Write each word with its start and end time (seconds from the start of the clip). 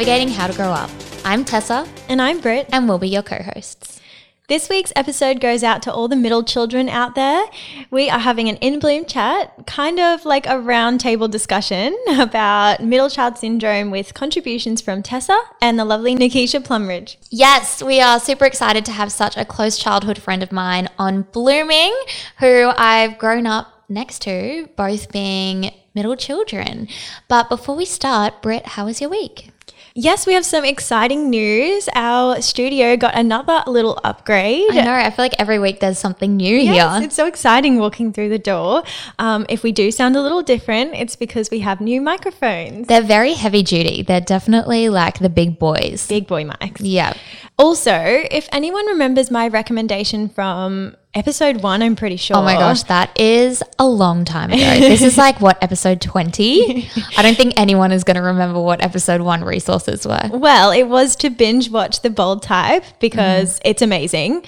navigating 0.00 0.28
how 0.30 0.46
to 0.46 0.56
grow 0.56 0.70
up. 0.70 0.88
I'm 1.26 1.44
Tessa, 1.44 1.86
And 2.08 2.22
I'm 2.22 2.40
Britt. 2.40 2.70
and 2.72 2.88
we'll 2.88 2.98
be 2.98 3.10
your 3.10 3.22
co 3.22 3.36
hosts. 3.36 4.00
This 4.48 4.70
week's 4.70 4.94
episode 4.96 5.42
goes 5.42 5.62
out 5.62 5.82
to 5.82 5.92
all 5.92 6.08
the 6.08 6.16
middle 6.16 6.42
children 6.42 6.88
out 6.88 7.14
there. 7.14 7.44
We 7.90 8.08
are 8.08 8.18
having 8.18 8.48
an 8.48 8.56
in 8.56 8.78
bloom 8.78 9.04
chat, 9.04 9.52
kind 9.66 10.00
of 10.00 10.24
like 10.24 10.46
a 10.46 10.54
roundtable 10.54 11.30
discussion 11.30 11.94
about 12.18 12.82
middle 12.82 13.10
child 13.10 13.36
syndrome 13.36 13.90
with 13.90 14.14
contributions 14.14 14.80
from 14.80 15.02
Tessa 15.02 15.38
and 15.60 15.78
the 15.78 15.84
lovely 15.84 16.16
Nikisha 16.16 16.64
Plumridge. 16.64 17.18
Yes, 17.28 17.82
we 17.82 18.00
are 18.00 18.18
super 18.18 18.46
excited 18.46 18.86
to 18.86 18.92
have 18.92 19.12
such 19.12 19.36
a 19.36 19.44
close 19.44 19.76
childhood 19.76 20.16
friend 20.16 20.42
of 20.42 20.50
mine 20.50 20.88
on 20.98 21.26
Blooming, 21.30 21.94
who 22.38 22.72
I've 22.74 23.18
grown 23.18 23.46
up 23.46 23.84
next 23.90 24.22
to, 24.22 24.66
both 24.76 25.12
being 25.12 25.74
middle 25.94 26.16
children. 26.16 26.88
But 27.28 27.50
before 27.50 27.76
we 27.76 27.84
start, 27.84 28.40
Britt, 28.40 28.64
how 28.64 28.86
was 28.86 29.02
your 29.02 29.10
week? 29.10 29.50
Yes, 29.94 30.26
we 30.26 30.34
have 30.34 30.44
some 30.46 30.64
exciting 30.64 31.30
news. 31.30 31.88
Our 31.94 32.40
studio 32.42 32.96
got 32.96 33.16
another 33.16 33.62
little 33.66 33.98
upgrade. 34.04 34.70
I 34.70 34.82
know, 34.84 34.92
I 34.92 35.10
feel 35.10 35.24
like 35.24 35.34
every 35.38 35.58
week 35.58 35.80
there's 35.80 35.98
something 35.98 36.36
new 36.36 36.56
Yes, 36.56 36.98
here. 36.98 37.06
it's 37.06 37.16
so 37.16 37.26
exciting 37.26 37.78
walking 37.78 38.12
through 38.12 38.28
the 38.28 38.38
door. 38.38 38.82
Um, 39.18 39.46
if 39.48 39.62
we 39.62 39.72
do 39.72 39.90
sound 39.90 40.14
a 40.16 40.22
little 40.22 40.42
different, 40.42 40.94
it's 40.94 41.16
because 41.16 41.50
we 41.50 41.60
have 41.60 41.80
new 41.80 42.00
microphones. 42.00 42.86
They're 42.86 43.02
very 43.02 43.34
heavy 43.34 43.62
duty. 43.62 44.02
They're 44.02 44.20
definitely 44.20 44.88
like 44.88 45.18
the 45.18 45.28
big 45.28 45.58
boys. 45.58 46.06
Big 46.06 46.26
boy 46.26 46.44
mics. 46.44 46.78
Yeah. 46.80 47.14
Also, 47.58 47.92
if 48.30 48.48
anyone 48.52 48.86
remembers 48.86 49.30
my 49.30 49.48
recommendation 49.48 50.28
from 50.28 50.96
episode 51.14 51.62
one, 51.62 51.82
I'm 51.82 51.96
pretty 51.96 52.16
sure. 52.16 52.36
Oh 52.36 52.42
my 52.42 52.54
gosh, 52.54 52.84
that 52.84 53.18
is 53.18 53.62
a 53.78 53.86
long 53.86 54.24
time 54.24 54.50
ago. 54.50 54.58
this 54.80 55.02
is 55.02 55.18
like 55.18 55.40
what 55.40 55.62
episode 55.62 56.00
20? 56.00 56.88
I 57.16 57.22
don't 57.22 57.36
think 57.36 57.54
anyone 57.56 57.92
is 57.92 58.04
going 58.04 58.14
to 58.16 58.22
remember 58.22 58.60
what 58.60 58.82
episode 58.82 59.20
1 59.20 59.42
resources 59.44 60.06
were. 60.06 60.20
Well, 60.32 60.70
it 60.70 60.84
was 60.84 61.16
to 61.16 61.30
binge 61.30 61.70
watch 61.70 62.02
The 62.02 62.10
Bold 62.10 62.42
Type 62.42 62.84
because 63.00 63.56
Mm. 63.58 63.62
it's 63.64 63.82
amazing. 63.82 64.44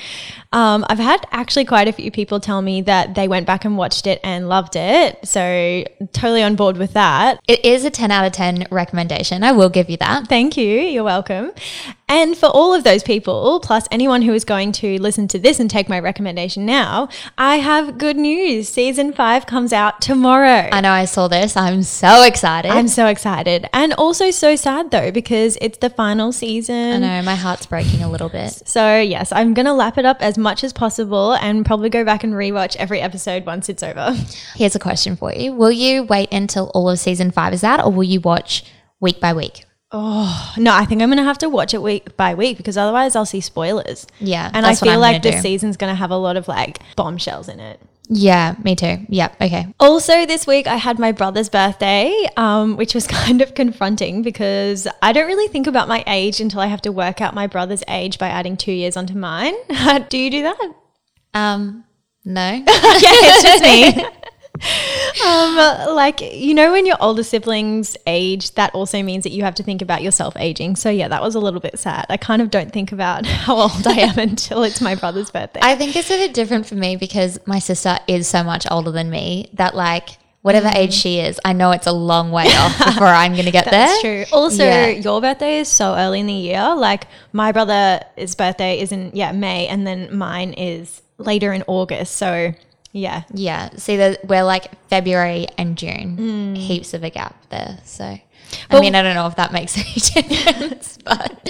Um, 0.52 0.84
I've 0.88 0.98
had 0.98 1.26
actually 1.30 1.64
quite 1.64 1.88
a 1.88 1.92
few 1.92 2.10
people 2.10 2.40
tell 2.40 2.62
me 2.62 2.82
that 2.82 3.14
they 3.14 3.28
went 3.28 3.46
back 3.46 3.64
and 3.64 3.76
watched 3.76 4.06
it 4.06 4.20
and 4.22 4.48
loved 4.48 4.76
it. 4.76 5.26
So, 5.26 5.84
totally 6.12 6.42
on 6.42 6.56
board 6.56 6.76
with 6.76 6.92
that. 6.92 7.40
It 7.48 7.64
is 7.64 7.84
a 7.84 7.90
10 7.90 8.10
out 8.10 8.24
of 8.24 8.32
10 8.32 8.66
recommendation. 8.70 9.42
I 9.42 9.52
will 9.52 9.70
give 9.70 9.88
you 9.88 9.96
that. 9.98 10.28
Thank 10.28 10.56
you. 10.56 10.80
You're 10.80 11.04
welcome. 11.04 11.52
And 12.12 12.36
for 12.36 12.46
all 12.46 12.74
of 12.74 12.84
those 12.84 13.02
people, 13.02 13.58
plus 13.60 13.88
anyone 13.90 14.20
who 14.20 14.34
is 14.34 14.44
going 14.44 14.72
to 14.72 15.00
listen 15.00 15.28
to 15.28 15.38
this 15.38 15.58
and 15.58 15.70
take 15.70 15.88
my 15.88 15.98
recommendation 15.98 16.66
now, 16.66 17.08
I 17.38 17.56
have 17.56 17.96
good 17.96 18.18
news. 18.18 18.68
Season 18.68 19.14
five 19.14 19.46
comes 19.46 19.72
out 19.72 20.02
tomorrow. 20.02 20.68
I 20.70 20.82
know 20.82 20.90
I 20.90 21.06
saw 21.06 21.28
this. 21.28 21.56
I'm 21.56 21.82
so 21.82 22.22
excited. 22.24 22.70
I'm 22.70 22.88
so 22.88 23.06
excited 23.06 23.66
and 23.72 23.94
also 23.94 24.30
so 24.30 24.56
sad 24.56 24.90
though 24.90 25.10
because 25.10 25.56
it's 25.62 25.78
the 25.78 25.88
final 25.88 26.32
season. 26.32 27.02
I 27.02 27.20
know 27.20 27.22
my 27.22 27.34
heart's 27.34 27.64
breaking 27.64 28.02
a 28.02 28.10
little 28.10 28.28
bit. 28.28 28.60
So, 28.68 29.00
yes, 29.00 29.32
I'm 29.32 29.54
going 29.54 29.64
to 29.64 29.72
lap 29.72 29.96
it 29.96 30.04
up 30.04 30.20
as 30.20 30.36
much 30.42 30.62
as 30.62 30.72
possible 30.74 31.32
and 31.34 31.64
probably 31.64 31.88
go 31.88 32.04
back 32.04 32.22
and 32.24 32.34
rewatch 32.34 32.76
every 32.76 33.00
episode 33.00 33.46
once 33.46 33.68
it's 33.70 33.82
over. 33.82 34.12
Here's 34.54 34.74
a 34.74 34.78
question 34.78 35.16
for 35.16 35.32
you. 35.32 35.52
Will 35.54 35.72
you 35.72 36.02
wait 36.02 36.30
until 36.32 36.70
all 36.74 36.90
of 36.90 36.98
season 36.98 37.30
5 37.30 37.54
is 37.54 37.64
out 37.64 37.82
or 37.84 37.90
will 37.90 38.04
you 38.04 38.20
watch 38.20 38.64
week 39.00 39.20
by 39.20 39.32
week? 39.32 39.64
Oh, 39.94 40.54
no, 40.56 40.72
I 40.74 40.84
think 40.86 41.02
I'm 41.02 41.08
going 41.08 41.18
to 41.18 41.24
have 41.24 41.38
to 41.38 41.48
watch 41.48 41.74
it 41.74 41.82
week 41.82 42.16
by 42.16 42.34
week 42.34 42.56
because 42.56 42.76
otherwise 42.78 43.14
I'll 43.14 43.26
see 43.26 43.40
spoilers. 43.42 44.06
Yeah, 44.20 44.50
And 44.54 44.64
I 44.66 44.74
feel 44.74 44.98
like 44.98 45.22
this 45.22 45.36
do. 45.36 45.40
season's 45.42 45.76
going 45.76 45.90
to 45.90 45.94
have 45.94 46.10
a 46.10 46.16
lot 46.16 46.36
of 46.36 46.48
like 46.48 46.78
bombshells 46.96 47.48
in 47.48 47.60
it. 47.60 47.78
Yeah, 48.14 48.56
me 48.62 48.76
too. 48.76 48.98
Yep. 49.08 49.36
Okay. 49.40 49.66
Also, 49.80 50.26
this 50.26 50.46
week 50.46 50.66
I 50.66 50.76
had 50.76 50.98
my 50.98 51.12
brother's 51.12 51.48
birthday, 51.48 52.28
um, 52.36 52.76
which 52.76 52.94
was 52.94 53.06
kind 53.22 53.40
of 53.40 53.54
confronting 53.54 54.20
because 54.20 54.86
I 55.00 55.12
don't 55.12 55.26
really 55.26 55.48
think 55.48 55.66
about 55.66 55.88
my 55.88 56.04
age 56.06 56.38
until 56.38 56.60
I 56.60 56.66
have 56.66 56.82
to 56.82 56.92
work 56.92 57.22
out 57.22 57.34
my 57.34 57.46
brother's 57.46 57.82
age 57.88 58.18
by 58.18 58.28
adding 58.28 58.58
two 58.58 58.72
years 58.72 58.98
onto 58.98 59.14
mine. 59.14 59.54
do 60.10 60.18
you 60.18 60.30
do 60.30 60.42
that? 60.42 60.74
Um 61.32 61.84
no. 62.24 62.50
yeah, 62.50 62.62
it's 62.66 63.42
just 63.42 63.62
me. 63.62 64.06
um, 65.26 65.94
like 65.94 66.20
you 66.20 66.54
know, 66.54 66.72
when 66.72 66.86
your 66.86 66.96
older 67.00 67.22
siblings 67.22 67.96
age, 68.06 68.52
that 68.54 68.74
also 68.74 69.02
means 69.02 69.24
that 69.24 69.30
you 69.32 69.42
have 69.44 69.54
to 69.56 69.62
think 69.62 69.82
about 69.82 70.02
yourself 70.02 70.34
aging. 70.38 70.76
So 70.76 70.90
yeah, 70.90 71.08
that 71.08 71.22
was 71.22 71.34
a 71.34 71.40
little 71.40 71.60
bit 71.60 71.78
sad. 71.78 72.06
I 72.08 72.16
kind 72.16 72.42
of 72.42 72.50
don't 72.50 72.72
think 72.72 72.92
about 72.92 73.26
how 73.44 73.56
old 73.56 73.86
I 73.86 73.98
am 74.00 74.18
until 74.30 74.62
it's 74.62 74.80
my 74.80 74.94
brother's 74.94 75.30
birthday. 75.30 75.60
I 75.62 75.76
think 75.76 75.96
it's 75.96 76.10
a 76.10 76.16
bit 76.16 76.34
different 76.34 76.66
for 76.66 76.74
me 76.74 76.96
because 76.96 77.38
my 77.46 77.58
sister 77.58 77.98
is 78.06 78.26
so 78.28 78.42
much 78.42 78.66
older 78.70 78.90
than 78.90 79.10
me 79.10 79.50
that 79.54 79.74
like 79.74 80.10
whatever 80.42 80.68
age 80.74 80.92
she 80.92 81.18
is, 81.20 81.38
I 81.44 81.52
know 81.52 81.70
it's 81.70 81.86
a 81.86 81.92
long 81.92 82.32
way 82.32 82.46
off 82.48 82.76
before 82.84 83.06
I'm 83.06 83.32
going 83.34 83.44
to 83.44 83.52
get 83.52 83.64
That's 83.70 84.02
there. 84.02 84.24
true. 84.24 84.32
Also, 84.36 84.64
Yeah. 84.64 84.88
your 84.88 85.20
birthday 85.20 85.58
is 85.60 85.68
so 85.68 85.94
early 85.94 86.18
in 86.20 86.26
the 86.26 86.32
year. 86.32 86.74
Like 86.74 87.06
my 87.32 87.52
brother's 87.52 88.34
birthday 88.34 88.80
is 88.80 88.90
in 88.92 89.12
yeah 89.14 89.30
May, 89.32 89.66
and 89.68 89.86
then 89.86 90.16
mine 90.16 90.52
is 90.54 91.00
later 91.18 91.52
in 91.52 91.62
August. 91.68 92.16
So 92.16 92.52
yeah, 92.92 93.22
Yeah. 93.32 93.70
See 93.76 93.96
that 93.96 94.24
we're 94.26 94.44
like 94.44 94.70
February 94.88 95.48
and 95.58 95.76
June. 95.76 96.54
Mm. 96.54 96.56
Heaps 96.56 96.94
of 96.94 97.02
a 97.02 97.10
gap 97.10 97.34
there. 97.48 97.78
So 97.84 98.18
I 98.70 98.80
mean, 98.80 98.94
I 98.94 99.02
don't 99.02 99.14
know 99.14 99.26
if 99.26 99.36
that 99.36 99.52
makes 99.52 99.76
any 100.14 100.26
difference, 100.34 100.98
but 101.04 101.40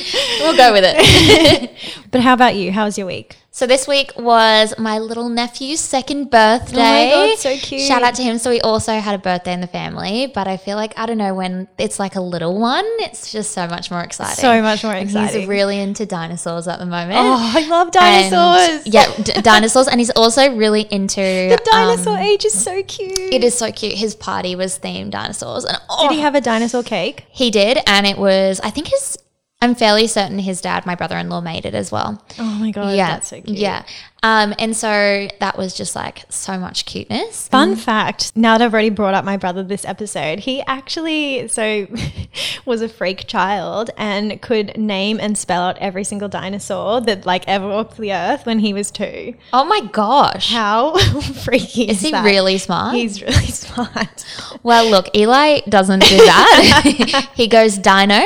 we'll 0.41 0.56
go 0.56 0.72
with 0.72 0.84
it. 0.86 1.70
but 2.10 2.20
how 2.20 2.34
about 2.34 2.54
you? 2.54 2.72
How 2.72 2.84
was 2.84 2.97
your 2.97 3.06
week? 3.06 3.36
So 3.54 3.66
this 3.66 3.86
week 3.86 4.12
was 4.16 4.72
my 4.78 4.98
little 4.98 5.28
nephew's 5.28 5.78
second 5.78 6.30
birthday. 6.30 7.10
Oh 7.12 7.26
God, 7.28 7.38
so 7.38 7.54
cute. 7.58 7.82
Shout 7.82 8.02
out 8.02 8.14
to 8.14 8.22
him. 8.22 8.38
So 8.38 8.48
we 8.48 8.62
also 8.62 8.94
had 8.98 9.14
a 9.14 9.18
birthday 9.18 9.52
in 9.52 9.60
the 9.60 9.66
family, 9.66 10.26
but 10.34 10.48
I 10.48 10.56
feel 10.56 10.76
like 10.76 10.98
I 10.98 11.04
don't 11.04 11.18
know 11.18 11.34
when 11.34 11.68
it's 11.76 11.98
like 11.98 12.16
a 12.16 12.22
little 12.22 12.58
one, 12.58 12.86
it's 13.00 13.30
just 13.30 13.50
so 13.50 13.66
much 13.66 13.90
more 13.90 14.00
exciting. 14.00 14.36
So 14.36 14.62
much 14.62 14.82
more 14.82 14.94
And 14.94 15.04
exciting. 15.06 15.40
He's 15.40 15.48
really 15.50 15.78
into 15.78 16.06
dinosaurs 16.06 16.66
at 16.66 16.78
the 16.78 16.86
moment. 16.86 17.18
Oh, 17.18 17.52
I 17.54 17.68
love 17.68 17.88
And- 17.94 18.30
dinosaurs. 18.30 18.86
yeah, 18.86 19.12
d- 19.22 19.32
dinosaurs, 19.42 19.86
and 19.86 20.00
he's 20.00 20.10
also 20.12 20.56
really 20.56 20.82
into 20.90 21.20
the 21.20 21.60
dinosaur 21.70 22.14
um, 22.14 22.20
age 22.20 22.46
is 22.46 22.54
so 22.58 22.82
cute. 22.84 23.12
it 23.19 23.44
is 23.44 23.54
so 23.54 23.70
cute. 23.70 23.98
His 23.98 24.14
party 24.14 24.56
was 24.56 24.78
themed 24.78 25.10
dinosaurs, 25.10 25.66
and 25.66 25.76
oh, 25.90 26.08
Did 26.08 26.14
he 26.14 26.20
have 26.22 26.34
a 26.34 26.40
dinosaur 26.40 26.82
cake? 26.82 27.26
he 27.30 27.50
did, 27.50 27.78
and 27.86 28.06
it 28.06 28.16
was. 28.16 28.60
I 28.64 28.70
think 28.70 28.88
his. 28.88 29.19
I'm 29.62 29.76
fairly 29.76 30.08
certain 30.08 30.40
his 30.40 30.60
dad, 30.60 30.84
my 30.86 30.96
brother-in-law, 30.96 31.40
made 31.40 31.64
it 31.64 31.74
as 31.74 31.92
well. 31.92 32.20
Oh 32.38 32.58
my 32.58 32.72
god, 32.72 32.96
yeah, 32.96 33.10
that's 33.10 33.28
so 33.28 33.40
cute. 33.40 33.56
yeah. 33.56 33.84
Um, 34.24 34.54
and 34.60 34.76
so 34.76 35.26
that 35.40 35.58
was 35.58 35.74
just 35.74 35.96
like 35.96 36.24
so 36.28 36.56
much 36.56 36.86
cuteness. 36.86 37.48
Fun 37.48 37.74
fact, 37.74 38.30
now 38.36 38.56
that 38.56 38.64
I've 38.64 38.72
already 38.72 38.90
brought 38.90 39.14
up 39.14 39.24
my 39.24 39.36
brother 39.36 39.64
this 39.64 39.84
episode, 39.84 40.38
he 40.40 40.62
actually 40.62 41.48
so 41.48 41.88
was 42.64 42.82
a 42.82 42.88
freak 42.88 43.26
child 43.26 43.90
and 43.96 44.40
could 44.40 44.76
name 44.78 45.18
and 45.20 45.36
spell 45.36 45.62
out 45.62 45.76
every 45.78 46.04
single 46.04 46.28
dinosaur 46.28 47.00
that 47.00 47.26
like 47.26 47.42
ever 47.48 47.66
walked 47.66 47.96
the 47.96 48.12
earth 48.12 48.46
when 48.46 48.60
he 48.60 48.72
was 48.72 48.92
two. 48.92 49.34
Oh 49.52 49.64
my 49.64 49.80
gosh, 49.92 50.52
How 50.52 50.96
freaky 51.42 51.88
is, 51.88 51.96
is 51.96 52.02
he 52.02 52.10
that? 52.12 52.24
really 52.24 52.58
smart? 52.58 52.94
He's 52.94 53.20
really 53.22 53.32
smart. 53.46 54.24
well, 54.62 54.88
look, 54.88 55.16
Eli 55.16 55.60
doesn't 55.68 56.00
do 56.04 56.16
that. 56.18 57.28
he 57.34 57.48
goes 57.48 57.76
dino, 57.76 58.22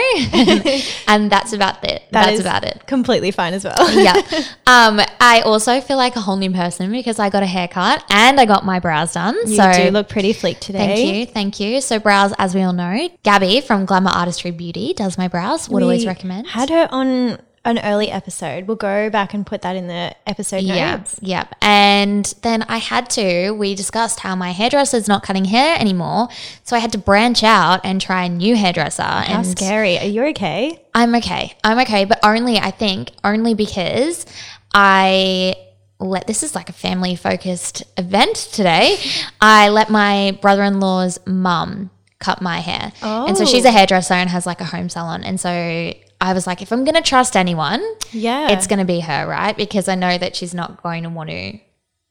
and 1.08 1.30
that's 1.32 1.54
about 1.54 1.82
it. 1.84 2.02
That 2.10 2.26
that's 2.26 2.40
about 2.40 2.64
it. 2.64 2.86
Completely 2.86 3.30
fine 3.30 3.54
as 3.54 3.64
well. 3.64 3.74
yeah. 4.02 4.20
Um, 4.66 5.00
I 5.20 5.40
also 5.44 5.80
feel 5.86 5.96
like 5.96 6.16
a 6.16 6.20
whole 6.20 6.36
new 6.36 6.50
person 6.50 6.90
because 6.90 7.18
I 7.18 7.30
got 7.30 7.42
a 7.42 7.46
haircut 7.46 8.04
and 8.10 8.40
I 8.40 8.44
got 8.44 8.64
my 8.64 8.80
brows 8.80 9.14
done. 9.14 9.34
So 9.46 9.50
you 9.50 9.74
so 9.74 9.84
do 9.84 9.90
look 9.90 10.08
pretty 10.08 10.32
fleek 10.32 10.58
today. 10.60 10.78
Thank 10.78 11.14
you, 11.14 11.26
thank 11.26 11.60
you. 11.60 11.80
So 11.80 11.98
brows, 11.98 12.32
as 12.38 12.54
we 12.54 12.62
all 12.62 12.72
know, 12.72 13.08
Gabby 13.22 13.60
from 13.60 13.86
Glamour 13.86 14.10
Artistry 14.10 14.50
Beauty 14.50 14.92
does 14.94 15.16
my 15.16 15.28
brows. 15.28 15.68
Would 15.68 15.82
always 15.82 16.06
recommend. 16.06 16.48
Had 16.48 16.70
her 16.70 16.88
on 16.90 17.38
an 17.66 17.80
early 17.80 18.10
episode. 18.10 18.66
We'll 18.68 18.76
go 18.76 19.10
back 19.10 19.34
and 19.34 19.44
put 19.44 19.62
that 19.62 19.76
in 19.76 19.88
the 19.88 20.14
episode 20.26 20.64
notes. 20.64 21.18
Yep. 21.20 21.56
And 21.60 22.32
then 22.42 22.62
I 22.62 22.78
had 22.78 23.10
to. 23.10 23.50
We 23.50 23.74
discussed 23.74 24.20
how 24.20 24.36
my 24.36 24.52
hairdresser's 24.52 25.08
not 25.08 25.24
cutting 25.24 25.46
hair 25.46 25.76
anymore, 25.78 26.28
so 26.62 26.76
I 26.76 26.78
had 26.78 26.92
to 26.92 26.98
branch 26.98 27.42
out 27.42 27.80
and 27.84 28.00
try 28.00 28.24
a 28.24 28.28
new 28.28 28.54
hairdresser. 28.54 29.02
How 29.02 29.38
and 29.38 29.46
scary. 29.46 29.98
Are 29.98 30.06
you 30.06 30.24
okay? 30.26 30.80
I'm 30.94 31.14
okay. 31.16 31.56
I'm 31.64 31.78
okay, 31.80 32.04
but 32.04 32.20
only 32.22 32.58
I 32.58 32.70
think 32.70 33.10
only 33.24 33.54
because 33.54 34.24
I 34.72 35.56
let 35.98 36.26
this 36.26 36.42
is 36.42 36.54
like 36.54 36.68
a 36.68 36.72
family 36.74 37.16
focused 37.16 37.82
event 37.96 38.36
today. 38.36 38.98
I 39.40 39.68
let 39.70 39.88
my 39.90 40.38
brother-in-law's 40.42 41.18
mum 41.26 41.90
cut 42.18 42.40
my 42.42 42.60
hair. 42.60 42.92
And 43.02 43.36
so 43.36 43.44
she's 43.44 43.64
a 43.64 43.68
oh. 43.68 43.72
hairdresser 43.72 44.14
and 44.14 44.28
has 44.30 44.46
like 44.46 44.60
a 44.60 44.64
home 44.64 44.88
salon. 44.88 45.24
And 45.24 45.38
so 45.40 45.48
I 45.50 46.32
was 46.32 46.46
like 46.46 46.62
if 46.62 46.72
I'm 46.72 46.84
going 46.84 46.94
to 46.94 47.02
trust 47.02 47.36
anyone, 47.36 47.82
Yeah. 48.12 48.52
it's 48.52 48.66
going 48.66 48.78
to 48.78 48.84
be 48.84 49.00
her, 49.00 49.26
right? 49.26 49.56
Because 49.56 49.88
I 49.88 49.94
know 49.94 50.16
that 50.18 50.36
she's 50.36 50.54
not 50.54 50.82
going 50.82 51.02
to 51.04 51.08
want 51.08 51.30
to 51.30 51.58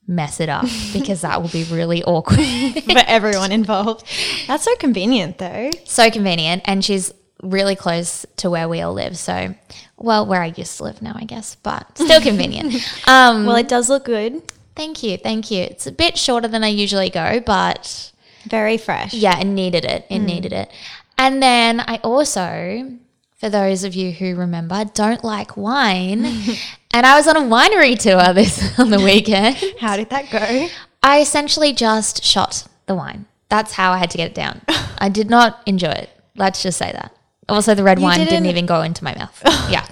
mess 0.08 0.40
it 0.40 0.50
up 0.50 0.66
because 0.94 1.22
that 1.22 1.42
will 1.42 1.50
be 1.50 1.64
really 1.66 2.04
awkward. 2.04 2.40
for 2.84 3.04
everyone 3.08 3.52
involved. 3.52 4.06
That's 4.48 4.64
so 4.64 4.76
convenient 4.78 5.38
though. 5.40 5.72
so 5.86 6.10
convenient 6.10 6.64
and 6.66 6.84
she's 6.86 7.12
really 7.46 7.76
close 7.76 8.26
to 8.38 8.50
where 8.50 8.68
we 8.68 8.82
all 8.82 8.94
live. 8.94 9.18
So, 9.18 9.56
well, 9.98 10.26
where 10.26 10.42
I 10.42 10.48
used 10.56 10.78
to 10.78 10.84
live 10.84 11.02
now, 11.02 11.14
I 11.16 11.24
guess, 11.26 11.56
but 11.56 11.98
still 11.98 12.22
convenient. 12.22 12.74
Um, 13.08 13.46
Well, 13.46 13.56
it 13.56 13.68
does 13.68 13.90
look 13.90 14.06
good. 14.06 14.42
thank 14.76 15.04
you, 15.04 15.18
thank 15.18 15.52
you. 15.52 15.62
It's 15.64 15.88
a 15.88 15.92
bit 15.92 16.18
shorter 16.18 16.48
than 16.48 16.64
I 16.64 16.68
usually 16.68 17.10
go, 17.10 17.40
but 17.40 18.12
Very 18.48 18.78
fresh. 18.78 19.14
Yeah, 19.14 19.40
it 19.40 19.46
needed 19.46 19.86
it. 19.86 20.06
It 20.10 20.20
needed 20.20 20.54
it. 20.54 20.70
And 21.18 21.42
then 21.42 21.80
I 21.80 21.98
also, 22.04 22.92
for 23.38 23.50
those 23.50 23.84
of 23.86 23.96
you 23.96 24.12
who 24.12 24.36
remember, 24.36 24.84
don't 24.94 25.24
like 25.24 25.56
wine. 25.56 26.26
and 26.92 27.06
I 27.06 27.16
was 27.16 27.28
on 27.28 27.38
a 27.38 27.42
winery 27.42 27.98
tour 27.98 28.34
this 28.34 28.78
on 28.80 28.90
the 28.90 29.00
weekend. 29.00 29.58
How 29.80 29.96
did 29.96 30.10
that 30.10 30.30
go? 30.30 30.68
I 31.02 31.22
essentially 31.22 31.72
just 31.72 32.24
shot 32.24 32.68
the 32.88 32.96
wine. 32.96 33.26
That's 33.48 33.74
how 33.74 33.92
I 33.94 33.98
had 34.00 34.10
to 34.12 34.18
get 34.18 34.32
it 34.32 34.36
down. 34.36 34.62
I 34.98 35.08
did 35.10 35.30
not 35.30 35.62
enjoy 35.66 35.92
it. 35.92 36.10
Let's 36.36 36.62
just 36.64 36.78
say 36.78 36.92
that. 36.92 37.15
Also, 37.48 37.76
the 37.76 37.84
red 37.84 38.00
wine 38.00 38.18
didn't, 38.18 38.30
didn't- 38.32 38.46
even 38.48 38.66
go 38.66 38.82
into 38.82 39.04
my 39.04 39.14
mouth. 39.16 39.40
yeah. 39.70 39.86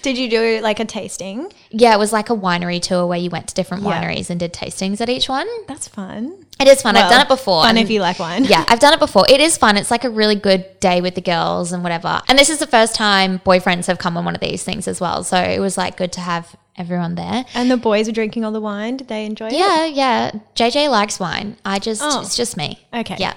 Did 0.00 0.16
you 0.16 0.30
do 0.30 0.60
like 0.62 0.80
a 0.80 0.86
tasting? 0.86 1.52
Yeah, 1.70 1.94
it 1.94 1.98
was 1.98 2.10
like 2.10 2.30
a 2.30 2.34
winery 2.34 2.80
tour 2.80 3.06
where 3.06 3.18
you 3.18 3.28
went 3.28 3.48
to 3.48 3.54
different 3.54 3.82
Yeah. 3.82 4.02
wineries 4.02 4.30
and 4.30 4.40
did 4.40 4.54
tastings 4.54 5.02
at 5.02 5.10
each 5.10 5.28
one. 5.28 5.46
That's 5.68 5.86
fun. 5.86 6.46
It 6.58 6.66
is 6.68 6.80
fun. 6.80 6.96
I've 6.96 7.10
done 7.10 7.20
it 7.20 7.28
before. 7.28 7.62
Fun 7.64 7.70
and- 7.76 7.78
if 7.78 7.90
you 7.90 8.00
like 8.00 8.18
wine. 8.18 8.44
yeah, 8.44 8.64
I've 8.68 8.80
done 8.80 8.94
it 8.94 8.98
before. 8.98 9.26
It 9.28 9.40
is 9.40 9.58
fun. 9.58 9.76
It's 9.76 9.90
like 9.90 10.04
a 10.04 10.08
really 10.10 10.36
good 10.36 10.64
day 10.80 11.02
with 11.02 11.14
the 11.14 11.20
girls 11.20 11.72
and 11.72 11.82
whatever. 11.82 12.22
And 12.28 12.38
this 12.38 12.48
is 12.48 12.58
the 12.60 12.66
first 12.66 12.94
time 12.94 13.40
boyfriends 13.40 13.86
have 13.88 13.98
come 13.98 14.16
on 14.16 14.24
one 14.24 14.34
of 14.34 14.40
these 14.40 14.64
things 14.64 14.88
as 14.88 14.98
well. 14.98 15.22
So 15.22 15.36
it 15.36 15.60
was 15.60 15.76
like 15.76 15.98
good 15.98 16.12
to 16.12 16.20
have 16.22 16.56
everyone 16.78 17.14
there. 17.14 17.44
And 17.54 17.70
the 17.70 17.76
boys 17.76 18.06
were 18.06 18.12
drinking 18.14 18.46
all 18.46 18.52
the 18.52 18.60
wine. 18.62 18.96
Did 18.96 19.08
they 19.08 19.26
enjoy 19.26 19.48
it? 19.48 19.52
Yeah, 19.52 19.84
yeah. 19.84 20.30
JJ 20.54 20.88
likes 20.90 21.20
wine. 21.20 21.58
I 21.66 21.78
just 21.78 22.00
Oh. 22.02 22.22
it's 22.22 22.36
just 22.36 22.56
me. 22.56 22.86
Okay. 22.94 23.16
Yeah. 23.18 23.34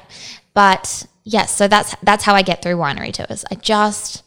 But 0.53 1.05
yes, 1.23 1.55
so 1.55 1.67
that's 1.67 1.95
that's 2.03 2.23
how 2.23 2.35
I 2.35 2.41
get 2.41 2.61
through 2.61 2.75
winery 2.75 3.13
tours. 3.13 3.45
I 3.51 3.55
just 3.55 4.23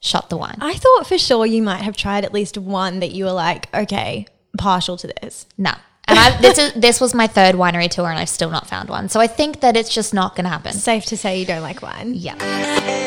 shot 0.00 0.30
the 0.30 0.36
wine. 0.36 0.58
I 0.60 0.74
thought 0.74 1.06
for 1.06 1.18
sure 1.18 1.46
you 1.46 1.62
might 1.62 1.82
have 1.82 1.96
tried 1.96 2.24
at 2.24 2.32
least 2.32 2.58
one 2.58 3.00
that 3.00 3.12
you 3.12 3.24
were 3.24 3.32
like, 3.32 3.74
okay, 3.74 4.26
partial 4.58 4.96
to 4.98 5.06
this. 5.20 5.46
No. 5.56 5.72
And 6.06 6.18
I, 6.18 6.36
this 6.40 6.58
is 6.58 6.74
this 6.74 7.00
was 7.00 7.14
my 7.14 7.26
third 7.26 7.54
winery 7.54 7.90
tour 7.90 8.08
and 8.10 8.18
I've 8.18 8.28
still 8.28 8.50
not 8.50 8.66
found 8.68 8.90
one. 8.90 9.08
So 9.08 9.20
I 9.20 9.26
think 9.26 9.60
that 9.60 9.76
it's 9.76 9.92
just 9.92 10.12
not 10.12 10.36
going 10.36 10.44
to 10.44 10.50
happen. 10.50 10.74
Safe 10.74 11.06
to 11.06 11.16
say 11.16 11.40
you 11.40 11.46
don't 11.46 11.62
like 11.62 11.80
wine. 11.80 12.12
Yeah. 12.14 13.02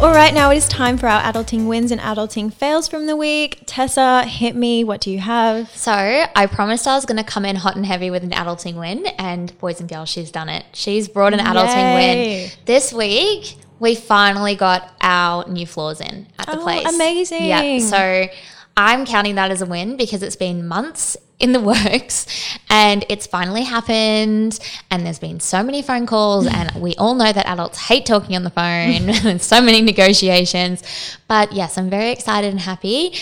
All 0.00 0.12
right, 0.14 0.32
now 0.32 0.50
it 0.50 0.56
is 0.56 0.66
time 0.66 0.96
for 0.96 1.08
our 1.08 1.20
adulting 1.30 1.66
wins 1.68 1.90
and 1.92 2.00
adulting 2.00 2.50
fails 2.50 2.88
from 2.88 3.04
the 3.06 3.14
week. 3.14 3.62
Tessa, 3.66 4.22
hit 4.24 4.56
me. 4.56 4.82
What 4.82 5.02
do 5.02 5.10
you 5.10 5.18
have? 5.18 5.68
So 5.76 5.92
I 5.92 6.46
promised 6.50 6.86
I 6.88 6.94
was 6.94 7.04
going 7.04 7.18
to 7.18 7.22
come 7.24 7.44
in 7.44 7.54
hot 7.54 7.76
and 7.76 7.84
heavy 7.84 8.10
with 8.10 8.24
an 8.24 8.30
adulting 8.30 8.76
win, 8.80 9.06
and 9.18 9.56
boys 9.58 9.78
and 9.78 9.90
girls, 9.90 10.08
she's 10.08 10.30
done 10.30 10.48
it. 10.48 10.64
She's 10.72 11.06
brought 11.06 11.34
an 11.34 11.40
adulting 11.40 11.74
Yay. 11.74 12.40
win 12.44 12.50
this 12.64 12.94
week. 12.94 13.56
We 13.78 13.94
finally 13.94 14.54
got 14.54 14.90
our 15.02 15.46
new 15.46 15.66
floors 15.66 16.00
in 16.00 16.26
at 16.38 16.46
the 16.46 16.58
Oh, 16.58 16.62
place. 16.62 16.88
amazing. 16.94 17.44
Yeah. 17.44 17.78
So 17.80 18.26
I'm 18.80 19.04
counting 19.04 19.34
that 19.34 19.50
as 19.50 19.60
a 19.60 19.66
win 19.66 19.98
because 19.98 20.22
it's 20.22 20.36
been 20.36 20.66
months 20.66 21.14
in 21.38 21.52
the 21.52 21.60
works 21.72 22.26
and 22.70 23.04
it's 23.10 23.26
finally 23.26 23.62
happened 23.62 24.58
and 24.90 25.04
there's 25.04 25.18
been 25.18 25.38
so 25.38 25.62
many 25.62 25.82
phone 25.82 26.06
calls 26.06 26.46
and 26.46 26.70
we 26.76 26.94
all 26.94 27.14
know 27.14 27.30
that 27.30 27.44
adults 27.44 27.78
hate 27.78 28.06
talking 28.06 28.34
on 28.36 28.42
the 28.42 28.50
phone. 28.50 29.10
And 29.30 29.42
so 29.42 29.60
many 29.60 29.82
negotiations. 29.82 30.82
But 31.28 31.52
yes 31.52 31.76
i'm 31.76 31.90
very 31.90 32.10
excited 32.10 32.50
and 32.50 32.60
happy. 32.60 33.16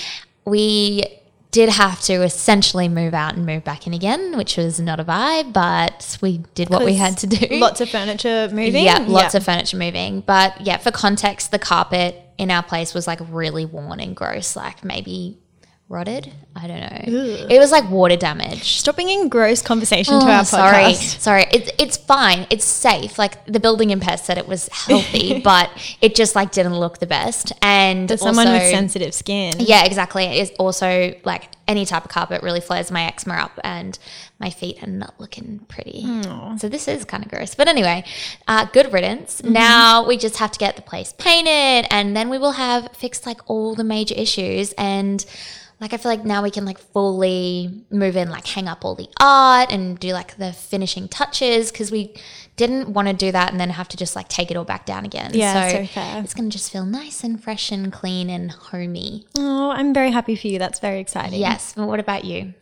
We 0.45 1.03
did 1.51 1.71
have 1.71 2.01
to 2.03 2.13
essentially 2.23 2.89
move 2.89 3.13
out 3.13 3.35
and 3.35 3.45
move 3.45 3.65
back 3.65 3.87
in 3.89 3.95
again 3.95 4.37
which 4.37 4.57
was 4.57 4.79
not 4.79 5.01
a 5.01 5.05
vibe 5.05 5.53
but 5.53 6.19
we 6.21 6.39
did 6.55 6.71
what 6.71 6.85
we 6.85 6.95
had 6.95 7.19
to 7.19 7.27
do. 7.27 7.57
Lots 7.57 7.81
of 7.81 7.89
furniture 7.89 8.49
moving. 8.53 8.85
yeah, 8.85 9.05
lots 9.09 9.35
of 9.35 9.45
furniture 9.45 9.77
moving. 9.77 10.21
But 10.21 10.61
yeah, 10.61 10.77
for 10.77 10.93
context, 10.93 11.51
the 11.51 11.59
carpet 11.59 12.15
in 12.39 12.53
our 12.53 12.63
place 12.63 12.95
was 12.95 13.09
like 13.09 13.19
really 13.29 13.65
worn 13.65 13.99
and 13.99 14.15
gross, 14.15 14.55
like 14.55 14.85
maybe 14.85 15.39
rotted. 15.89 16.31
I 16.55 16.67
don't 16.67 16.81
know. 16.81 17.47
It 17.49 17.59
was 17.59 17.71
like 17.71 17.89
water 17.89 18.17
damage. 18.17 18.79
Stop 18.81 18.97
bringing 18.97 19.29
gross 19.29 19.63
conversation 19.63 20.19
to 20.21 20.27
Oh, 20.27 20.31
our 20.31 20.45
sorry, 20.45 20.75
podcast. 20.93 21.19
sorry. 21.21 21.43
sorry. 21.43 21.47
It's 21.53 21.71
it's 21.79 21.97
fine. 21.97 22.47
It's 22.51 22.65
safe. 22.65 23.19
Like 23.19 23.45
the 23.47 23.61
building 23.61 23.93
and 23.93 24.03
pest 24.03 24.27
said, 24.27 24.39
it 24.39 24.47
was 24.49 24.69
healthy, 24.73 25.41
but 25.45 25.71
it 26.03 26.15
just 26.15 26.35
like 26.35 26.53
didn't 26.53 26.75
look 26.79 26.99
the 26.99 27.07
best. 27.07 27.53
And 27.63 28.11
someone 28.19 28.49
with 28.51 28.63
sensitive 28.71 29.15
skin. 29.15 29.55
yeah, 29.59 29.85
exactly. 29.85 30.25
It's 30.25 30.51
also 30.59 31.15
like 31.25 31.45
any 31.69 31.85
type 31.85 32.05
of 32.05 32.11
carpet 32.11 32.43
really 32.43 32.61
flares 32.61 32.91
my 32.91 33.05
eczema 33.05 33.35
up, 33.35 33.59
and 33.63 33.99
my 34.41 34.51
feet 34.51 34.83
are 34.83 34.89
not 34.89 35.15
looking 35.21 35.61
pretty. 35.69 36.03
So 36.59 36.69
this 36.69 36.89
is 36.89 37.05
kind 37.05 37.25
of 37.25 37.31
gross. 37.31 37.55
But 37.55 37.69
anyway, 37.69 38.05
uh, 38.49 38.67
good 38.73 38.93
riddance. 38.93 39.43
Now 39.45 40.07
we 40.07 40.17
just 40.17 40.37
have 40.39 40.51
to 40.53 40.59
get 40.59 40.77
the 40.77 40.83
place 40.83 41.15
painted, 41.17 41.87
and 41.91 42.17
then 42.17 42.29
we 42.31 42.39
will 42.39 42.53
have 42.53 42.89
fixed 42.97 43.27
like 43.27 43.41
all 43.49 43.75
the 43.75 43.85
major 43.85 44.15
issues 44.17 44.73
and. 44.73 45.25
Like 45.81 45.93
I 45.93 45.97
feel 45.97 46.11
like 46.11 46.25
now 46.25 46.43
we 46.43 46.51
can 46.51 46.65
like 46.65 46.79
fully 46.79 47.85
move 47.91 48.17
in, 48.17 48.31
like 48.31 48.47
hang 48.47 48.67
up 48.67 48.85
all 48.85 48.97
the 48.97 49.09
art 49.21 49.71
and 49.71 49.99
do 49.99 50.13
like 50.13 50.37
the 50.37 50.53
finishing 50.53 51.07
touches 51.07 51.71
because 51.71 51.93
we 51.93 52.15
didn't 52.57 52.89
want 52.89 53.07
to 53.07 53.15
do 53.15 53.31
that 53.31 53.53
and 53.53 53.61
then 53.61 53.71
have 53.71 53.87
to 53.89 53.97
just 53.97 54.17
like 54.17 54.29
take 54.29 54.51
it 54.51 54.57
all 54.57 54.65
back 54.65 54.85
down 54.87 55.05
again. 55.05 55.31
Yeah, 55.35 55.69
so 55.71 55.87
fair. 55.87 56.21
It's 56.23 56.35
gonna 56.35 56.49
just 56.49 56.73
feel 56.73 56.85
nice 56.85 57.23
and 57.23 57.43
fresh 57.43 57.71
and 57.71 57.93
clean 57.93 58.29
and 58.29 58.51
homey. 58.51 59.27
Oh, 59.37 59.71
I'm 59.71 59.95
very 59.95 60.11
happy 60.11 60.35
for 60.35 60.49
you. 60.49 60.59
That's 60.59 60.81
very 60.81 60.99
exciting. 60.99 61.39
Yes. 61.41 61.75
But 61.77 61.87
what 61.87 62.01
about 62.01 62.25
you? 62.25 62.55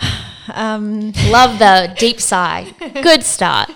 Um, 0.52 1.12
Love 1.28 1.60
the 1.60 1.94
deep 2.00 2.20
sigh. 2.20 2.74
Good 3.00 3.22
start. 3.22 3.70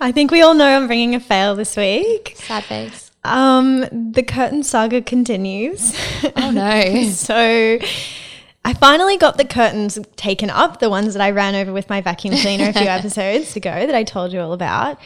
I 0.00 0.10
think 0.10 0.32
we 0.32 0.42
all 0.42 0.52
know 0.52 0.66
I'm 0.76 0.88
bringing 0.88 1.14
a 1.14 1.20
fail 1.20 1.54
this 1.54 1.76
week. 1.76 2.32
Sad 2.34 2.64
face. 2.64 3.12
Um, 3.26 4.12
the 4.12 4.22
curtain 4.22 4.62
saga 4.62 5.02
continues. 5.02 5.94
Oh 6.36 6.50
no. 6.54 7.04
so 7.10 7.78
I 8.66 8.74
finally 8.74 9.16
got 9.16 9.38
the 9.38 9.44
curtains 9.44 9.96
taken 10.16 10.50
up, 10.50 10.80
the 10.80 10.90
ones 10.90 11.14
that 11.14 11.22
I 11.22 11.30
ran 11.30 11.54
over 11.54 11.72
with 11.72 11.88
my 11.88 12.00
vacuum 12.00 12.34
cleaner 12.36 12.70
a 12.70 12.72
few 12.72 12.82
episodes 12.88 13.54
ago 13.54 13.70
that 13.70 13.94
I 13.94 14.02
told 14.02 14.32
you 14.32 14.40
all 14.40 14.52
about. 14.52 14.98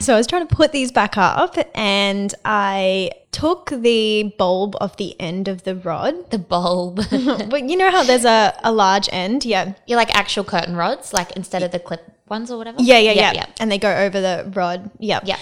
So 0.00 0.14
I 0.14 0.16
was 0.16 0.26
trying 0.26 0.48
to 0.48 0.52
put 0.52 0.72
these 0.72 0.90
back 0.90 1.16
up 1.16 1.56
and 1.76 2.34
I 2.44 3.12
took 3.30 3.70
the 3.70 4.34
bulb 4.36 4.74
off 4.80 4.96
the 4.96 5.14
end 5.20 5.46
of 5.46 5.62
the 5.62 5.76
rod. 5.76 6.28
the 6.32 6.38
bulb. 6.38 7.02
But 7.50 7.68
you 7.68 7.76
know 7.76 7.92
how 7.92 8.02
there's 8.02 8.24
a, 8.24 8.52
a 8.64 8.72
large 8.72 9.08
end? 9.12 9.44
Yeah. 9.44 9.74
You're 9.86 9.96
like 9.96 10.12
actual 10.12 10.42
curtain 10.42 10.74
rods, 10.74 11.12
like 11.12 11.30
instead 11.36 11.62
of 11.62 11.70
the 11.70 11.78
clip 11.78 12.10
ones 12.28 12.50
or 12.50 12.58
whatever? 12.58 12.82
Yeah, 12.82 12.98
yeah, 12.98 13.12
yeah. 13.12 13.32
yeah. 13.32 13.46
And 13.60 13.70
they 13.70 13.78
go 13.78 13.94
over 13.94 14.20
the 14.20 14.50
rod. 14.56 14.90
Yeah. 14.98 15.20
Yeah. 15.22 15.38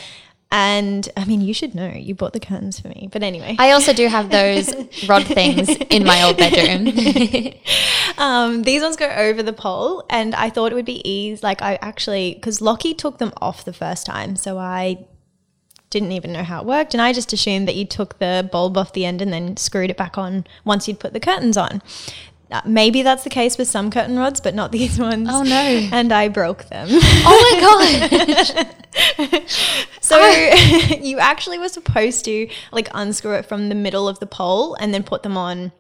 And 0.53 1.09
I 1.17 1.25
mean, 1.25 1.41
you 1.41 1.55
should 1.55 1.75
know. 1.75 1.89
You 1.89 2.15
bought 2.15 2.35
the 2.35 2.41
curtains 2.41 2.79
for 2.79 2.89
me. 2.89 3.09
But 3.11 3.23
anyway. 3.23 3.57
I 3.59 3.71
also 3.71 3.95
do 3.95 4.07
have 4.07 4.31
those 4.31 4.71
rod 5.09 5.25
things 5.25 5.71
in 5.89 6.05
my 6.05 6.23
old 6.23 6.37
bedroom. 6.37 6.93
Um, 8.19 8.63
these 8.63 8.83
ones 8.83 8.97
go 8.97 9.09
over 9.09 9.43
the 9.43 9.55
pole, 9.55 10.05
and 10.11 10.35
I 10.35 10.51
thought 10.51 10.71
it 10.71 10.75
would 10.75 10.85
be 10.85 11.09
easy. 11.09 11.41
Like 11.43 11.63
I 11.63 11.79
actually, 11.81 12.35
because 12.35 12.61
Lockie 12.61 12.95
took 12.95 13.19
them 13.19 13.33
off 13.41 13.65
the 13.65 13.73
first 13.73 14.07
time, 14.07 14.37
so 14.37 14.59
I 14.59 15.07
didn't 15.91 16.13
even 16.13 16.33
know 16.33 16.43
how 16.43 16.61
it 16.61 16.67
worked, 16.67 16.95
and 16.95 17.01
I 17.01 17.13
just 17.13 17.33
assumed 17.33 17.67
that 17.69 17.75
you 17.75 17.85
took 17.85 18.19
the 18.19 18.49
bulb 18.53 18.77
off 18.77 18.93
the 18.93 19.07
end 19.07 19.23
and 19.23 19.33
then 19.33 19.57
screwed 19.57 19.91
it 19.91 19.97
back 19.97 20.19
on 20.19 20.47
once 20.65 20.87
you'd 20.87 21.01
put 21.01 21.15
the 21.15 21.21
curtains 21.21 21.57
on. 21.57 21.83
Uh, 22.53 22.61
maybe 22.67 23.03
that's 23.03 23.25
the 23.25 23.31
case 23.31 23.57
with 23.57 23.67
some 23.69 23.91
curtain 23.91 24.19
rods, 24.19 24.41
but 24.41 24.55
not 24.55 24.71
these 24.73 24.99
ones. 25.09 25.29
Oh, 25.31 25.43
no. 25.43 25.89
And 25.93 26.13
I 26.13 26.29
broke 26.29 26.65
them. 26.67 26.89
oh 26.91 28.01
my 28.11 28.61
god. 28.61 28.69
So 30.01 30.19
you 31.01 31.19
actually 31.19 31.59
were 31.59 31.71
supposed 31.71 32.27
to 32.27 32.49
like 32.73 32.89
unscrew 32.93 33.33
it 33.35 33.47
from 33.47 33.71
the 33.71 33.75
middle 33.75 34.07
of 34.07 34.19
the 34.19 34.27
pole 34.27 34.75
and 34.75 34.93
then 34.93 35.03
put 35.03 35.23
them 35.23 35.37
on, 35.39 35.73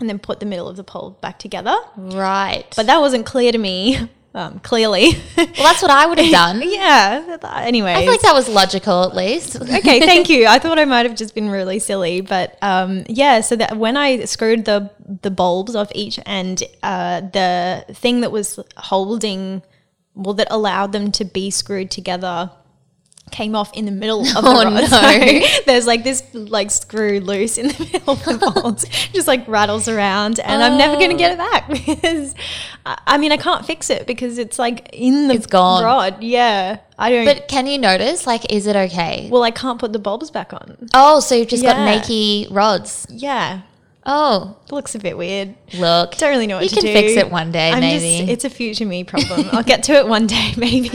and 0.00 0.08
then 0.08 0.18
put 0.18 0.40
the 0.40 0.46
middle 0.46 0.66
of 0.68 0.76
the 0.76 0.82
pole 0.82 1.16
back 1.20 1.38
together. 1.38 1.76
right. 1.96 2.64
But 2.74 2.86
that 2.86 3.00
wasn't 3.00 3.24
clear 3.26 3.52
to 3.52 3.58
me. 3.58 4.08
Um, 4.32 4.60
clearly. 4.60 5.10
well, 5.36 5.46
that's 5.56 5.82
what 5.82 5.90
I 5.90 6.06
would 6.06 6.18
have 6.18 6.30
done. 6.30 6.62
yeah. 6.64 7.36
Anyway. 7.56 7.92
I 7.92 8.02
feel 8.02 8.12
like 8.12 8.20
that 8.20 8.34
was 8.34 8.48
logical 8.48 9.02
at 9.02 9.16
least. 9.16 9.56
okay, 9.60 10.00
thank 10.00 10.28
you. 10.28 10.46
I 10.46 10.60
thought 10.60 10.78
I 10.78 10.84
might 10.84 11.04
have 11.04 11.16
just 11.16 11.34
been 11.34 11.48
really 11.48 11.80
silly, 11.80 12.20
but 12.20 12.56
um, 12.62 13.04
yeah. 13.08 13.40
So 13.40 13.56
that 13.56 13.76
when 13.76 13.96
I 13.96 14.24
screwed 14.26 14.66
the 14.66 14.90
the 15.22 15.32
bulbs 15.32 15.74
off 15.74 15.90
each 15.96 16.20
end, 16.26 16.62
uh, 16.84 17.22
the 17.22 17.84
thing 17.92 18.20
that 18.20 18.30
was 18.30 18.60
holding, 18.76 19.62
well, 20.14 20.34
that 20.34 20.46
allowed 20.50 20.92
them 20.92 21.10
to 21.12 21.24
be 21.24 21.50
screwed 21.50 21.90
together, 21.90 22.52
came 23.30 23.54
off 23.54 23.72
in 23.74 23.84
the 23.84 23.90
middle 23.92 24.20
of 24.20 24.26
the 24.34 24.40
Oh, 24.42 24.64
rod. 24.64 24.72
no. 24.74 24.80
So 24.86 25.62
there's 25.66 25.86
like 25.86 26.04
this 26.04 26.22
like 26.34 26.70
screw 26.70 27.20
loose 27.20 27.58
in 27.58 27.68
the 27.68 27.78
middle 27.92 28.14
of 28.14 28.24
the 28.24 28.52
bolts, 28.54 28.84
just 29.12 29.26
like 29.28 29.46
rattles 29.48 29.88
around, 29.88 30.40
and 30.40 30.62
I'm 30.62 30.76
never 30.78 30.96
going 30.96 31.10
to 31.10 31.16
get 31.16 31.32
it 31.32 31.38
back 31.38 31.68
because 31.68 32.34
I 32.84 33.18
mean 33.18 33.32
I 33.32 33.36
can't 33.36 33.64
fix 33.64 33.90
it 33.90 34.06
because 34.06 34.38
it's 34.38 34.58
like 34.58 34.88
in 34.92 35.28
the 35.28 35.34
It's 35.34 35.46
gone. 35.46 35.84
rod. 35.84 36.22
Yeah, 36.22 36.78
I 36.98 37.10
don't. 37.10 37.24
But 37.24 37.48
can 37.48 37.66
you 37.66 37.78
notice? 37.78 38.26
Like, 38.26 38.52
is 38.52 38.66
it 38.66 38.76
okay? 38.76 39.28
well, 39.30 39.42
I 39.42 39.50
can't 39.50 39.78
put 39.78 39.92
the 39.92 39.98
bulbs 39.98 40.30
back 40.30 40.52
on. 40.52 40.88
Oh, 40.94 41.20
so 41.20 41.34
you've 41.34 41.48
just 41.48 41.62
got 41.62 41.76
Yeah. 41.76 42.00
nakey 42.00 42.46
rods. 42.50 43.06
Yeah, 43.10 43.60
Oh, 44.06 44.56
it 44.66 44.72
looks 44.72 44.94
a 44.94 44.98
bit 44.98 45.16
weird. 45.18 45.54
look. 45.74 46.16
Don't 46.16 46.30
really 46.30 46.46
know 46.46 46.56
what 46.56 46.64
you 46.64 46.70
to 46.70 46.76
can 46.76 46.84
fix 46.92 47.12
it 47.12 47.30
one 47.30 47.52
day, 47.52 47.70
I'm 47.70 47.80
maybe. 47.80 48.18
Just, 48.20 48.30
it's 48.30 48.44
a 48.46 48.50
future 48.50 48.86
me 48.86 49.04
problem. 49.04 49.48
I'll 49.52 49.62
get 49.62 49.82
to 49.84 49.92
it 49.92 50.08
one 50.08 50.26
day, 50.26 50.52
maybe. 50.56 50.88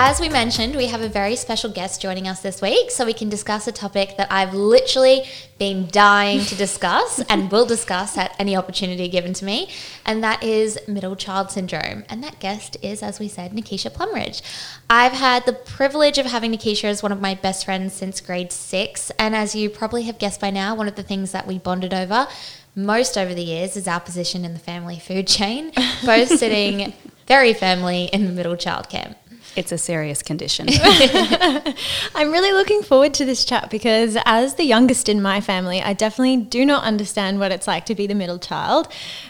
As 0.00 0.20
we 0.20 0.28
mentioned, 0.28 0.76
we 0.76 0.86
have 0.86 1.00
a 1.00 1.08
very 1.08 1.34
special 1.34 1.68
guest 1.68 2.00
joining 2.00 2.28
us 2.28 2.40
this 2.40 2.62
week 2.62 2.88
so 2.88 3.04
we 3.04 3.12
can 3.12 3.28
discuss 3.28 3.66
a 3.66 3.72
topic 3.72 4.16
that 4.16 4.28
I've 4.30 4.54
literally 4.54 5.24
been 5.58 5.88
dying 5.90 6.38
to 6.44 6.54
discuss 6.54 7.18
and 7.28 7.50
will 7.50 7.66
discuss 7.66 8.16
at 8.16 8.32
any 8.38 8.54
opportunity 8.54 9.08
given 9.08 9.32
to 9.32 9.44
me, 9.44 9.68
and 10.06 10.22
that 10.22 10.44
is 10.44 10.78
middle 10.86 11.16
child 11.16 11.50
syndrome. 11.50 12.04
And 12.08 12.22
that 12.22 12.38
guest 12.38 12.76
is, 12.80 13.02
as 13.02 13.18
we 13.18 13.26
said, 13.26 13.50
Nikisha 13.50 13.90
Plumridge. 13.90 14.40
I've 14.88 15.14
had 15.14 15.46
the 15.46 15.52
privilege 15.52 16.16
of 16.18 16.26
having 16.26 16.52
Nikisha 16.52 16.84
as 16.84 17.02
one 17.02 17.10
of 17.10 17.20
my 17.20 17.34
best 17.34 17.64
friends 17.64 17.92
since 17.92 18.20
grade 18.20 18.52
six, 18.52 19.10
and 19.18 19.34
as 19.34 19.56
you 19.56 19.68
probably 19.68 20.04
have 20.04 20.20
guessed 20.20 20.40
by 20.40 20.50
now, 20.50 20.76
one 20.76 20.86
of 20.86 20.94
the 20.94 21.02
things 21.02 21.32
that 21.32 21.44
we 21.44 21.58
bonded 21.58 21.92
over 21.92 22.28
most 22.76 23.18
over 23.18 23.34
the 23.34 23.42
years 23.42 23.76
is 23.76 23.88
our 23.88 23.98
position 23.98 24.44
in 24.44 24.52
the 24.52 24.60
family 24.60 25.00
food 25.00 25.26
chain, 25.26 25.72
both 26.04 26.28
sitting 26.38 26.92
very 27.26 27.52
firmly 27.52 28.04
in 28.12 28.26
the 28.26 28.32
middle 28.32 28.56
child 28.56 28.88
camp. 28.88 29.18
It's 29.58 29.72
a 29.72 29.78
serious 29.78 30.22
condition. 30.22 30.68
I'm 32.14 32.30
really 32.30 32.52
looking 32.52 32.84
forward 32.84 33.12
to 33.14 33.24
this 33.24 33.44
chat 33.44 33.70
because, 33.70 34.16
as 34.24 34.54
the 34.54 34.62
youngest 34.62 35.08
in 35.08 35.20
my 35.20 35.40
family, 35.40 35.82
I 35.82 35.94
definitely 35.94 36.36
do 36.36 36.64
not 36.64 36.84
understand 36.84 37.40
what 37.40 37.50
it's 37.50 37.66
like 37.66 37.84
to 37.86 37.96
be 37.96 38.06
the 38.06 38.14
middle 38.14 38.38
child. 38.38 38.86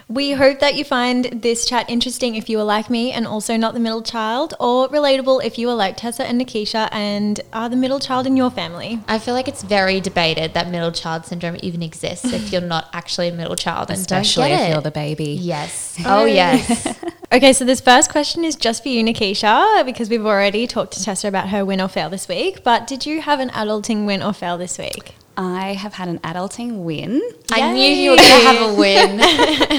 We 0.07 0.33
hope 0.33 0.61
that 0.61 0.75
you 0.75 0.85
find 0.85 1.25
this 1.25 1.65
chat 1.65 1.89
interesting 1.89 2.35
if 2.35 2.51
you 2.51 2.61
are 2.61 2.65
like 2.65 2.91
me 2.91 3.11
and 3.11 3.27
also 3.27 3.57
not 3.57 3.73
the 3.73 3.81
middle 3.81 4.03
child, 4.03 4.53
or 4.61 4.87
relatable 4.91 5.43
if 5.43 5.57
you 5.57 5.71
are 5.71 5.75
like 5.75 5.97
Tessa 5.97 6.27
and 6.27 6.39
Nikisha 6.39 6.91
and 6.93 7.41
are 7.55 7.71
the 7.71 7.77
middle 7.77 7.99
child 7.99 8.27
in 8.27 8.37
your 8.37 8.51
family. 8.51 9.01
I 9.09 9.19
feel 9.19 9.33
like 9.33 9.49
it's 9.49 9.63
very 9.63 9.99
debated 9.99 10.53
that 10.53 10.69
middle 10.69 10.93
child 10.93 11.25
syndrome 11.25 11.57
even 11.63 11.83
exists 11.83 12.35
if 12.35 12.53
you're 12.53 12.61
not 12.61 12.91
actually 12.93 13.29
a 13.29 13.33
middle 13.33 13.57
child 13.57 13.89
and 13.89 13.99
Especially 13.99 14.53
if 14.53 14.59
get 14.59 14.71
you're 14.73 14.83
the 14.83 14.91
baby. 14.91 15.39
Yes. 15.41 15.99
Oh, 16.05 16.25
yes. 16.43 16.99
Okay, 17.31 17.53
so 17.53 17.67
this 17.67 17.83
first 17.83 18.11
question 18.11 18.43
is 18.43 18.57
just 18.57 18.83
for 18.83 18.89
you, 18.89 19.05
Nikisha, 19.05 19.85
because 19.85 20.09
we've 20.19 20.27
already 20.27 20.67
talked 20.67 20.93
to 20.95 21.03
Tessa 21.05 21.29
about 21.29 21.49
her 21.51 21.65
win 21.65 21.81
or 21.81 21.89
fail 21.89 22.11
this 22.11 22.29
week. 22.29 22.63
But 22.65 22.87
did 22.87 23.07
you 23.07 23.21
have 23.23 23.41
an 23.41 23.51
adulting 23.51 24.05
win 24.07 24.23
or 24.23 24.33
fail 24.33 24.59
this 24.59 24.77
week? 24.79 25.15
I 25.37 25.75
have 25.75 25.93
had 25.95 26.09
an 26.09 26.19
adulting 26.21 26.83
win. 26.83 27.23
I 27.53 27.73
knew 27.73 27.89
you 27.89 28.11
were 28.11 28.17
going 28.17 28.29
to 28.41 28.47
have 28.49 28.71
a 28.71 28.75
win. 28.81 29.21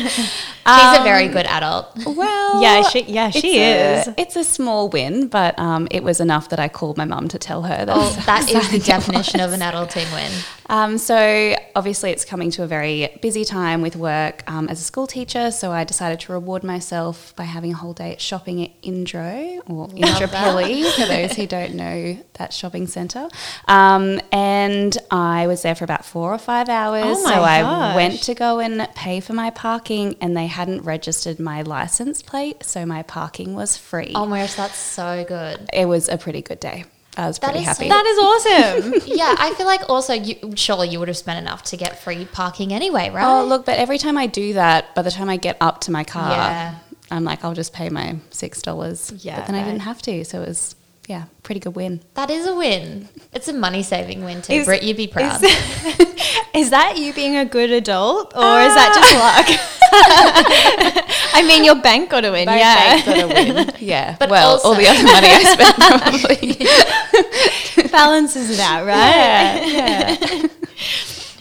She's 0.10 1.00
a 1.00 1.04
very 1.04 1.28
good 1.28 1.46
adult. 1.46 1.88
Well, 2.06 2.62
Yeah, 2.62 2.84
she- 2.84 3.02
yeah, 3.04 3.30
she 3.30 3.58
it's 3.60 4.08
a- 4.08 4.12
is. 4.12 4.16
it's 4.18 4.36
a 4.38 4.44
small 4.46 4.88
win, 4.88 5.28
but 5.28 5.60
um, 5.60 5.88
it 5.92 6.02
was 6.04 6.22
enough 6.22 6.48
that 6.50 6.60
I 6.60 6.70
called 6.70 6.96
my 6.98 7.04
mum 7.06 7.28
to 7.30 7.38
tell 7.38 7.64
her 7.64 7.86
that. 7.86 7.94
Oh, 7.94 8.24
that 8.26 8.50
is 8.56 8.72
the 8.72 8.80
definition 8.80 9.42
of 9.42 9.52
an 9.52 9.60
adulting 9.60 10.10
win. 10.14 10.32
Um, 10.70 10.98
so 11.00 11.56
obviously, 11.76 12.12
it's 12.12 12.24
coming 12.24 12.52
to 12.52 12.64
a 12.64 12.68
very 12.68 13.18
busy 13.22 13.44
time 13.44 13.82
with 13.82 13.96
work 13.96 14.50
um, 14.50 14.70
as 14.70 14.80
a 14.80 14.84
school 14.84 15.08
teacher. 15.08 15.52
So 15.52 15.72
I 15.72 15.84
decided 15.84 16.20
to 16.22 16.32
reward 16.32 16.64
myself 16.64 17.36
by 17.36 17.44
having 17.44 17.72
a 17.74 17.76
whole 17.76 17.94
day 17.94 18.14
at 18.14 18.22
shopping 18.22 18.64
at 18.64 18.82
Indro 18.84 19.62
or 19.68 19.88
Indooroopilly 19.90 20.92
for 20.94 21.08
those 21.08 21.36
who 21.36 21.48
don't 21.58 21.74
know 21.74 22.18
that 22.34 22.54
shopping 22.54 22.88
centre. 22.88 23.28
Um, 23.68 24.22
and 24.32 24.98
I 25.10 25.48
was 25.48 25.64
there 25.64 25.76
for 25.76 25.84
about 25.84 26.06
four 26.06 26.34
or 26.34 26.38
five 26.38 26.70
hours. 26.70 27.04
Oh 27.06 27.24
my 27.24 27.34
so 27.34 27.42
I 27.42 27.96
went 27.96 28.22
to 28.24 28.36
go 28.36 28.60
and 28.60 28.88
pay 28.96 29.20
for 29.20 29.34
my 29.34 29.50
parking, 29.50 30.16
and 30.22 30.38
they 30.38 30.48
hadn't 30.48 30.82
registered 30.82 31.40
my 31.40 31.64
license 31.64 32.22
plate, 32.22 32.64
so 32.64 32.86
my 32.86 33.02
parking 33.04 33.56
was 33.56 33.76
free. 33.76 34.12
Oh 34.14 34.26
my 34.26 34.42
gosh, 34.42 34.54
that's 34.54 34.78
so 34.78 35.26
good. 35.28 35.68
It 35.74 35.86
was 35.86 36.08
a 36.10 36.18
pretty 36.18 36.42
good 36.42 36.60
day. 36.60 36.86
I 37.24 37.28
was 37.28 37.40
That 37.40 37.52
pretty 37.52 37.60
is 37.62 37.66
happy. 37.68 37.90
That 37.90 38.06
is 38.06 38.18
awesome. 38.20 39.02
Yeah, 39.20 39.36
I 39.38 39.54
feel 39.56 39.66
like 39.66 39.82
also 39.90 40.14
you 40.14 40.36
surely 40.56 40.88
you 40.90 41.00
would 41.00 41.08
have 41.08 41.18
spent 41.18 41.40
enough 41.40 41.64
to 41.64 41.78
get 41.78 42.00
free 42.00 42.26
parking 42.26 42.72
anyway, 42.74 43.10
right? 43.10 43.26
Oh, 43.26 43.46
look, 43.46 43.66
but 43.66 43.78
every 43.78 43.98
time 43.98 44.18
I 44.18 44.28
do 44.28 44.54
that, 44.54 44.94
by 44.96 45.02
the 45.02 45.12
time 45.12 45.30
I 45.30 45.38
get 45.38 45.58
up 45.60 45.82
to 45.82 45.92
my 45.92 46.04
car, 46.04 46.32
Yeah. 46.32 46.76
I'm 47.12 47.24
like, 47.24 47.44
I'll 47.44 47.56
just 47.56 47.74
pay 47.74 47.90
my 47.90 48.18
$6. 48.32 49.26
Yeah, 49.26 49.38
But 49.38 49.48
then 49.48 49.56
I 49.56 49.64
didn't 49.64 49.82
have 49.82 50.00
to. 50.04 50.24
So 50.24 50.42
it 50.44 50.48
was, 50.48 50.76
yeah, 51.08 51.24
pretty 51.44 51.60
good 51.60 51.76
win. 51.76 52.02
That 52.14 52.30
is 52.30 52.46
a 52.46 52.56
win. 52.56 53.10
It's 53.34 53.48
a 53.48 53.54
money 53.54 53.82
saving 53.84 54.24
win 54.24 54.42
too. 54.44 54.54
Is- 54.54 54.66
Britt, 54.66 54.84
you'd 54.84 54.96
be 54.98 55.08
proud. 55.08 55.42
Is 56.56 56.70
that 56.72 56.98
you 56.98 57.14
being 57.14 57.36
a 57.38 57.46
good 57.46 57.72
adult 57.72 58.36
or 58.36 58.60
is 58.62 58.74
that 58.76 58.92
uh, 58.92 59.00
just 59.00 59.16
luck? 59.16 59.60
I 61.34 61.44
mean, 61.48 61.64
your 61.64 61.76
bank 61.76 62.10
got 62.10 62.22
to 62.22 62.32
win, 62.32 62.48
yeah. 62.48 63.06
got 63.06 63.24
a 63.24 63.28
win. 63.28 63.72
yeah. 63.80 64.16
But 64.20 64.30
well, 64.30 64.52
also- 64.52 64.70
all 64.70 64.76
the 64.76 64.88
other 64.88 65.04
money 65.04 65.28
I 65.30 65.44
spent 65.54 65.76
probably. 67.76 67.90
Balances 67.90 68.50
it 68.52 68.60
out, 68.60 68.86
right? 68.86 69.68
yeah. 69.68 70.18
yeah. 70.22 70.48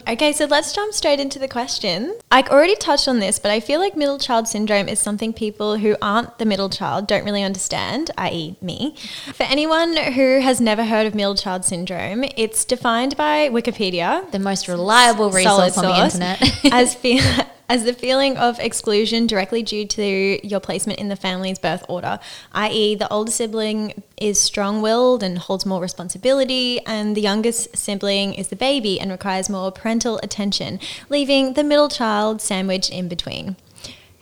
Okay, 0.08 0.32
so 0.32 0.46
let's 0.46 0.72
jump 0.72 0.94
straight 0.94 1.20
into 1.20 1.38
the 1.38 1.48
question. 1.48 2.16
I 2.30 2.40
already 2.44 2.76
touched 2.76 3.08
on 3.08 3.18
this, 3.18 3.38
but 3.38 3.50
I 3.50 3.60
feel 3.60 3.78
like 3.78 3.94
middle 3.94 4.18
child 4.18 4.48
syndrome 4.48 4.88
is 4.88 4.98
something 4.98 5.34
people 5.34 5.76
who 5.76 5.96
aren't 6.00 6.38
the 6.38 6.46
middle 6.46 6.70
child 6.70 7.06
don't 7.06 7.26
really 7.26 7.42
understand, 7.42 8.10
i.e., 8.16 8.56
me. 8.62 8.94
For 9.34 9.42
anyone 9.42 9.98
who 9.98 10.40
has 10.40 10.62
never 10.62 10.86
heard 10.86 11.06
of 11.06 11.14
middle 11.14 11.34
child 11.34 11.66
syndrome, 11.66 12.24
it's 12.38 12.64
defined 12.64 13.18
by 13.18 13.50
Wikipedia 13.50 14.30
the 14.30 14.38
most 14.38 14.66
reliable 14.66 15.30
resource 15.30 15.76
on 15.76 15.84
the 15.84 16.04
internet. 16.04 16.72
as 16.72 16.94
feel 16.94 17.22
as 17.68 17.84
the 17.84 17.92
feeling 17.92 18.36
of 18.36 18.58
exclusion 18.60 19.26
directly 19.26 19.62
due 19.62 19.86
to 19.86 20.46
your 20.46 20.60
placement 20.60 20.98
in 20.98 21.08
the 21.08 21.16
family's 21.16 21.58
birth 21.58 21.84
order, 21.88 22.18
i.e., 22.52 22.94
the 22.94 23.08
older 23.12 23.30
sibling 23.30 24.02
is 24.16 24.40
strong-willed 24.40 25.22
and 25.22 25.38
holds 25.38 25.66
more 25.66 25.80
responsibility, 25.80 26.80
and 26.86 27.16
the 27.16 27.20
youngest 27.20 27.76
sibling 27.76 28.32
is 28.34 28.48
the 28.48 28.56
baby 28.56 28.98
and 28.98 29.10
requires 29.10 29.50
more 29.50 29.70
parental 29.70 30.18
attention, 30.22 30.80
leaving 31.10 31.52
the 31.52 31.64
middle 31.64 31.88
child 31.88 32.40
sandwiched 32.40 32.90
in 32.90 33.08
between. 33.08 33.56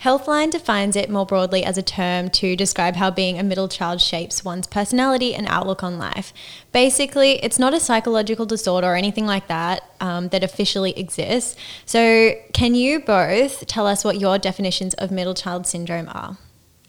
Healthline 0.07 0.53
defines 0.53 0.95
it 0.95 1.11
more 1.11 1.27
broadly 1.27 1.65
as 1.65 1.77
a 1.77 1.83
term 1.83 2.31
to 2.31 2.55
describe 2.55 2.95
how 2.95 3.11
being 3.11 3.41
a 3.41 3.43
middle 3.43 3.67
child 3.67 4.01
shapes 4.01 4.45
one's 4.45 4.69
personality 4.69 5.35
and 5.35 5.49
outlook 5.49 5.83
on 5.83 5.99
life. 5.99 6.33
Basically, 6.71 7.45
it's 7.45 7.59
not 7.59 7.75
a 7.75 7.81
psychological 7.81 8.47
disorder 8.47 8.87
or 8.87 8.95
anything 8.95 9.27
like 9.27 9.49
that 9.49 9.83
um, 9.99 10.29
that 10.29 10.45
officially 10.45 10.97
exists. 10.97 11.57
So, 11.87 12.35
can 12.53 12.77
you 12.77 13.01
both 13.01 13.67
tell 13.67 13.85
us 13.89 14.05
what 14.05 14.21
your 14.21 14.39
definitions 14.39 14.95
of 14.95 15.11
middle 15.11 15.35
child 15.35 15.67
syndrome 15.67 16.09
are? 16.11 16.39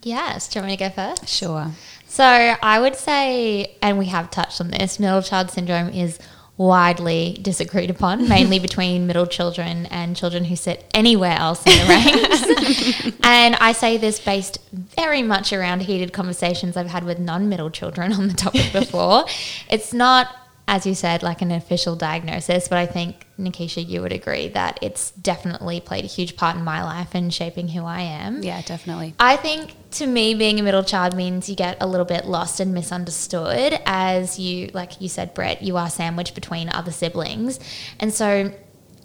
yes. 0.03 0.47
Do 0.47 0.59
you 0.59 0.61
want 0.61 0.71
me 0.71 0.77
to 0.77 0.89
go 0.89 0.89
first? 0.91 1.27
Sure. 1.27 1.71
So 2.07 2.23
I 2.23 2.79
would 2.79 2.95
say, 2.95 3.75
and 3.81 3.97
we 3.97 4.05
have 4.05 4.29
touched 4.29 4.61
on 4.61 4.69
this, 4.69 4.99
middle 4.99 5.23
child 5.23 5.49
syndrome 5.49 5.89
is 5.89 6.19
widely 6.57 7.37
disagreed 7.41 7.89
upon, 7.89 8.27
mainly 8.27 8.59
between 8.67 9.05
middle 9.07 9.25
children 9.27 9.85
and 9.87 10.15
children 10.15 10.45
who 10.45 10.55
sit 10.55 10.89
anywhere 10.93 11.37
else 11.37 11.63
in 11.65 11.77
the 11.77 11.85
ranks. 13.05 13.17
and 13.23 13.55
I 13.55 13.71
say 13.71 13.97
this 13.97 14.19
based 14.19 14.59
very 14.71 15.21
much 15.21 15.53
around 15.53 15.81
heated 15.81 16.13
conversations 16.13 16.75
I've 16.75 16.87
had 16.87 17.03
with 17.03 17.19
non 17.19 17.47
middle 17.49 17.69
children 17.69 18.11
on 18.13 18.27
the 18.27 18.33
topic 18.33 18.69
before. 18.73 19.25
it's 19.69 19.93
not, 19.93 20.35
as 20.69 20.85
you 20.85 20.93
said, 20.93 21.23
like 21.23 21.41
an 21.41 21.51
official 21.51 21.95
diagnosis, 21.95 22.67
but 22.67 22.77
I 22.77 22.85
think, 22.85 23.25
Nikisha, 23.39 23.87
you 23.87 24.01
would 24.01 24.11
agree 24.11 24.49
that 24.49 24.77
it's 24.81 25.11
definitely 25.11 25.79
played 25.79 26.03
a 26.03 26.07
huge 26.07 26.35
part 26.35 26.57
in 26.57 26.63
my 26.63 26.83
life 26.83 27.15
and 27.15 27.33
shaping 27.33 27.69
who 27.69 27.85
I 27.85 28.01
am. 28.01 28.43
Yeah, 28.43 28.61
definitely. 28.61 29.15
I 29.17 29.37
think 29.37 29.73
to 29.91 30.05
me, 30.05 30.33
being 30.33 30.59
a 30.59 30.63
middle 30.63 30.83
child 30.83 31.15
means 31.15 31.47
you 31.47 31.55
get 31.55 31.77
a 31.79 31.87
little 31.87 32.05
bit 32.05 32.25
lost 32.25 32.59
and 32.59 32.73
misunderstood 32.73 33.79
as 33.85 34.37
you, 34.37 34.69
like 34.73 34.99
you 34.99 35.07
said, 35.07 35.33
Britt, 35.33 35.61
you 35.61 35.77
are 35.77 35.89
sandwiched 35.89 36.35
between 36.35 36.69
other 36.69 36.91
siblings. 36.91 37.61
And 38.01 38.13
so 38.13 38.51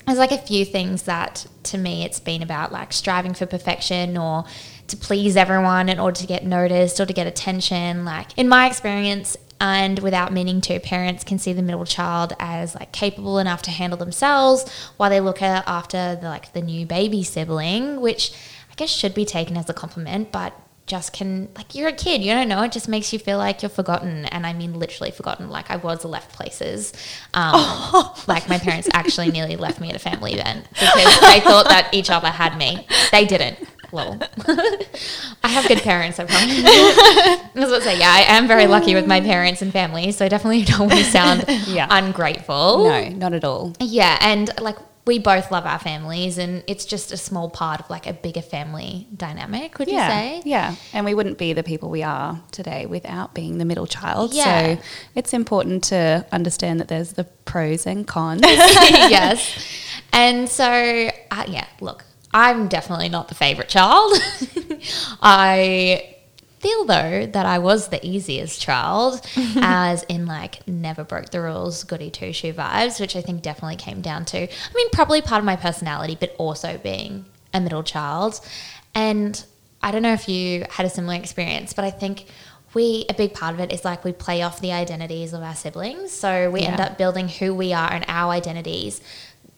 there's 0.07 0.19
like 0.19 0.33
a 0.33 0.39
few 0.39 0.65
things 0.65 1.05
that 1.05 1.47
to 1.63 1.79
me 1.79 2.05
it's 2.05 2.19
been 2.19 2.43
about 2.43 2.73
like 2.73 2.93
striving 2.93 3.35
for 3.35 3.47
perfection 3.47 4.17
or 4.17 4.45
to 4.89 4.97
please 4.97 5.37
everyone 5.37 5.89
in 5.89 6.01
order 6.01 6.21
to 6.21 6.27
get 6.27 6.45
noticed 6.45 6.99
or 6.99 7.07
to 7.07 7.13
get 7.13 7.29
attention. 7.29 8.05
Like 8.05 8.37
in 8.37 8.49
my 8.49 8.67
experience, 8.67 9.37
and 9.63 10.01
without 10.01 10.33
meaning 10.33 10.61
to, 10.63 10.81
parents 10.81 11.23
can 11.23 11.39
see 11.39 11.53
the 11.53 11.63
middle 11.63 11.85
child 11.85 12.33
as 12.41 12.75
like 12.75 12.91
capable 12.91 13.39
enough 13.39 13.63
to 13.63 13.71
handle 13.71 13.97
themselves 13.97 14.69
while 14.97 15.09
they 15.09 15.21
look 15.21 15.41
after 15.41 16.19
the 16.21 16.29
like 16.29 16.53
the 16.53 16.61
new 16.61 16.85
baby 16.85 17.23
sibling, 17.23 18.01
which 18.01 18.33
I 18.73 18.75
guess 18.75 18.91
should 18.91 19.15
be 19.15 19.25
taken 19.25 19.57
as 19.57 19.71
a 19.71 19.73
compliment, 19.73 20.33
but 20.33 20.53
just 20.87 21.13
can 21.13 21.49
like 21.57 21.77
you're 21.77 21.89
a 21.89 21.93
kid, 21.93 22.23
you 22.23 22.33
don't 22.33 22.49
know. 22.49 22.61
It 22.65 22.73
just 22.73 22.89
makes 22.89 23.13
you 23.13 23.21
feel 23.21 23.39
like 23.39 23.63
you're 23.63 23.69
forgotten, 23.69 24.25
and 24.27 24.45
I 24.45 24.53
mean 24.53 24.81
literally 24.81 25.13
forgotten. 25.13 25.49
Like 25.49 25.71
I 25.71 25.77
was 25.77 26.05
left 26.05 26.33
places. 26.33 26.93
Um, 27.33 27.55
like 28.27 28.49
my 28.49 28.59
parents 28.59 28.89
actually 28.93 29.31
nearly 29.31 29.55
left 29.55 29.81
me 29.81 29.91
at 29.91 29.95
a 29.95 30.01
family 30.01 30.35
event 30.35 30.67
because 30.73 31.21
they 31.21 31.39
thought 31.39 31.69
that 31.69 31.89
each 31.93 32.11
other 32.11 32.31
had 32.31 32.59
me. 32.59 32.89
They 33.13 33.27
didn't. 33.27 33.61
Lol. 33.93 34.19
I 35.45 35.49
have 35.49 35.67
good 35.69 35.83
parents, 35.83 36.19
I 36.19 36.25
promise. 36.25 36.63
I 36.65 37.51
was 37.55 37.69
about 37.69 37.79
to 37.79 37.83
say, 37.83 37.99
yeah, 37.99 38.11
I 38.11 38.37
am 38.37 38.47
very 38.49 38.67
lucky 38.67 38.95
with 38.95 39.07
my 39.07 39.21
parents 39.21 39.63
and 39.63 39.73
family, 39.73 40.13
so 40.13 40.25
I 40.25 40.29
definitely 40.29 40.63
don't 40.73 40.89
want 40.89 40.93
to 40.93 41.05
sound 41.05 41.45
Yeah. 41.67 41.87
ungrateful. 41.91 42.85
No, 42.85 43.09
not 43.09 43.33
at 43.35 43.45
all. 43.45 43.75
Yeah, 43.81 44.19
and 44.21 44.51
like 44.61 44.77
we 45.05 45.19
both 45.19 45.51
love 45.51 45.67
our 45.67 45.81
families, 45.81 46.39
and 46.39 46.63
it's 46.69 46.85
just 46.85 47.11
a 47.11 47.17
small 47.17 47.51
part 47.51 47.81
of 47.81 47.91
like 47.91 48.07
a 48.07 48.13
bigger 48.13 48.41
family 48.43 49.09
dynamic. 49.17 49.79
Would 49.79 49.89
yeah, 49.89 50.07
you 50.07 50.13
say? 50.13 50.43
Yeah, 50.49 50.77
and 50.93 51.05
we 51.05 51.13
wouldn't 51.15 51.39
be 51.39 51.53
the 51.53 51.65
people 51.65 51.91
we 51.91 52.03
are 52.05 52.41
today 52.53 52.87
without 52.87 53.35
being 53.35 53.59
the 53.59 53.65
middle 53.65 53.87
child. 53.87 54.33
Yeah. 54.33 54.77
So 54.77 54.83
it's 55.17 55.35
important 55.35 55.83
to 55.85 56.25
understand 56.31 56.79
that 56.81 56.87
there's 56.89 57.15
the 57.15 57.25
pros 57.25 57.85
and 57.87 58.07
cons. 58.07 58.43
yes. 58.43 59.57
And 60.13 60.49
so, 60.49 60.65
uh, 61.31 61.45
yeah, 61.49 61.67
look, 61.81 62.05
I'm 62.33 62.69
definitely 62.69 63.09
not 63.09 63.29
the 63.29 63.35
favorite 63.35 63.69
child. 63.69 64.13
I 65.23 66.17
feel 66.61 66.85
though 66.85 67.27
that 67.27 67.45
I 67.45 67.59
was 67.59 67.89
the 67.89 68.05
easiest 68.07 68.61
child, 68.61 69.21
as 69.57 70.05
in 70.05 70.27
like 70.27 70.67
never 70.67 71.05
broke 71.05 71.31
the 71.31 71.41
rules, 71.41 71.85
goody 71.85 72.11
two 72.11 72.33
shoe 72.33 72.53
vibes, 72.53 73.01
which 73.01 73.17
I 73.17 73.21
think 73.21 73.43
definitely 73.43 73.77
came 73.77 74.01
down 74.01 74.25
to, 74.27 74.39
I 74.39 74.75
mean, 74.75 74.89
probably 74.91 75.21
part 75.21 75.41
of 75.41 75.45
my 75.45 75.57
personality, 75.57 76.17
but 76.19 76.35
also 76.39 76.79
being 76.79 77.27
a 77.53 77.61
middle 77.61 77.83
child. 77.83 78.41
And 78.95 79.45
I 79.83 79.91
don't 79.91 80.03
know 80.03 80.13
if 80.13 80.29
you 80.29 80.65
had 80.71 80.87
a 80.87 80.91
similar 80.91 81.17
experience, 81.17 81.73
but 81.73 81.85
I 81.85 81.91
think 81.91 82.27
we 82.75 83.05
a 83.11 83.15
big 83.15 83.35
part 83.35 83.55
of 83.55 83.61
it 83.61 83.73
is 83.73 83.85
like 83.85 84.05
we 84.05 84.13
play 84.13 84.43
off 84.43 84.61
the 84.61 84.73
identities 84.73 85.33
of 85.33 85.43
our 85.43 85.55
siblings. 85.55 86.13
So 86.13 86.51
we 86.51 86.63
end 86.63 86.81
up 86.81 86.97
building 86.97 87.29
who 87.29 87.55
we 87.55 87.73
are 87.73 87.93
and 87.93 88.05
our 88.09 88.33
identities 88.33 89.03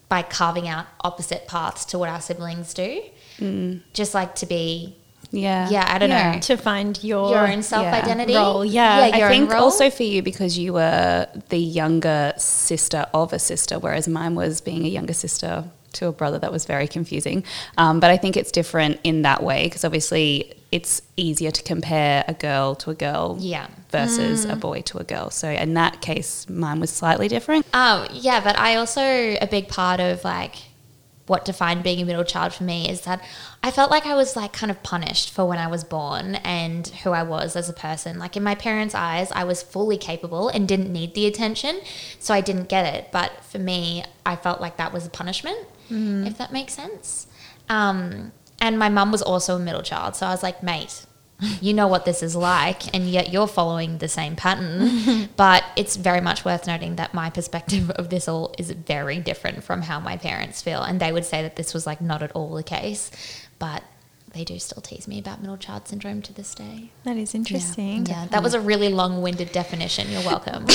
by 0.08 0.22
carving 0.22 0.68
out 0.68 0.86
opposite 1.02 1.46
paths 1.48 1.84
to 1.86 1.98
what 1.98 2.08
our 2.08 2.20
siblings 2.20 2.74
do. 2.74 3.02
Mm. 3.38 3.80
Just 3.92 4.14
like 4.14 4.34
to 4.36 4.46
be 4.46 4.96
Yeah. 5.30 5.68
Yeah, 5.68 5.84
I 5.88 5.98
don't 5.98 6.10
know. 6.10 6.38
to 6.42 6.56
find 6.56 7.02
your 7.02 7.30
your 7.30 7.46
own 7.48 7.62
self 7.62 7.86
identity. 7.86 8.34
role, 8.34 8.64
yeah. 8.64 9.06
your 9.16 9.26
I 9.26 9.30
think 9.30 9.50
role. 9.50 9.64
also 9.64 9.90
for 9.90 10.04
you 10.04 10.22
because 10.22 10.56
you 10.58 10.72
were 10.74 11.26
the 11.48 11.58
younger 11.58 12.32
sister 12.36 13.06
of 13.12 13.32
a 13.32 13.38
sister, 13.38 13.78
whereas 13.78 14.06
mine 14.06 14.34
was 14.34 14.60
being 14.60 14.84
a 14.84 14.88
younger 14.88 15.14
sister 15.14 15.64
to 15.94 16.06
a 16.08 16.12
brother. 16.12 16.38
That 16.38 16.52
was 16.52 16.64
very 16.66 16.86
confusing. 16.88 17.44
Um, 17.78 18.00
but 18.00 18.10
I 18.10 18.16
think 18.16 18.36
it's 18.36 18.52
different 18.52 19.00
in 19.04 19.22
that 19.22 19.42
way 19.42 19.64
because 19.64 19.84
obviously 19.84 20.54
it's 20.72 21.00
easier 21.16 21.50
to 21.52 21.62
compare 21.62 22.24
a 22.26 22.34
girl 22.34 22.74
to 22.76 22.90
a 22.90 22.94
girl 22.94 23.36
Yeah. 23.38 23.68
versus 23.90 24.44
a 24.44 24.56
boy 24.56 24.80
to 24.82 24.98
a 24.98 25.04
girl. 25.04 25.30
So 25.30 25.48
in 25.48 25.74
that 25.74 26.00
case, 26.00 26.48
mine 26.48 26.80
was 26.80 26.90
slightly 26.90 27.28
different. 27.28 27.64
Um, 27.72 28.06
yeah, 28.12 28.40
but 28.40 28.58
I 28.58 28.74
also 28.76 29.00
a 29.02 29.46
big 29.50 29.68
part 29.68 30.00
of 30.00 30.24
like 30.24 30.56
what 31.26 31.46
defined 31.46 31.82
being 31.82 32.02
a 32.02 32.04
middle 32.04 32.22
child 32.24 32.52
for 32.52 32.64
me 32.64 32.86
is 32.86 33.00
that 33.02 33.22
I 33.62 33.70
felt 33.70 33.90
like 33.90 34.04
I 34.04 34.14
was 34.14 34.36
like 34.36 34.52
kind 34.52 34.70
of 34.70 34.82
punished 34.82 35.30
for 35.30 35.46
when 35.46 35.58
I 35.58 35.68
was 35.68 35.82
born 35.82 36.34
and 36.34 36.86
who 37.02 37.12
I 37.12 37.22
was 37.22 37.56
as 37.56 37.68
a 37.70 37.72
person. 37.72 38.18
Like 38.18 38.36
in 38.36 38.42
my 38.42 38.54
parents' 38.54 38.94
eyes, 38.94 39.32
I 39.32 39.44
was 39.44 39.62
fully 39.62 39.96
capable 39.96 40.50
and 40.50 40.68
didn't 40.68 40.92
need 40.92 41.14
the 41.14 41.24
attention, 41.26 41.80
so 42.18 42.34
I 42.34 42.42
didn't 42.42 42.68
get 42.68 42.84
it. 42.94 43.08
But 43.10 43.42
for 43.42 43.58
me, 43.58 44.04
I 44.26 44.36
felt 44.36 44.60
like 44.60 44.76
that 44.76 44.92
was 44.92 45.06
a 45.06 45.10
punishment, 45.10 45.66
if 45.90 46.38
that 46.38 46.52
makes 46.52 46.74
sense. 46.74 47.26
Um, 47.68 48.32
and 48.60 48.78
my 48.78 48.88
mum 48.88 49.12
was 49.12 49.22
also 49.22 49.56
a 49.56 49.58
middle 49.58 49.82
child, 49.82 50.16
so 50.16 50.26
I 50.26 50.30
was 50.30 50.42
like, 50.42 50.62
mate, 50.62 51.06
you 51.60 51.74
know 51.74 51.88
what 51.88 52.04
this 52.04 52.22
is 52.22 52.36
like, 52.36 52.94
and 52.94 53.08
yet 53.08 53.32
you're 53.32 53.46
following 53.46 53.98
the 53.98 54.08
same 54.08 54.36
pattern. 54.36 55.28
but 55.36 55.64
it's 55.76 55.96
very 55.96 56.20
much 56.20 56.44
worth 56.44 56.66
noting 56.66 56.96
that 56.96 57.14
my 57.14 57.30
perspective 57.30 57.90
of 57.90 58.10
this 58.10 58.28
all 58.28 58.54
is 58.58 58.70
very 58.70 59.18
different 59.18 59.64
from 59.64 59.82
how 59.82 60.00
my 60.00 60.16
parents 60.16 60.62
feel. 60.62 60.82
And 60.82 61.00
they 61.00 61.12
would 61.12 61.24
say 61.24 61.42
that 61.42 61.56
this 61.56 61.74
was 61.74 61.86
like 61.86 62.00
not 62.00 62.22
at 62.22 62.32
all 62.32 62.54
the 62.54 62.62
case, 62.62 63.10
but 63.58 63.82
they 64.34 64.44
do 64.44 64.58
still 64.58 64.82
tease 64.82 65.06
me 65.06 65.18
about 65.18 65.40
middle 65.40 65.56
child 65.56 65.86
syndrome 65.86 66.20
to 66.22 66.32
this 66.32 66.54
day. 66.54 66.90
That 67.04 67.16
is 67.16 67.34
interesting. 67.34 68.04
Yeah, 68.06 68.26
that 68.26 68.42
was 68.42 68.52
a 68.54 68.60
really 68.60 68.88
long 68.88 69.22
winded 69.22 69.52
definition. 69.52 70.10
You're 70.10 70.24
welcome. 70.24 70.66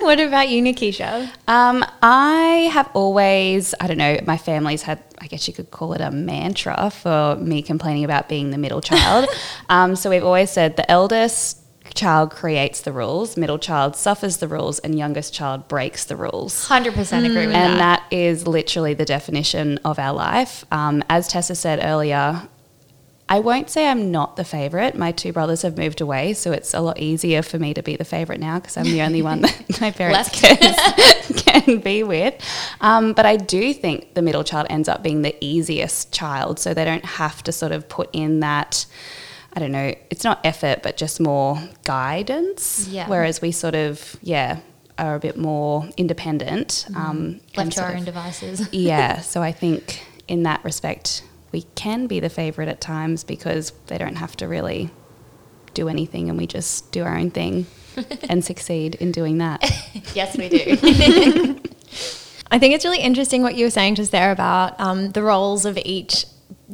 What 0.00 0.20
about 0.20 0.48
you, 0.48 0.62
Nikisha? 0.62 1.30
Um, 1.48 1.84
I 2.00 2.70
have 2.72 2.88
always, 2.94 3.74
I 3.78 3.88
don't 3.88 3.98
know, 3.98 4.18
my 4.26 4.38
family's 4.38 4.80
had, 4.80 5.02
I 5.18 5.26
guess 5.26 5.46
you 5.46 5.52
could 5.52 5.70
call 5.70 5.92
it 5.92 6.00
a 6.00 6.10
mantra 6.10 6.90
for 6.90 7.36
me 7.36 7.60
complaining 7.60 8.04
about 8.04 8.26
being 8.26 8.50
the 8.50 8.56
middle 8.56 8.80
child. 8.80 9.28
um, 9.68 9.96
so 9.96 10.08
we've 10.08 10.24
always 10.24 10.50
said 10.50 10.76
the 10.76 10.90
eldest 10.90 11.57
child 11.98 12.30
creates 12.30 12.80
the 12.80 12.92
rules, 12.92 13.36
middle 13.36 13.58
child 13.58 13.96
suffers 13.96 14.36
the 14.36 14.48
rules, 14.48 14.78
and 14.78 14.96
youngest 14.96 15.34
child 15.34 15.66
breaks 15.68 16.04
the 16.04 16.16
rules. 16.16 16.68
100% 16.68 16.90
agree 16.94 17.46
with 17.46 17.54
And 17.54 17.54
that. 17.54 17.54
And 17.54 17.80
that 17.80 18.02
is 18.10 18.46
literally 18.46 18.94
the 18.94 19.04
definition 19.04 19.78
of 19.84 19.98
our 19.98 20.12
life. 20.12 20.64
Um, 20.70 21.02
as 21.10 21.26
Tessa 21.28 21.54
said 21.54 21.80
earlier, 21.82 22.48
I 23.28 23.40
won't 23.40 23.68
say 23.68 23.86
I'm 23.86 24.10
not 24.10 24.36
the 24.36 24.44
favorite. 24.44 24.94
My 24.96 25.12
two 25.12 25.32
brothers 25.32 25.62
have 25.62 25.76
moved 25.76 26.00
away, 26.00 26.32
so 26.32 26.52
it's 26.52 26.72
a 26.72 26.80
lot 26.80 26.98
easier 26.98 27.42
for 27.42 27.58
me 27.58 27.74
to 27.74 27.82
be 27.82 27.96
the 27.96 28.04
favorite 28.04 28.40
now 28.40 28.58
because 28.58 28.76
I'm 28.78 28.84
the 28.84 29.02
only 29.02 29.20
one 29.20 29.42
that 29.42 29.54
my 29.80 29.90
parents 29.90 30.30
can, 30.30 30.56
can 31.36 31.80
be 31.80 32.04
with. 32.04 32.34
Um, 32.80 33.12
but 33.12 33.26
I 33.26 33.36
do 33.36 33.74
think 33.74 34.14
the 34.14 34.22
middle 34.22 34.44
child 34.44 34.68
ends 34.70 34.88
up 34.88 35.02
being 35.02 35.22
the 35.22 35.36
easiest 35.44 36.10
child, 36.10 36.58
so 36.58 36.72
they 36.72 36.86
don't 36.86 37.04
have 37.04 37.42
to 37.42 37.52
sort 37.52 37.72
of 37.72 37.88
put 37.88 38.08
in 38.14 38.40
that. 38.40 38.86
I 39.52 39.60
don't 39.60 39.72
know. 39.72 39.94
It's 40.10 40.24
not 40.24 40.40
effort, 40.44 40.82
but 40.82 40.96
just 40.96 41.20
more 41.20 41.58
guidance. 41.84 42.86
Yeah. 42.88 43.08
Whereas 43.08 43.40
we 43.40 43.50
sort 43.50 43.74
of, 43.74 44.16
yeah, 44.22 44.60
are 44.98 45.14
a 45.14 45.20
bit 45.20 45.36
more 45.36 45.88
independent. 45.96 46.86
Um, 46.94 47.40
Left 47.56 47.72
to 47.72 47.82
our 47.82 47.94
own 47.94 48.04
devices. 48.04 48.68
yeah, 48.72 49.20
so 49.20 49.42
I 49.42 49.52
think 49.52 50.04
in 50.26 50.42
that 50.42 50.62
respect, 50.64 51.22
we 51.52 51.62
can 51.74 52.06
be 52.06 52.20
the 52.20 52.28
favourite 52.28 52.68
at 52.68 52.80
times 52.80 53.24
because 53.24 53.72
they 53.86 53.96
don't 53.96 54.16
have 54.16 54.36
to 54.36 54.48
really 54.48 54.90
do 55.74 55.88
anything 55.88 56.28
and 56.28 56.36
we 56.36 56.46
just 56.46 56.90
do 56.92 57.04
our 57.04 57.16
own 57.16 57.30
thing 57.30 57.66
and 58.28 58.44
succeed 58.44 58.96
in 58.96 59.12
doing 59.12 59.38
that. 59.38 59.62
yes, 60.14 60.36
we 60.36 60.48
do. 60.48 60.76
I 62.50 62.58
think 62.58 62.74
it's 62.74 62.84
really 62.84 63.00
interesting 63.00 63.42
what 63.42 63.54
you 63.54 63.66
were 63.66 63.70
saying 63.70 63.94
just 63.94 64.10
there 64.10 64.32
about 64.32 64.78
um, 64.80 65.12
the 65.12 65.22
roles 65.22 65.64
of 65.64 65.78
each 65.84 66.24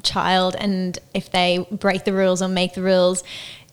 child 0.03 0.57
and 0.59 0.99
if 1.13 1.31
they 1.31 1.67
break 1.71 2.05
the 2.05 2.13
rules 2.13 2.43
or 2.43 2.49
make 2.49 2.75
the 2.75 2.83
rules. 2.83 3.23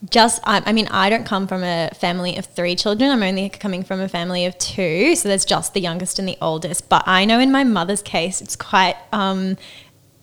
Just, 0.10 0.42
I, 0.46 0.64
I 0.66 0.74
mean, 0.74 0.88
I 0.88 1.12
don't 1.12 1.26
come 1.26 1.48
from 1.48 1.64
a 1.64 1.92
family 1.94 2.36
of 2.38 2.46
three 2.46 2.76
children. 2.76 3.12
I'm 3.12 3.22
only 3.22 3.50
coming 3.50 3.84
from 3.84 4.00
a 4.00 4.10
family 4.10 4.46
of 4.46 4.58
two. 4.58 5.16
So 5.16 5.30
there's 5.30 5.46
just 5.46 5.76
the 5.76 5.80
youngest 5.80 6.18
and 6.18 6.28
the 6.28 6.38
oldest. 6.42 6.90
But 6.90 7.08
I 7.08 7.26
know 7.26 7.40
in 7.40 7.52
my 7.52 7.64
mother's 7.64 8.02
case, 8.02 8.42
it's 8.42 8.56
quite 8.56 8.96
um, 9.14 9.58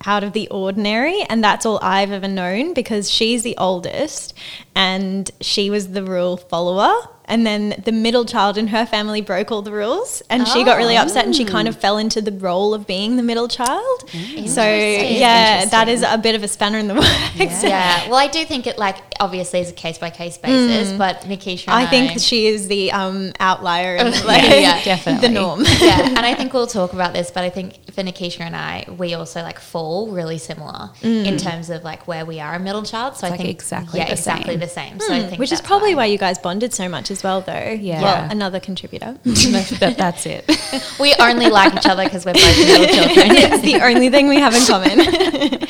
out 0.05 0.25
of 0.25 0.33
the 0.33 0.49
ordinary. 0.49 1.23
And 1.29 1.45
that's 1.45 1.65
all 1.65 1.79
I've 1.81 2.11
ever 2.11 2.27
known 2.27 2.75
because 2.75 3.09
she's 3.09 3.45
the 3.45 3.57
oldest 3.57 4.35
and 4.75 5.31
she 5.41 5.71
was 5.71 5.93
the 5.93 6.03
rule 6.03 6.37
follower. 6.37 6.93
And 7.29 7.47
then 7.47 7.75
the 7.85 7.93
middle 7.93 8.25
child 8.25 8.57
in 8.57 8.69
her 8.69 8.87
family 8.87 9.21
broke 9.21 9.53
all 9.53 9.61
the 9.63 9.71
rules 9.73 10.23
and 10.31 10.49
she 10.49 10.65
got 10.65 10.79
really 10.79 10.97
upset 10.97 11.27
and 11.27 11.37
she 11.37 11.45
kind 11.45 11.69
of 11.69 11.77
fell 11.77 11.99
into 11.99 12.21
the 12.23 12.33
role 12.33 12.73
of 12.75 12.87
being 12.87 13.17
the 13.17 13.23
middle 13.23 13.49
child. 13.49 14.09
So, 14.09 14.63
yeah, 14.65 15.67
that 15.67 15.89
is 15.89 16.03
a 16.03 16.17
bit 16.19 16.35
of 16.35 16.43
a 16.43 16.49
spanner 16.49 16.79
in 16.79 16.89
the 16.89 16.95
works. 16.95 17.63
yeah. 17.63 18.09
Well, 18.09 18.17
I 18.19 18.29
do 18.29 18.45
think 18.45 18.67
it 18.67 18.79
like 18.79 18.97
obviously 19.21 19.61
is 19.61 19.71
a 19.71 19.75
case 19.75 19.99
by 19.99 20.11
case 20.11 20.39
basis, 20.39 20.93
but 20.97 21.21
Nikisha 21.23 21.69
and 21.69 21.77
I 21.77 21.87
think 21.87 22.19
she 22.21 22.47
is 22.47 22.67
the 22.69 22.93
um, 22.93 23.33
outlier 23.39 23.97
and 23.97 24.15
Yeah, 24.15 24.25
like 24.25 24.43
yeah, 24.45 24.85
definitely. 24.85 25.29
the 25.29 25.35
norm. 25.35 25.61
yeah, 25.81 26.07
and 26.09 26.21
I 26.21 26.35
think 26.35 26.53
we'll 26.55 26.67
talk 26.67 26.95
about 26.95 27.13
this, 27.13 27.31
but 27.31 27.45
I 27.45 27.51
think 27.51 27.75
for 27.99 28.05
Nikisha 28.05 28.43
and 28.43 28.55
I, 28.55 28.85
we 28.97 29.15
also 29.15 29.43
like 29.43 29.59
fall 29.59 30.09
really 30.09 30.39
similar 30.39 30.91
in 31.03 31.37
terms 31.37 31.69
of 31.69 31.83
like 31.83 32.07
where 32.07 32.25
we 32.25 32.39
are 32.39 32.55
a 32.55 32.61
middle 32.61 32.85
child. 32.85 33.17
So 33.17 33.27
I 33.27 33.31
like 33.31 33.41
think 33.41 33.51
exactly 33.51 33.99
yeah, 33.99 34.07
the 34.07 34.13
exactly 34.13 34.53
same. 34.53 34.61
the 34.61 34.69
same. 34.69 35.01
So 35.01 35.13
I 35.13 35.23
think 35.25 35.41
Which 35.41 35.51
is 35.51 35.59
that's 35.59 35.67
probably 35.67 35.97
why 35.97 36.05
you 36.05 36.17
guys 36.17 36.39
bonded 36.39 36.73
so 36.73 36.89
much 36.89 37.11
as 37.11 37.25
well, 37.25 37.41
though. 37.41 37.77
Yeah. 37.81 38.01
Well, 38.01 38.31
another 38.31 38.61
contributor. 38.61 39.19
that, 39.25 39.95
that's 39.99 40.27
it. 40.27 40.47
we 41.01 41.13
only 41.19 41.49
like 41.49 41.75
each 41.75 41.87
other 41.87 42.05
because 42.05 42.25
we're 42.25 42.35
both 42.35 42.59
middle 42.59 42.87
children. 42.95 43.37
it's 43.37 43.63
the 43.63 43.85
only 43.85 44.11
thing 44.11 44.29
we 44.29 44.37
have 44.37 44.55
in 44.55 44.65
common. 44.65 45.67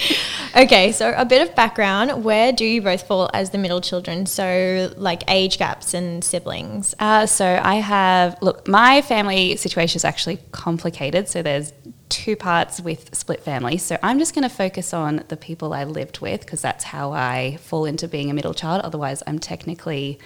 okay, 0.66 0.92
so 0.92 1.14
a 1.16 1.24
bit 1.24 1.40
of 1.40 1.54
background. 1.54 2.24
Where 2.24 2.52
do 2.52 2.66
you 2.66 2.82
both 2.82 3.06
fall 3.06 3.30
as 3.32 3.50
the 3.50 3.58
middle 3.58 3.80
children? 3.80 4.26
So, 4.26 4.92
like 4.98 5.22
age 5.28 5.56
gaps 5.56 5.94
and 5.94 6.22
siblings. 6.22 6.94
Uh, 6.98 7.24
so 7.24 7.58
I 7.62 7.76
have, 7.76 8.36
look, 8.42 8.68
my 8.68 9.00
family 9.00 9.56
situation 9.56 9.96
is 9.96 10.04
actually 10.04 10.40
complicated. 10.52 11.26
So 11.30 11.40
there's 11.40 11.72
two 12.08 12.36
parts 12.36 12.80
with 12.80 13.14
split 13.14 13.42
families. 13.42 13.82
So 13.82 13.98
I'm 14.02 14.18
just 14.18 14.34
going 14.34 14.48
to 14.48 14.54
focus 14.54 14.94
on 14.94 15.24
the 15.28 15.36
people 15.36 15.72
I 15.72 15.84
lived 15.84 16.20
with 16.20 16.40
because 16.40 16.62
that's 16.62 16.84
how 16.84 17.12
I 17.12 17.58
fall 17.60 17.84
into 17.84 18.08
being 18.08 18.30
a 18.30 18.34
middle 18.34 18.54
child. 18.54 18.82
Otherwise, 18.82 19.22
I'm 19.26 19.38
technically 19.38 20.18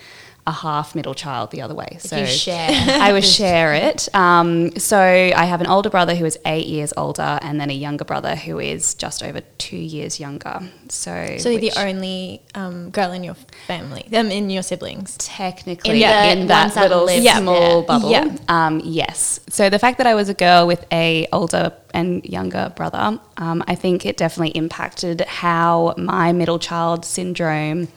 a 0.44 0.50
half 0.50 0.96
middle 0.96 1.14
child 1.14 1.52
the 1.52 1.62
other 1.62 1.74
way. 1.74 1.98
So 2.00 2.16
you 2.16 2.26
share. 2.26 2.68
I 3.00 3.12
would 3.12 3.24
share 3.24 3.74
it. 3.74 4.08
Um, 4.14 4.76
so 4.76 4.98
I 4.98 5.44
have 5.44 5.60
an 5.60 5.68
older 5.68 5.88
brother 5.88 6.16
who 6.16 6.24
is 6.24 6.36
eight 6.44 6.66
years 6.66 6.92
older, 6.96 7.38
and 7.42 7.60
then 7.60 7.70
a 7.70 7.74
younger 7.74 8.04
brother 8.04 8.34
who 8.34 8.58
is 8.58 8.94
just 8.94 9.22
over 9.22 9.40
two 9.58 9.76
years 9.76 10.18
younger. 10.18 10.60
So, 10.88 11.36
So, 11.38 11.48
you're 11.48 11.60
the 11.60 11.72
only 11.78 12.42
um, 12.56 12.90
girl 12.90 13.12
in 13.12 13.22
your 13.22 13.36
family, 13.68 14.04
um, 14.14 14.30
in 14.32 14.50
your 14.50 14.62
siblings. 14.64 15.16
technically 15.18 16.02
In 16.02 16.28
in, 16.38 16.40
the 16.40 16.46
that 16.48 16.62
ones 16.64 16.74
that 16.74 16.82
little 16.90 17.04
live 17.04 17.22
small 17.38 17.82
there. 17.82 17.86
bubble. 17.86 18.10
Yeah. 18.10 18.36
Um, 18.48 18.80
yes. 18.84 19.38
So 19.48 19.70
the 19.70 19.78
fact 19.78 19.98
that 19.98 20.06
I 20.08 20.14
was 20.14 20.28
a 20.28 20.34
girl 20.34 20.66
with 20.66 20.84
a 20.92 21.28
older 21.32 21.72
and 21.94 22.24
younger 22.24 22.72
brother, 22.74 23.20
um, 23.36 23.62
I 23.68 23.74
think 23.76 24.04
it 24.06 24.16
definitely 24.16 24.56
impacted 24.56 25.20
how 25.22 25.94
my 25.96 26.32
middle 26.32 26.58
child 26.58 27.04
syndrome 27.04 27.88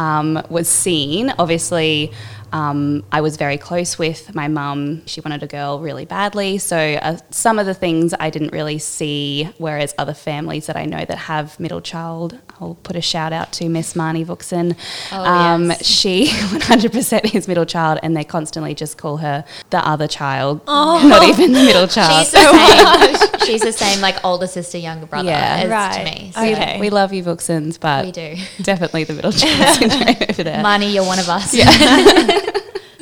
um, 0.00 0.42
was 0.48 0.68
seen. 0.68 1.32
Obviously, 1.38 2.10
Um, 2.52 3.04
I 3.12 3.20
was 3.20 3.36
very 3.36 3.58
close 3.58 3.98
with 3.98 4.34
my 4.34 4.48
mum. 4.48 5.02
She 5.06 5.20
wanted 5.20 5.42
a 5.42 5.46
girl 5.46 5.80
really 5.80 6.04
badly. 6.04 6.58
So 6.58 6.76
uh, 6.76 7.18
some 7.30 7.58
of 7.58 7.66
the 7.66 7.74
things 7.74 8.14
I 8.18 8.30
didn't 8.30 8.52
really 8.52 8.78
see, 8.78 9.48
whereas 9.58 9.94
other 9.98 10.14
families 10.14 10.66
that 10.66 10.76
I 10.76 10.84
know 10.84 11.04
that 11.04 11.16
have 11.18 11.58
middle 11.60 11.80
child, 11.80 12.38
I'll 12.60 12.76
put 12.82 12.96
a 12.96 13.00
shout 13.00 13.32
out 13.32 13.52
to 13.54 13.68
Miss 13.68 13.94
Marnie 13.94 14.24
Vuxen. 14.26 14.76
Oh, 15.12 15.24
um, 15.24 15.68
yes. 15.70 15.86
She 15.86 16.26
100% 16.28 17.34
is 17.34 17.48
middle 17.48 17.64
child, 17.66 17.98
and 18.02 18.16
they 18.16 18.24
constantly 18.24 18.74
just 18.74 18.98
call 18.98 19.18
her 19.18 19.44
the 19.70 19.78
other 19.86 20.08
child, 20.08 20.60
oh. 20.66 21.06
not 21.08 21.22
even 21.28 21.52
the 21.52 21.62
middle 21.62 21.86
child. 21.86 22.26
She's 22.26 22.32
the 22.32 23.30
same. 23.38 23.46
She's 23.46 23.60
the 23.62 23.72
same, 23.72 24.00
like 24.00 24.22
older 24.24 24.46
sister, 24.46 24.78
younger 24.78 25.06
brother 25.06 25.28
Yeah. 25.28 25.56
as 25.56 25.62
to 25.62 25.68
Right. 25.70 26.04
me. 26.04 26.32
So 26.34 26.40
Okay. 26.42 26.80
We 26.80 26.90
love 26.90 27.12
you, 27.12 27.22
Vuxens, 27.22 27.78
but 27.80 28.04
we 28.04 28.12
do. 28.12 28.36
definitely 28.62 29.04
the 29.04 29.14
middle 29.14 29.32
child 29.32 29.76
syndrome 29.76 30.16
over 30.28 30.42
there. 30.42 30.62
Marnie, 30.62 30.92
you're 30.92 31.04
one 31.04 31.18
of 31.18 31.28
us. 31.28 31.54
Yeah. 31.54 31.66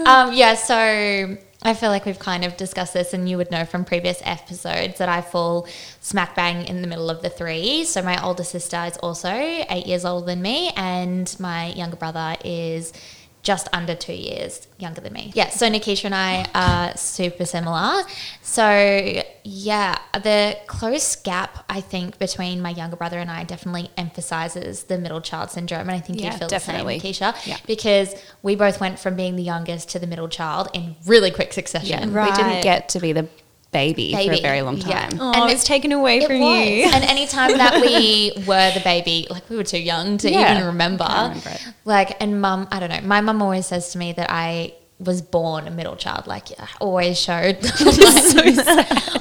Um, 0.06 0.32
yeah. 0.32 0.54
So 0.54 1.36
I 1.62 1.74
feel 1.74 1.90
like 1.90 2.04
we've 2.04 2.18
kind 2.18 2.44
of 2.44 2.56
discussed 2.56 2.94
this, 2.94 3.12
and 3.12 3.28
you 3.28 3.36
would 3.36 3.50
know 3.50 3.64
from 3.64 3.84
previous 3.84 4.20
episodes 4.24 4.98
that 4.98 5.08
I 5.08 5.20
fall 5.20 5.66
smack 6.00 6.36
bang 6.36 6.66
in 6.66 6.82
the 6.82 6.88
middle 6.88 7.10
of 7.10 7.22
the 7.22 7.30
three. 7.30 7.84
So 7.84 8.02
my 8.02 8.22
older 8.22 8.44
sister 8.44 8.84
is 8.86 8.96
also 8.98 9.30
eight 9.30 9.86
years 9.86 10.04
older 10.04 10.26
than 10.26 10.42
me, 10.42 10.70
and 10.76 11.34
my 11.40 11.72
younger 11.72 11.96
brother 11.96 12.36
is 12.44 12.92
just 13.48 13.66
under 13.72 13.94
two 13.94 14.12
years 14.12 14.68
younger 14.78 15.00
than 15.00 15.14
me. 15.14 15.32
Yeah, 15.34 15.48
so 15.48 15.66
Nikisha 15.70 16.04
and 16.04 16.14
I 16.14 16.44
are 16.54 16.94
super 16.98 17.46
similar. 17.46 18.02
So, 18.42 19.22
yeah, 19.42 19.96
the 20.12 20.58
close 20.66 21.16
gap, 21.16 21.64
I 21.70 21.80
think, 21.80 22.18
between 22.18 22.60
my 22.60 22.68
younger 22.68 22.96
brother 22.96 23.18
and 23.18 23.30
I 23.30 23.44
definitely 23.44 23.90
emphasizes 23.96 24.84
the 24.84 24.98
middle 24.98 25.22
child 25.22 25.50
syndrome. 25.50 25.80
And 25.88 25.92
I 25.92 26.00
think 26.00 26.20
Yeah, 26.20 26.32
you 26.32 26.38
feel 26.40 26.48
definitely. 26.48 26.98
the 26.98 27.14
same, 27.14 27.32
Nikisha, 27.32 27.46
Yeah. 27.46 27.56
because 27.66 28.14
we 28.42 28.54
both 28.54 28.80
went 28.80 28.98
from 28.98 29.16
being 29.16 29.36
the 29.36 29.42
youngest 29.42 29.88
to 29.92 29.98
the 29.98 30.06
middle 30.06 30.28
child 30.28 30.68
in 30.74 30.96
really 31.06 31.30
quick 31.30 31.54
succession. 31.54 32.10
Yeah, 32.10 32.14
Right. 32.20 32.30
we 32.30 32.36
didn't 32.36 32.60
get 32.62 32.90
to 32.90 33.00
be 33.00 33.12
the 33.14 33.28
baby, 33.70 34.12
for 34.12 34.32
a 34.32 34.40
very 34.40 34.62
long 34.62 34.78
yeah. 34.78 35.08
time. 35.08 35.18
Oh, 35.20 35.32
And 35.34 35.50
it's 35.50 35.64
taken 35.64 35.92
away 35.92 36.18
It 36.18 36.26
from 36.26 36.40
was. 36.40 36.66
you. 36.68 36.84
and 36.84 37.04
anytime 37.04 37.52
that 37.58 37.80
we 37.80 38.32
were 38.46 38.70
the 38.72 38.80
baby, 38.84 39.26
like 39.30 39.48
we 39.50 39.56
were 39.56 39.64
too 39.64 39.78
young 39.80 40.18
to 40.18 40.30
Yeah, 40.30 40.54
even 40.54 40.66
remember. 40.68 41.04
Remember. 41.08 41.52
Like, 41.84 42.16
and 42.22 42.40
mum, 42.40 42.68
I 42.72 42.80
don't 42.80 42.90
know. 42.90 43.00
My 43.02 43.20
mum 43.20 43.42
always 43.42 43.66
says 43.66 43.92
to 43.92 43.98
me 43.98 44.12
that 44.12 44.28
I 44.30 44.72
was 45.00 45.22
born 45.22 45.68
a 45.68 45.70
middle 45.70 45.94
child. 45.96 46.26
Like, 46.26 46.48
I 46.58 46.66
always 46.80 47.18
showed. 47.20 47.58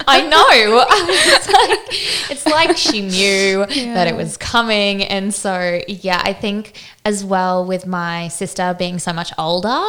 I 0.09 0.21
know. 0.27 0.85
It's 1.29 1.47
like, 1.47 2.31
it's 2.31 2.45
like 2.45 2.77
she 2.77 3.01
knew 3.01 3.65
that 3.93 4.07
it 4.07 4.15
was 4.15 4.37
coming, 4.37 5.03
and 5.03 5.33
so 5.33 5.81
yeah, 5.87 6.21
I 6.23 6.33
think 6.33 6.73
as 7.05 7.23
well 7.23 7.65
with 7.65 7.85
my 7.85 8.27
sister 8.29 8.75
being 8.77 8.99
so 8.99 9.13
much 9.13 9.31
older, 9.37 9.83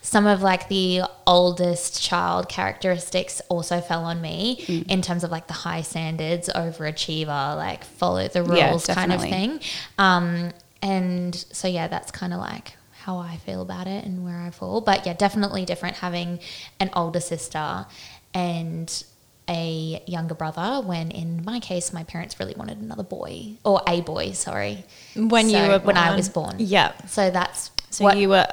some 0.00 0.26
of 0.26 0.42
like 0.42 0.68
the 0.68 1.02
oldest 1.26 2.02
child 2.02 2.48
characteristics 2.48 3.40
also 3.48 3.80
fell 3.80 4.04
on 4.04 4.20
me 4.20 4.64
Mm. 4.66 4.90
in 4.90 5.02
terms 5.02 5.24
of 5.24 5.30
like 5.30 5.46
the 5.48 5.52
high 5.54 5.82
standards, 5.82 6.48
overachiever, 6.54 7.56
like 7.56 7.84
follow 7.84 8.26
the 8.28 8.42
rules 8.42 8.88
Yeah, 8.88 8.94
kind 8.94 9.12
of 9.12 9.20
thing. 9.20 9.60
Um, 9.98 10.52
and 10.82 11.34
so 11.34 11.68
yeah, 11.68 11.88
that's 11.88 12.10
kind 12.10 12.32
of 12.32 12.40
like 12.40 12.76
how 13.04 13.18
I 13.18 13.36
feel 13.36 13.62
about 13.62 13.86
it 13.86 14.04
and 14.04 14.24
where 14.24 14.38
I 14.40 14.50
fall. 14.50 14.80
But 14.80 15.06
yeah, 15.06 15.14
definitely 15.14 15.64
different 15.64 15.96
having 15.96 16.38
an 16.80 16.90
older 16.94 17.20
sister 17.20 17.86
and 18.34 19.04
a 19.48 20.02
younger 20.06 20.34
brother 20.34 20.80
when 20.86 21.10
in 21.10 21.44
my 21.44 21.58
case 21.58 21.92
my 21.92 22.04
parents 22.04 22.38
really 22.38 22.54
wanted 22.54 22.78
another 22.78 23.02
boy 23.02 23.54
or 23.64 23.82
a 23.88 24.00
boy 24.00 24.30
sorry 24.32 24.84
When 25.16 25.46
you 25.50 25.56
So, 25.56 25.68
were 25.68 25.78
when 25.80 25.96
I 25.96 26.14
was 26.14 26.28
born 26.28 26.56
Yeah. 26.58 26.92
so 27.08 27.28
that's 27.28 27.72
So 27.90 28.04
what 28.04 28.16
you 28.18 28.28
were 28.28 28.46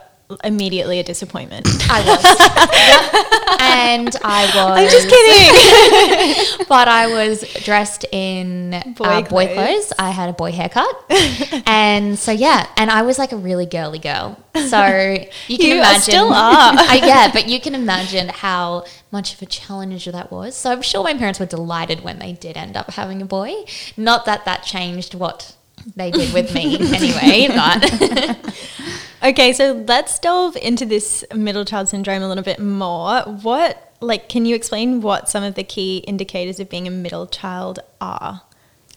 immediately 0.44 1.00
a 1.00 1.04
disappointment. 1.04 1.68
I 1.89 2.02
was 2.06 3.60
and 3.62 4.15
I 4.24 4.46
was 4.56 4.80
I'm 4.80 4.89
just 4.89 5.10
kidding. 5.10 6.65
but 6.70 6.88
I 6.88 7.08
was 7.08 7.42
dressed 7.63 8.06
in 8.12 8.72
Boy 8.96 9.06
uh, 9.06 9.22
boy 9.24 9.54
clothes. 9.54 9.92
I 9.98 10.12
had 10.12 10.30
a 10.30 10.34
boy 10.34 10.52
haircut, 10.52 11.06
and 11.65 12.18
so 12.18 12.32
yeah, 12.32 12.68
and 12.78 12.92
I 12.92 13.02
was 13.02 13.18
like 13.18 13.32
a 13.32 13.38
really 13.38 13.65
girly 13.65 14.00
girl. 14.00 14.38
So 14.56 15.18
you 15.48 15.58
can 15.58 15.68
You 15.68 15.74
are 15.76 15.80
imagine, 15.80 16.02
still 16.02 16.28
are. 16.28 16.74
I, 16.76 17.02
yeah, 17.04 17.32
but 17.32 17.48
you 17.48 17.60
can 17.60 17.74
imagine 17.74 18.30
how 18.30 18.86
much 19.12 19.34
of 19.34 19.42
a 19.42 19.46
challenge 19.46 20.06
that 20.06 20.32
was. 20.32 20.56
So 20.56 20.72
I'm 20.72 20.82
sure 20.82 21.04
my 21.04 21.13
parents 21.13 21.39
were 21.39 21.46
delighted 21.46 22.02
when 22.02 22.20
they 22.20 22.34
did 22.34 22.58
end 22.58 22.78
up 22.78 22.92
having 22.92 23.22
a 23.22 23.26
boy. 23.26 23.54
Not 23.98 24.26
that 24.26 24.46
that 24.46 24.63
changed 24.63 25.15
what 25.15 25.56
they 25.96 26.12
did 26.12 26.34
with 26.34 26.54
me 26.54 26.76
anyway, 26.96 27.48
but 27.56 28.56
Okay, 29.24 29.52
so 29.52 29.84
let's 29.88 30.18
delve 30.20 30.56
into 30.56 30.86
this 30.86 31.26
middle 31.36 31.65
child 31.65 31.89
syndrome 31.89 32.22
a 32.24 32.28
little 32.30 32.44
bit 32.44 32.58
more. 32.60 33.20
What, 33.24 33.94
like, 34.00 34.30
can 34.30 34.46
you 34.46 34.56
explain 34.56 35.02
what 35.02 35.28
some 35.28 35.44
of 35.44 35.56
the 35.56 35.63
key 35.65 35.98
indicators 36.08 36.60
of 36.62 36.70
being 36.70 36.88
a 36.88 36.92
middle 36.92 37.28
child 37.28 37.80
are? 38.00 38.42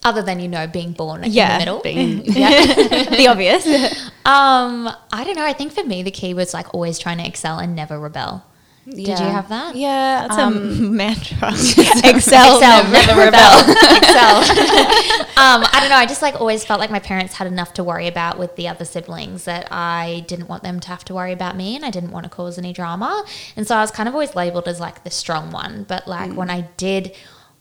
other 0.05 0.21
than 0.21 0.37
you 0.41 0.49
know 0.49 0.67
being 0.67 0.91
born 0.91 1.23
Yeah, 1.25 1.53
in 1.53 1.53
the 1.53 1.59
middle, 1.59 1.79
being- 1.81 2.25
yeah. 2.25 2.65
the 3.15 3.27
obvious. 3.29 3.65
Um, 4.25 4.89
I 5.13 5.23
don't 5.23 5.37
know. 5.37 5.45
I 5.45 5.53
think 5.53 5.71
for 5.71 5.81
me 5.85 6.03
the 6.03 6.11
key 6.11 6.33
was 6.33 6.53
like 6.53 6.73
always 6.73 6.99
trying 6.99 7.19
to 7.19 7.25
excel 7.25 7.57
and 7.57 7.73
never 7.73 7.97
rebel. 7.97 8.43
Did 8.85 9.07
you 9.07 9.15
have 9.15 9.47
that? 9.49 9.75
Yeah, 9.75 10.27
That's 10.27 10.37
um, 10.37 10.57
a 10.57 10.59
mantra. 10.81 11.49
Excel, 11.53 12.57
Excel, 12.57 12.59
never, 12.91 13.19
rebel. 13.19 13.59
Excel. 13.97 14.37
um, 15.37 15.63
I 15.71 15.77
don't 15.79 15.89
know. 15.89 15.95
I 15.95 16.05
just 16.05 16.21
like 16.21 16.39
always 16.39 16.65
felt 16.65 16.79
like 16.79 16.91
my 16.91 16.99
parents 16.99 17.35
had 17.35 17.47
enough 17.47 17.73
to 17.75 17.83
worry 17.83 18.07
about 18.07 18.37
with 18.37 18.55
the 18.57 18.67
other 18.67 18.83
siblings 18.83 19.45
that 19.45 19.67
I 19.71 20.25
didn't 20.27 20.49
want 20.49 20.63
them 20.63 20.79
to 20.81 20.87
have 20.89 21.05
to 21.05 21.13
worry 21.13 21.31
about 21.31 21.55
me, 21.55 21.75
and 21.75 21.85
I 21.85 21.91
didn't 21.91 22.11
want 22.11 22.25
to 22.25 22.29
cause 22.29 22.57
any 22.57 22.73
drama. 22.73 23.25
And 23.55 23.65
so 23.65 23.75
I 23.75 23.81
was 23.81 23.91
kind 23.91 24.09
of 24.09 24.15
always 24.15 24.35
labeled 24.35 24.67
as 24.67 24.79
like 24.81 25.03
the 25.05 25.11
strong 25.11 25.51
one. 25.51 25.85
But 25.87 26.07
like 26.07 26.33
when 26.33 26.49
I 26.49 26.61
did 26.75 27.15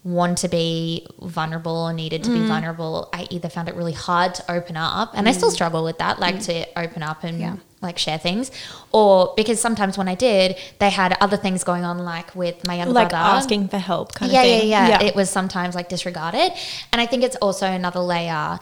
want 0.04 0.38
to 0.38 0.48
be 0.48 1.06
vulnerable 1.20 1.76
or 1.76 1.92
needed 1.92 2.24
to 2.24 2.30
be 2.30 2.44
vulnerable, 2.46 3.08
I 3.12 3.28
either 3.30 3.48
found 3.48 3.68
it 3.68 3.76
really 3.76 3.92
hard 3.92 4.34
to 4.34 4.50
open 4.50 4.76
up, 4.76 5.12
and 5.14 5.28
I 5.28 5.32
still 5.32 5.52
struggle 5.52 5.84
with 5.84 5.98
that, 5.98 6.18
like 6.18 6.40
to 6.42 6.66
open 6.76 7.04
up 7.04 7.22
and 7.22 7.38
Yeah. 7.38 7.56
Like 7.82 7.98
share 7.98 8.18
things, 8.18 8.50
or 8.92 9.34
because 9.36 9.60
sometimes 9.60 9.98
when 9.98 10.08
I 10.08 10.14
did, 10.14 10.56
they 10.78 10.90
had 10.90 11.16
other 11.20 11.36
things 11.36 11.64
going 11.64 11.84
on, 11.84 11.98
like 11.98 12.34
with 12.34 12.66
my 12.66 12.76
younger 12.76 12.92
like 12.92 13.10
brother, 13.10 13.36
asking 13.36 13.68
for 13.68 13.78
help 13.78 14.14
kind 14.14 14.32
yeah, 14.32 14.42
of 14.42 14.46
thing. 14.46 14.70
Yeah, 14.70 14.88
yeah, 14.88 15.02
It 15.02 15.14
was 15.14 15.28
sometimes 15.30 15.74
like 15.74 15.88
disregarded. 15.88 16.52
And 16.92 17.00
I 17.00 17.06
think 17.06 17.24
it's 17.24 17.36
also 17.36 17.66
another 17.66 18.00
layer 18.00 18.58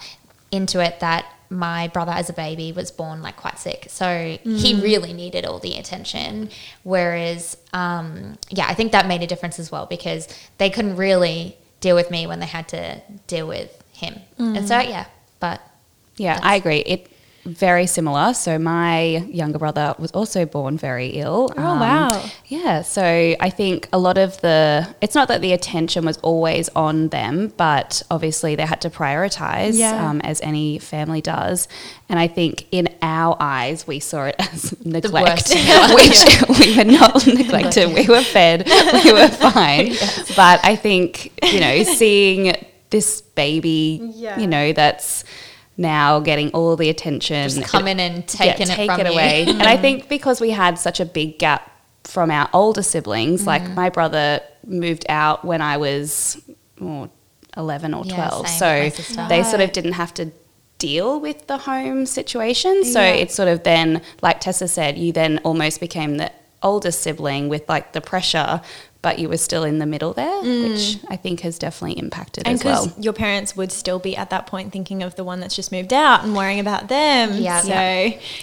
into 0.51 0.83
it 0.83 0.99
that 0.99 1.25
my 1.49 1.89
brother 1.89 2.13
as 2.13 2.29
a 2.29 2.33
baby 2.33 2.71
was 2.71 2.91
born 2.91 3.21
like 3.21 3.35
quite 3.35 3.59
sick. 3.59 3.87
So 3.89 4.37
he 4.43 4.81
really 4.81 5.11
needed 5.11 5.45
all 5.45 5.59
the 5.59 5.73
attention. 5.77 6.49
Whereas, 6.83 7.57
um, 7.73 8.37
yeah, 8.49 8.67
I 8.67 8.73
think 8.73 8.93
that 8.93 9.05
made 9.05 9.21
a 9.21 9.27
difference 9.27 9.59
as 9.59 9.69
well 9.69 9.85
because 9.85 10.27
they 10.59 10.69
couldn't 10.69 10.95
really 10.95 11.57
deal 11.81 11.95
with 11.95 12.09
me 12.09 12.25
when 12.25 12.39
they 12.39 12.45
had 12.45 12.69
to 12.69 13.01
deal 13.27 13.47
with 13.47 13.83
him. 13.91 14.21
And 14.37 14.65
so, 14.65 14.79
yeah, 14.79 15.07
but 15.41 15.61
Yeah, 16.17 16.39
I 16.41 16.55
agree. 16.55 16.79
It 16.79 17.11
very 17.45 17.87
similar. 17.87 18.33
So 18.33 18.59
my 18.59 19.17
younger 19.29 19.57
brother 19.57 19.95
was 19.97 20.11
also 20.11 20.45
born 20.45 20.77
very 20.77 21.07
ill. 21.07 21.51
Oh, 21.57 21.61
wow. 21.79 22.23
Yeah, 22.45 22.81
so 22.83 23.01
I 23.39 23.49
think 23.49 23.89
a 23.91 23.97
lot 23.97 24.17
of 24.17 24.39
the 24.41 24.87
it's 25.01 25.15
not 25.15 25.27
that 25.29 25.41
the 25.41 25.51
attention 25.53 26.05
was 26.05 26.17
always 26.17 26.69
on 26.75 27.07
them, 27.09 27.51
but 27.57 28.03
obviously 28.11 28.55
they 28.55 28.65
had 28.65 28.81
to 28.81 28.89
prioritize 28.89 29.77
Yeah. 29.77 30.07
um, 30.09 30.21
as 30.21 30.39
any 30.41 30.77
family 30.79 31.21
does. 31.21 31.67
And 32.09 32.19
I 32.19 32.27
think 32.27 32.67
in 32.71 32.89
our 33.01 33.35
eyes 33.39 33.87
we 33.87 33.99
saw 33.99 34.25
it 34.25 34.35
as 34.39 34.73
neglect, 34.85 35.49
which 35.95 36.59
we 36.59 36.77
were 36.77 36.83
not 36.83 37.25
neglected. 37.25 37.93
We 37.93 38.07
were 38.07 38.21
fed, 38.23 38.67
we 39.03 39.13
were 39.13 39.27
fine. 39.29 39.93
But 40.35 40.59
I 40.63 40.75
think 40.75 41.31
you 41.51 41.59
know 41.59 41.83
seeing 41.83 42.55
this 42.91 43.21
baby, 43.21 43.99
Yeah. 44.15 44.37
you 44.39 44.47
know, 44.47 44.73
that's 44.73 45.23
now 45.81 46.19
getting 46.19 46.49
all 46.51 46.75
the 46.77 46.89
attention. 46.89 47.49
just 47.49 47.63
come 47.63 47.87
in 47.87 47.99
and 47.99 48.25
taking 48.27 48.67
Yeah, 48.67 48.73
it 48.73 48.75
take 48.75 48.89
from 48.91 49.01
it 49.01 49.07
away. 49.07 49.45
and 49.47 49.63
I 49.63 49.75
think 49.77 50.07
because 50.07 50.39
we 50.39 50.51
had 50.51 50.77
such 50.79 50.99
a 50.99 51.05
big 51.05 51.39
gap 51.39 51.69
from 52.05 52.31
our 52.31 52.49
older 52.53 52.83
siblings, 52.83 53.45
like 53.45 53.61
Mm. 53.63 53.75
my 53.75 53.89
brother 53.89 54.39
moved 54.65 55.05
out 55.09 55.43
when 55.43 55.61
I 55.61 55.77
was 55.77 56.41
oh, 56.81 57.09
11 57.57 57.93
or 57.93 58.05
12. 58.05 58.47
same 58.47 58.57
so 58.59 58.79
with 58.79 58.93
my 58.97 59.03
sister. 59.03 59.25
they 59.29 59.43
sort 59.43 59.61
of 59.61 59.71
didn't 59.71 59.93
have 59.93 60.13
to 60.15 60.31
deal 60.77 61.19
with 61.19 61.45
the 61.47 61.57
home 61.57 62.05
situation. 62.05 62.83
So 62.85 63.01
Yeah. 63.01 63.09
it's 63.21 63.35
sort 63.35 63.49
of 63.49 63.63
then, 63.63 64.01
like 64.21 64.39
Tessa 64.39 64.67
said, 64.67 64.97
you 64.97 65.11
then 65.11 65.39
almost 65.43 65.79
became 65.79 66.17
the 66.17 66.31
oldest 66.63 67.01
sibling 67.01 67.49
with 67.49 67.67
like 67.69 67.93
the 67.93 68.01
pressure, 68.01 68.61
but 69.01 69.17
you 69.17 69.27
were 69.27 69.37
still 69.37 69.63
in 69.63 69.79
the 69.79 69.85
middle 69.87 70.13
there, 70.13 70.41
which 70.43 70.97
I 71.09 71.15
think 71.15 71.39
has 71.39 71.57
definitely 71.57 71.97
impacted 71.97 72.45
And 72.47 72.53
as 72.55 72.63
well. 72.63 72.91
your 72.99 73.13
parents 73.13 73.55
would 73.57 73.71
still 73.71 73.97
be 73.97 74.15
at 74.15 74.29
that 74.29 74.45
point 74.45 74.71
thinking 74.71 75.01
of 75.01 75.15
the 75.15 75.23
one 75.23 75.39
that's 75.39 75.55
just 75.55 75.71
moved 75.71 75.91
out 75.91 76.23
and 76.23 76.35
worrying 76.35 76.59
about 76.59 76.87
them. 76.87 77.33
Yeah. 77.41 77.61
So 77.61 77.71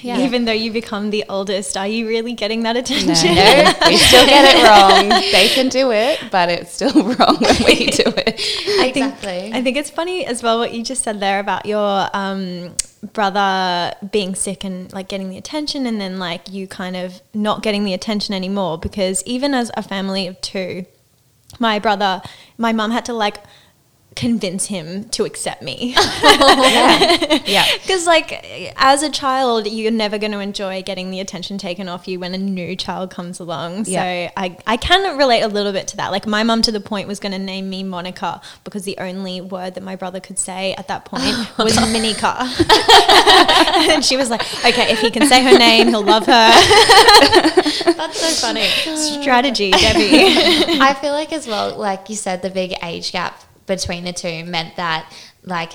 Yeah. 0.02 0.18
even 0.20 0.46
though 0.46 0.52
you 0.52 0.72
become 0.72 1.10
the 1.10 1.24
oldest, 1.28 1.76
are 1.76 1.86
you 1.86 2.08
really 2.08 2.32
getting 2.32 2.64
that 2.64 2.76
attention? 2.76 3.34
No, 3.36 3.72
we 3.86 3.96
still 3.96 4.26
get 4.26 4.56
it 4.56 4.64
wrong. 4.68 5.08
They 5.30 5.48
can 5.54 5.68
do 5.68 5.92
it, 5.92 6.18
but 6.32 6.48
it's 6.48 6.72
still 6.72 6.92
wrong 7.14 7.36
when 7.40 7.56
we 7.64 7.86
do 8.00 8.02
it. 8.06 8.40
I 8.80 8.90
think- 8.92 8.96
Exactly. 9.14 9.52
I 9.54 9.62
think 9.62 9.76
it's 9.76 9.90
funny 9.90 10.26
as 10.26 10.42
well 10.42 10.58
what 10.58 10.72
you 10.74 10.82
just 10.82 11.02
said 11.04 11.20
there 11.20 11.38
about 11.38 11.66
your 11.66 12.08
um, 12.14 12.74
brother 13.12 13.94
being 14.10 14.34
sick 14.34 14.64
and 14.64 14.92
like 14.92 15.08
getting 15.08 15.30
the 15.30 15.38
attention, 15.38 15.86
and 15.86 16.00
then 16.00 16.18
like 16.18 16.50
you 16.50 16.66
kind 16.66 16.96
of 16.96 17.20
not 17.34 17.62
getting 17.62 17.84
the 17.84 17.94
attention 17.94 18.34
anymore. 18.34 18.78
Because 18.78 19.22
even 19.24 19.54
as 19.54 19.70
a 19.76 19.82
family 19.82 20.26
of 20.26 20.40
two, 20.40 20.84
my 21.58 21.78
brother, 21.78 22.22
my 22.56 22.72
mum 22.72 22.90
had 22.90 23.04
to 23.06 23.12
like 23.12 23.38
convince 24.18 24.66
him 24.66 25.08
to 25.10 25.24
accept 25.24 25.62
me. 25.62 25.94
Yeah. 27.48 27.64
Because, 27.80 28.06
like, 28.14 28.44
as 28.76 29.02
a 29.02 29.10
child, 29.10 29.66
you're 29.66 29.92
never 29.92 30.18
going 30.18 30.32
to 30.32 30.40
enjoy 30.40 30.82
getting 30.82 31.10
the 31.10 31.20
attention 31.20 31.56
taken 31.56 31.88
off 31.88 32.06
you 32.06 32.20
when 32.20 32.34
a 32.34 32.38
new 32.38 32.76
child 32.76 33.10
comes 33.10 33.40
along. 33.40 33.84
So, 33.84 33.92
I, 33.98 34.56
I 34.66 34.76
can 34.76 35.16
relate 35.16 35.40
a 35.40 35.48
little 35.48 35.72
bit 35.72 35.88
to 35.88 35.96
that. 35.98 36.10
Like, 36.10 36.26
my 36.26 36.42
mum 36.42 36.62
to 36.62 36.72
the 36.72 36.80
point 36.80 37.08
was 37.08 37.20
going 37.20 37.32
to 37.32 37.38
name 37.38 37.70
me 37.70 37.82
Monica 37.84 38.40
because 38.64 38.84
the 38.84 38.98
only 38.98 39.40
word 39.40 39.74
that 39.74 39.82
my 39.82 39.96
brother 39.96 40.20
could 40.20 40.38
say 40.38 40.74
at 40.74 40.88
that 40.88 41.04
point 41.04 41.34
was 41.58 41.76
Minica. 41.76 42.36
and 43.90 44.04
she 44.04 44.16
was 44.16 44.30
like, 44.30 44.42
okay, 44.64 44.90
if 44.92 45.00
he 45.00 45.10
can 45.10 45.26
say 45.26 45.42
her 45.42 45.56
name, 45.56 45.88
he'll 45.88 46.02
love 46.02 46.26
her. 46.26 46.50
That's 47.92 48.20
so 48.20 48.46
funny. 48.46 48.66
Strategy, 48.66 49.70
Debbie. 49.70 50.80
I 50.80 50.94
feel 51.00 51.12
like 51.12 51.32
as 51.32 51.46
well, 51.46 51.76
like 51.76 52.10
you 52.10 52.16
said, 52.16 52.42
the 52.42 52.50
big 52.50 52.74
age 52.82 53.12
gap 53.12 53.42
between 53.68 54.02
the 54.04 54.12
two 54.12 54.44
meant 54.44 54.74
that 54.76 55.12
like 55.44 55.74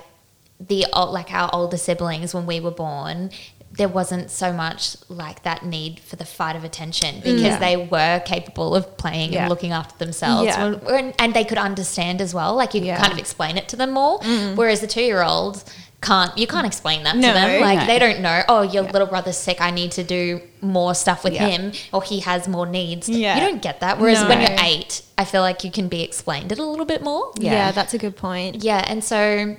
the 0.60 0.86
like 0.94 1.32
our 1.34 1.50
older 1.54 1.78
siblings 1.78 2.34
when 2.34 2.46
we 2.46 2.60
were 2.60 2.72
born, 2.72 3.32
there 3.72 3.88
wasn't 3.88 4.30
so 4.30 4.54
much 4.54 4.96
like 5.10 5.44
that 5.44 5.66
need 5.66 6.00
for 6.00 6.16
the 6.16 6.26
fight 6.26 6.56
of 6.56 6.64
attention 6.64 7.16
mm. 7.16 7.24
because 7.24 7.42
Yeah. 7.42 7.60
they 7.60 7.78
were 7.78 8.20
capable 8.26 8.76
of 8.76 8.98
playing 8.98 9.34
Yeah. 9.34 9.42
and 9.42 9.50
looking 9.50 9.72
after 9.72 9.98
themselves 9.98 10.46
Yeah. 10.46 11.12
And 11.18 11.34
they 11.34 11.44
could 11.44 11.58
understand 11.58 12.22
as 12.22 12.34
well 12.34 12.54
like 12.56 12.74
you 12.76 12.82
Yeah. 12.82 13.00
kind 13.00 13.12
of 13.12 13.18
explain 13.18 13.58
it 13.58 13.68
to 13.70 13.76
them 13.76 13.92
more 13.92 14.20
mm. 14.20 14.56
whereas 14.56 14.82
the 14.82 14.88
2-year-old 14.88 15.64
can't 16.04 16.38
you 16.38 16.46
can't 16.46 16.68
explain 16.68 17.04
that 17.04 17.16
No. 17.16 17.28
to 17.30 17.34
them 17.34 17.62
like 17.62 17.80
No. 17.80 17.86
they 17.88 17.98
don't 17.98 18.20
know 18.22 18.44
oh 18.48 18.62
your 18.62 18.84
little 18.84 19.08
brother's 19.08 19.38
sick 19.38 19.60
I 19.62 19.72
need 19.72 19.92
to 19.94 20.04
do 20.04 20.42
more 20.62 20.94
stuff 20.94 21.24
with 21.24 21.34
Yeah. 21.34 21.48
him 21.48 21.72
or 21.92 22.04
he 22.04 22.20
has 22.20 22.48
more 22.48 22.66
needs 22.68 23.08
Yeah. 23.10 23.36
you 23.36 23.42
don't 23.42 23.62
get 23.62 23.80
that 23.80 24.00
whereas 24.00 24.24
when 24.26 24.42
you're 24.42 24.60
8 24.60 25.02
I 25.18 25.26
feel 25.26 25.42
like 25.42 25.64
you 25.64 25.72
can 25.72 25.88
be 25.88 26.02
explained 26.04 26.52
it 26.52 26.60
a 26.60 26.64
little 26.66 26.86
bit 26.86 27.02
more 27.02 27.32
yeah. 27.40 27.52
Yeah. 27.54 27.72
that's 27.72 27.94
a 27.94 27.98
good 27.98 28.16
point. 28.18 28.64
yeah, 28.64 28.84
and 28.88 29.04
so 29.04 29.56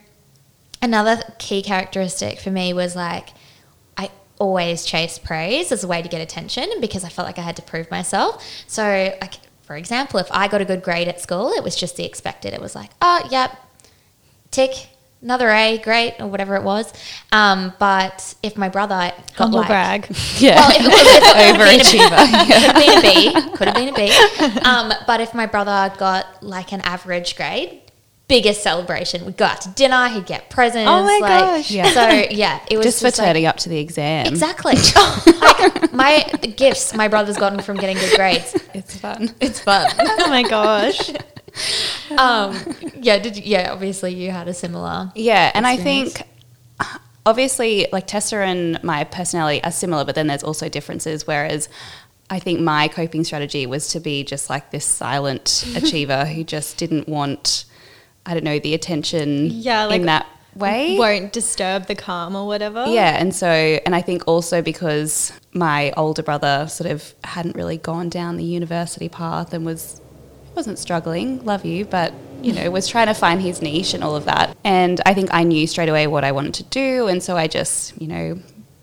another 0.82 1.16
key 1.38 1.62
characteristic 1.62 2.38
for 2.40 2.50
me 2.50 2.72
was 2.72 2.94
like 2.94 3.30
I 3.96 4.10
always 4.38 4.84
chased 4.84 5.24
praise 5.24 5.72
as 5.72 5.82
a 5.84 5.88
way 5.88 6.02
to 6.02 6.08
get 6.08 6.20
attention 6.20 6.66
because 6.80 7.04
I 7.04 7.08
felt 7.08 7.26
like 7.26 7.38
I 7.38 7.42
had 7.42 7.56
to 7.56 7.62
prove 7.62 7.90
myself. 7.90 8.44
So 8.66 9.14
like 9.20 9.34
for 9.62 9.76
example, 9.76 10.20
if 10.20 10.26
I 10.30 10.46
got 10.48 10.60
a 10.60 10.64
good 10.66 10.82
grade 10.82 11.08
at 11.08 11.22
school, 11.22 11.50
it 11.52 11.64
was 11.64 11.74
just 11.74 11.96
the 11.96 12.04
expected. 12.04 12.52
It 12.52 12.60
was 12.60 12.74
like, 12.74 12.90
oh, 13.00 13.26
yep, 13.30 13.56
tick, 14.50 14.88
another 15.24 15.50
A, 15.50 15.78
great, 15.78 16.14
or 16.20 16.28
whatever 16.28 16.54
it 16.54 16.62
was. 16.62 16.92
Um, 17.32 17.72
but 17.80 18.34
if 18.42 18.56
my 18.56 18.68
brother 18.68 18.94
got 18.94 19.32
Humble 19.36 19.60
like, 19.60 19.68
brag. 19.68 20.16
Yeah. 20.38 20.54
well, 20.68 20.70
if 20.70 20.82
it 20.82 20.88
was 20.88 21.16
if 21.16 21.24
it 21.24 21.98
Overachiever. 21.98 22.46
could 22.46 22.62
have 22.62 22.74
been 22.76 22.98
a 22.98 23.02
B. 23.02 23.56
Could 23.56 23.68
have 23.68 23.74
been 23.74 23.88
a 23.88 23.92
B. 23.92 24.60
Um, 24.64 24.92
but 25.06 25.20
if 25.20 25.34
my 25.34 25.46
brother 25.46 25.92
got 25.98 26.42
like 26.42 26.72
an 26.72 26.82
average 26.82 27.36
grade, 27.36 27.80
biggest 28.28 28.62
celebration. 28.62 29.24
We'd 29.24 29.36
go 29.36 29.46
out 29.46 29.60
to 29.62 29.70
dinner. 29.70 30.08
He'd 30.08 30.26
get 30.26 30.50
presents. 30.50 30.88
Oh 30.88 31.02
my 31.02 31.18
like, 31.20 31.40
gosh. 31.40 31.70
Yeah. 31.70 31.90
So 31.90 32.08
yeah, 32.30 32.60
it 32.70 32.76
was 32.76 32.86
just 32.86 33.00
for 33.00 33.06
like- 33.06 33.14
turning 33.14 33.46
up 33.46 33.56
to 33.58 33.68
the 33.68 33.78
exam. 33.78 34.26
Exactly. 34.26 34.74
like 34.74 35.92
my 35.92 36.30
the 36.40 36.48
gifts 36.48 36.94
my 36.94 37.08
brother's 37.08 37.36
gotten 37.36 37.60
from 37.60 37.76
getting 37.76 37.96
good 37.96 38.16
grades. 38.16 38.56
It's 38.74 38.96
fun. 38.96 39.34
It's 39.40 39.60
fun. 39.60 39.90
oh 39.98 40.28
my 40.28 40.42
gosh. 40.42 41.10
Um, 42.18 42.54
yeah. 43.00 43.18
Did 43.18 43.36
you, 43.38 43.42
yeah? 43.44 43.72
Obviously, 43.72 44.14
you 44.14 44.30
had 44.30 44.46
a 44.46 44.54
similar. 44.54 45.10
Yeah, 45.14 45.50
and 45.54 45.66
I 45.66 45.76
think 45.76 46.22
obviously 47.26 47.86
like 47.92 48.06
Tessa 48.06 48.36
and 48.36 48.82
my 48.84 49.04
personality 49.04 49.62
are 49.64 49.72
similar, 49.72 50.04
but 50.04 50.14
then 50.14 50.26
there's 50.26 50.44
also 50.44 50.68
differences. 50.68 51.26
Whereas 51.26 51.68
I 52.30 52.38
think 52.38 52.60
my 52.60 52.88
coping 52.88 53.24
strategy 53.24 53.66
was 53.66 53.88
to 53.88 54.00
be 54.00 54.24
just 54.24 54.50
like 54.50 54.70
this 54.70 54.84
silent 54.84 55.64
achiever 55.76 56.24
who 56.24 56.44
just 56.44 56.76
didn't 56.76 57.08
want, 57.08 57.64
I 58.26 58.34
don't 58.34 58.44
know, 58.44 58.58
the 58.58 58.74
attention 58.74 59.50
Yeah, 59.50 59.84
like, 59.84 60.00
in 60.00 60.06
that 60.06 60.26
way. 60.54 60.98
Won't 60.98 61.32
disturb 61.32 61.86
the 61.86 61.94
calm 61.94 62.36
or 62.36 62.46
whatever. 62.46 62.86
Yeah, 62.86 63.16
and 63.18 63.34
so, 63.34 63.48
and 63.48 63.94
I 63.94 64.00
think 64.00 64.24
also 64.26 64.62
because 64.62 65.32
my 65.52 65.92
older 65.96 66.22
brother 66.22 66.66
sort 66.68 66.90
of 66.90 67.14
hadn't 67.24 67.56
really 67.56 67.76
gone 67.76 68.08
down 68.08 68.36
the 68.36 68.44
university 68.44 69.08
path 69.08 69.52
and 69.52 69.66
was 69.66 70.00
wasn't 70.54 70.78
struggling, 70.78 71.44
love 71.44 71.64
you, 71.64 71.84
but 71.84 72.12
you 72.42 72.52
know, 72.52 72.70
was 72.70 72.86
trying 72.86 73.06
to 73.06 73.14
find 73.14 73.40
his 73.40 73.62
niche 73.62 73.94
and 73.94 74.04
all 74.04 74.14
of 74.14 74.26
that. 74.26 74.54
And 74.64 75.00
I 75.06 75.14
think 75.14 75.30
I 75.32 75.44
knew 75.44 75.66
straight 75.66 75.88
away 75.88 76.06
what 76.06 76.24
I 76.24 76.32
wanted 76.32 76.54
to 76.54 76.62
do, 76.64 77.08
and 77.08 77.22
so 77.22 77.36
I 77.36 77.46
just, 77.46 77.98
you 78.00 78.06
know, 78.06 78.38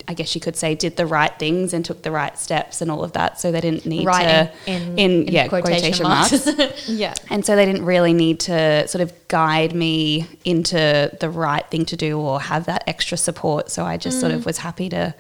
I 0.08 0.14
guess 0.14 0.34
you 0.34 0.42
could 0.42 0.56
say 0.58 0.74
did 0.74 0.98
the 0.98 1.06
right 1.06 1.32
things 1.38 1.74
and 1.74 1.86
took 1.86 2.02
the 2.02 2.12
right 2.12 2.38
steps 2.38 2.82
and 2.82 2.90
all 2.90 3.04
of 3.04 3.12
that. 3.14 3.40
So 3.40 3.52
they 3.52 3.62
didn't 3.62 3.86
need 3.86 4.06
Right 4.06 4.24
to 4.66 4.72
in, 4.72 4.82
in, 5.00 5.28
in 5.28 5.28
yeah 5.34 5.48
quotation, 5.48 6.04
marks. 6.04 6.50
Yeah. 6.88 7.14
and 7.30 7.46
so 7.46 7.56
they 7.56 7.66
didn't 7.66 7.86
really 7.86 8.12
need 8.14 8.40
to 8.42 8.88
sort 8.88 9.02
of 9.04 9.14
guide 9.30 9.74
me 9.74 10.28
into 10.44 11.16
the 11.20 11.30
right 11.30 11.66
thing 11.70 11.86
to 11.86 11.96
do 11.96 12.20
or 12.20 12.42
have 12.42 12.66
that 12.66 12.84
extra 12.88 13.16
support. 13.16 13.70
So 13.70 13.86
I 13.86 13.96
just 13.98 14.20
sort 14.20 14.32
Mm. 14.34 14.38
of 14.38 14.46
was 14.48 14.58
happy 14.58 14.90
to 14.90 15.14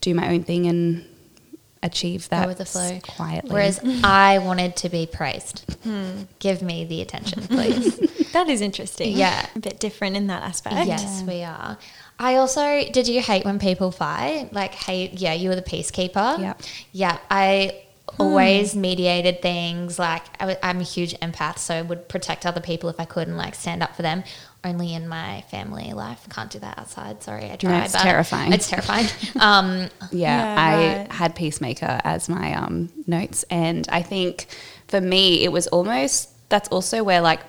do 0.00 0.14
my 0.14 0.28
own 0.32 0.42
thing 0.44 0.66
and 0.66 1.04
achieve 1.82 2.28
that 2.28 2.46
with 2.46 2.58
the 2.58 2.64
flow. 2.64 3.00
quietly. 3.02 3.50
Whereas 3.50 3.80
I 4.04 4.38
wanted 4.38 4.76
to 4.76 4.88
be 4.88 5.06
praised. 5.06 5.64
Give 6.38 6.62
me 6.62 6.84
the 6.84 7.00
attention, 7.02 7.42
please. 7.48 7.98
That 8.32 8.48
is 8.48 8.60
interesting. 8.60 9.16
Yeah. 9.16 9.46
A 9.54 9.58
bit 9.58 9.80
different 9.80 10.16
in 10.16 10.28
that 10.28 10.42
aspect. 10.42 10.86
Yes, 10.86 11.22
we 11.22 11.42
are. 11.42 11.78
I 12.18 12.36
also 12.36 12.84
did 12.92 13.08
you 13.08 13.20
hate 13.20 13.44
when 13.44 13.58
people 13.58 13.90
fight? 13.90 14.52
Like 14.52 14.74
hate 14.74 15.14
yeah, 15.14 15.32
you 15.32 15.48
were 15.48 15.56
the 15.56 15.62
peacekeeper. 15.62 16.38
Yep. 16.38 16.62
Yeah. 16.92 17.18
I 17.30 17.82
hmm. 18.08 18.22
always 18.22 18.76
mediated 18.76 19.42
things 19.42 19.98
like 19.98 20.22
I, 20.40 20.56
am 20.62 20.80
a 20.80 20.84
huge 20.84 21.14
empath, 21.20 21.58
so 21.58 21.74
I 21.74 21.82
would 21.82 22.08
protect 22.08 22.46
other 22.46 22.60
people 22.60 22.88
if 22.90 23.00
I 23.00 23.04
could 23.04 23.28
and 23.28 23.36
like 23.36 23.54
stand 23.54 23.82
up 23.82 23.96
for 23.96 24.02
them. 24.02 24.24
Only 24.64 24.94
in 24.94 25.08
my 25.08 25.42
family 25.50 25.92
life, 25.92 26.24
can't 26.30 26.48
do 26.50 26.60
that 26.60 26.78
outside. 26.78 27.20
Sorry, 27.22 27.50
I 27.50 27.56
try. 27.56 27.82
it's 27.84 27.94
but 27.94 28.02
terrifying. 28.02 28.52
It's 28.52 28.68
terrifying. 28.68 29.06
Um, 29.40 29.88
yeah, 30.12 30.54
Yeah, 30.54 30.54
I 30.56 30.96
right. 30.98 31.12
had 31.12 31.34
Peacemaker 31.34 32.00
as 32.04 32.28
my 32.28 32.54
um, 32.54 32.88
notes. 33.08 33.44
And 33.50 33.88
I 33.90 34.02
think 34.02 34.46
for 34.86 35.00
me, 35.00 35.42
it 35.42 35.50
was 35.50 35.66
almost, 35.68 36.28
that's 36.48 36.68
also 36.68 37.02
where 37.02 37.20
like 37.20 37.40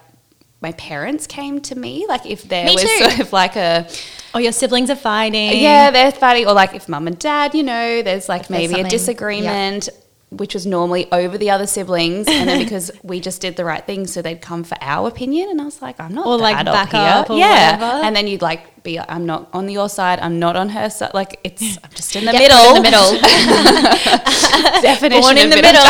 my 0.62 0.72
parents 0.72 1.28
came 1.28 1.62
to 1.62 1.76
me. 1.76 2.06
Like 2.08 2.26
if 2.26 2.44
there 2.50 2.66
Me 2.66 2.74
was 2.74 2.84
too. 2.84 2.98
sort 2.98 3.20
of 3.20 3.32
like 3.32 3.56
a, 3.58 3.88
Or 4.34 4.42
your 4.42 4.52
siblings 4.52 4.90
are 4.90 4.96
fighting. 4.96 5.62
Yeah, 5.62 5.92
they're 5.92 6.12
fighting, 6.12 6.48
or 6.48 6.54
like 6.54 6.74
if 6.74 6.90
mum 6.90 7.06
and 7.06 7.20
dad, 7.20 7.54
you 7.54 7.62
know, 7.62 8.02
there's 8.02 8.28
like 8.28 8.44
If 8.44 8.48
there's 8.48 8.60
maybe 8.62 8.74
a 8.74 8.76
something- 8.78 8.90
disagreement, 8.90 9.90
which 10.38 10.54
was 10.54 10.66
normally 10.66 11.12
over 11.12 11.38
the 11.38 11.50
other 11.50 11.68
siblings, 11.68 12.28
and 12.28 12.48
then 12.50 12.60
because 12.64 12.92
we 13.04 13.20
just 13.20 13.42
did 13.42 13.56
the 13.56 13.66
right 13.66 13.86
thing, 13.86 14.08
so 14.08 14.22
they'd 14.22 14.42
come 14.42 14.64
for 14.64 14.78
our 14.82 15.08
opinion, 15.08 15.50
and 15.50 15.62
I 15.62 15.66
was 15.66 15.82
like, 15.82 16.00
I'm 16.00 16.14
not 16.14 16.26
Or, 16.28 16.38
like, 16.38 16.64
back 16.66 16.92
here, 16.92 17.02
up 17.02 17.30
or 17.30 17.38
yeah, 17.38 17.74
whatever. 17.78 18.06
and 18.06 18.16
then 18.16 18.28
you'd 18.28 18.42
like 18.42 18.84
be, 18.84 18.98
like, 18.98 19.10
I'm 19.10 19.26
not 19.26 19.50
on 19.54 19.70
your 19.70 19.88
side, 19.90 20.20
I'm 20.20 20.40
not 20.40 20.56
on 20.58 20.70
her 20.70 20.90
side, 20.90 21.14
like 21.14 21.40
it's 21.44 21.78
I'm 21.84 21.90
just 21.96 22.16
in 22.16 22.26
the 22.26 22.32
get 22.34 22.42
middle, 22.42 22.76
in 22.76 22.84
the 22.84 22.90
middle. 22.90 23.12
definition 24.82 25.22
Born 25.22 25.38
in 25.38 25.50
the 25.50 25.56
middle. 25.56 25.82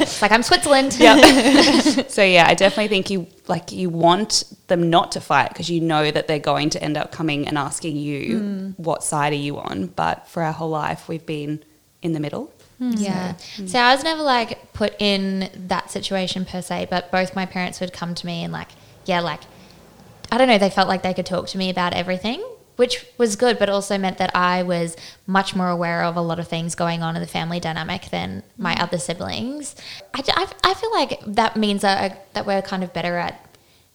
it's 0.00 0.22
like 0.22 0.30
I'm 0.32 0.42
Switzerland. 0.42 0.92
So 0.92 2.22
yeah, 2.22 2.46
I 2.46 2.54
definitely 2.54 2.88
think 2.88 3.10
you 3.10 3.26
like 3.48 3.72
you 3.72 3.88
want 3.90 4.44
them 4.68 4.90
not 4.90 5.12
to 5.12 5.20
fight 5.20 5.48
because 5.48 5.68
you 5.68 5.80
know 5.80 6.10
that 6.10 6.28
they're 6.28 6.38
going 6.38 6.70
to 6.70 6.82
end 6.82 6.96
up 6.96 7.10
coming 7.12 7.48
and 7.48 7.58
asking 7.58 7.96
you 7.96 8.20
Mm. 8.40 8.78
what 8.78 9.02
side 9.02 9.32
are 9.32 9.36
you 9.36 9.58
on. 9.58 9.86
But 9.86 10.28
for 10.28 10.42
our 10.42 10.52
whole 10.52 10.70
life, 10.70 11.08
we've 11.08 11.24
been 11.26 11.64
in 12.02 12.12
the 12.12 12.20
middle. 12.20 12.52
Hmm. 12.80 12.92
Yeah. 12.96 13.34
Hmm. 13.56 13.66
So 13.66 13.78
I 13.78 13.94
was 13.94 14.02
never 14.02 14.22
like 14.22 14.72
put 14.72 14.94
in 14.98 15.50
that 15.68 15.90
situation 15.90 16.46
per 16.46 16.62
se, 16.62 16.88
but 16.88 17.10
both 17.12 17.36
my 17.36 17.44
parents 17.44 17.78
would 17.78 17.92
come 17.92 18.14
to 18.14 18.26
me 18.26 18.42
and 18.42 18.52
like, 18.52 18.68
yeah, 19.04 19.20
like, 19.20 19.42
I 20.32 20.38
don't 20.38 20.48
know, 20.48 20.56
they 20.56 20.70
felt 20.70 20.88
like 20.88 21.02
they 21.02 21.12
could 21.12 21.26
talk 21.26 21.46
to 21.48 21.58
me 21.58 21.68
about 21.68 21.92
everything, 21.92 22.42
which 22.76 23.04
was 23.18 23.36
good, 23.36 23.58
but 23.58 23.68
also 23.68 23.98
meant 23.98 24.16
that 24.16 24.34
I 24.34 24.62
was 24.62 24.96
much 25.26 25.54
more 25.54 25.68
aware 25.68 26.02
of 26.02 26.16
a 26.16 26.22
lot 26.22 26.38
of 26.38 26.48
things 26.48 26.74
going 26.74 27.02
on 27.02 27.16
in 27.16 27.20
the 27.20 27.28
family 27.28 27.60
dynamic 27.60 28.08
than 28.10 28.42
my 28.56 28.72
hmm. 28.72 28.80
other 28.80 28.98
siblings. 28.98 29.76
I, 30.14 30.22
I, 30.28 30.52
I 30.64 30.74
feel 30.74 30.90
like 30.92 31.20
that 31.26 31.58
means 31.58 31.82
that, 31.82 32.32
that 32.32 32.46
we're 32.46 32.62
kind 32.62 32.82
of 32.82 32.94
better 32.94 33.18
at 33.18 33.46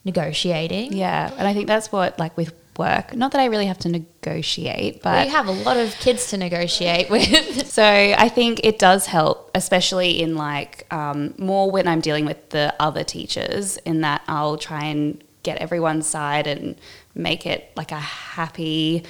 negotiating. 0.03 0.93
Yeah, 0.93 1.33
and 1.35 1.47
I 1.47 1.53
think 1.53 1.65
that's 1.65 1.91
what 1.91 2.19
like 2.19 2.37
with 2.37 2.53
work. 2.77 3.15
Not 3.15 3.31
that 3.31 3.41
I 3.41 3.45
really 3.45 3.65
have 3.65 3.79
to 3.79 3.89
negotiate, 3.89 5.01
but 5.01 5.25
We 5.25 5.31
have 5.31 5.47
a 5.47 5.51
lot 5.51 5.77
of 5.77 5.93
kids 5.99 6.29
to 6.31 6.37
negotiate 6.37 7.09
with. 7.09 7.65
So 7.75 7.83
I 7.83 8.29
think 8.29 8.61
it 8.63 8.79
does 8.79 9.05
help, 9.05 9.51
especially 9.53 10.21
in 10.21 10.35
like 10.35 10.87
um, 10.93 11.33
more 11.37 11.69
when 11.69 11.87
I'm 11.87 11.99
dealing 11.99 12.25
with 12.25 12.51
the 12.51 12.73
other 12.79 13.03
teachers, 13.03 13.75
in 13.77 14.01
that 14.01 14.21
I'll 14.27 14.57
try 14.57 14.85
and 14.85 15.21
get 15.43 15.57
everyone's 15.57 16.07
side 16.07 16.47
and 16.47 16.75
make 17.13 17.45
it 17.45 17.71
like 17.75 17.91
a 17.91 17.99
happy, 17.99 19.03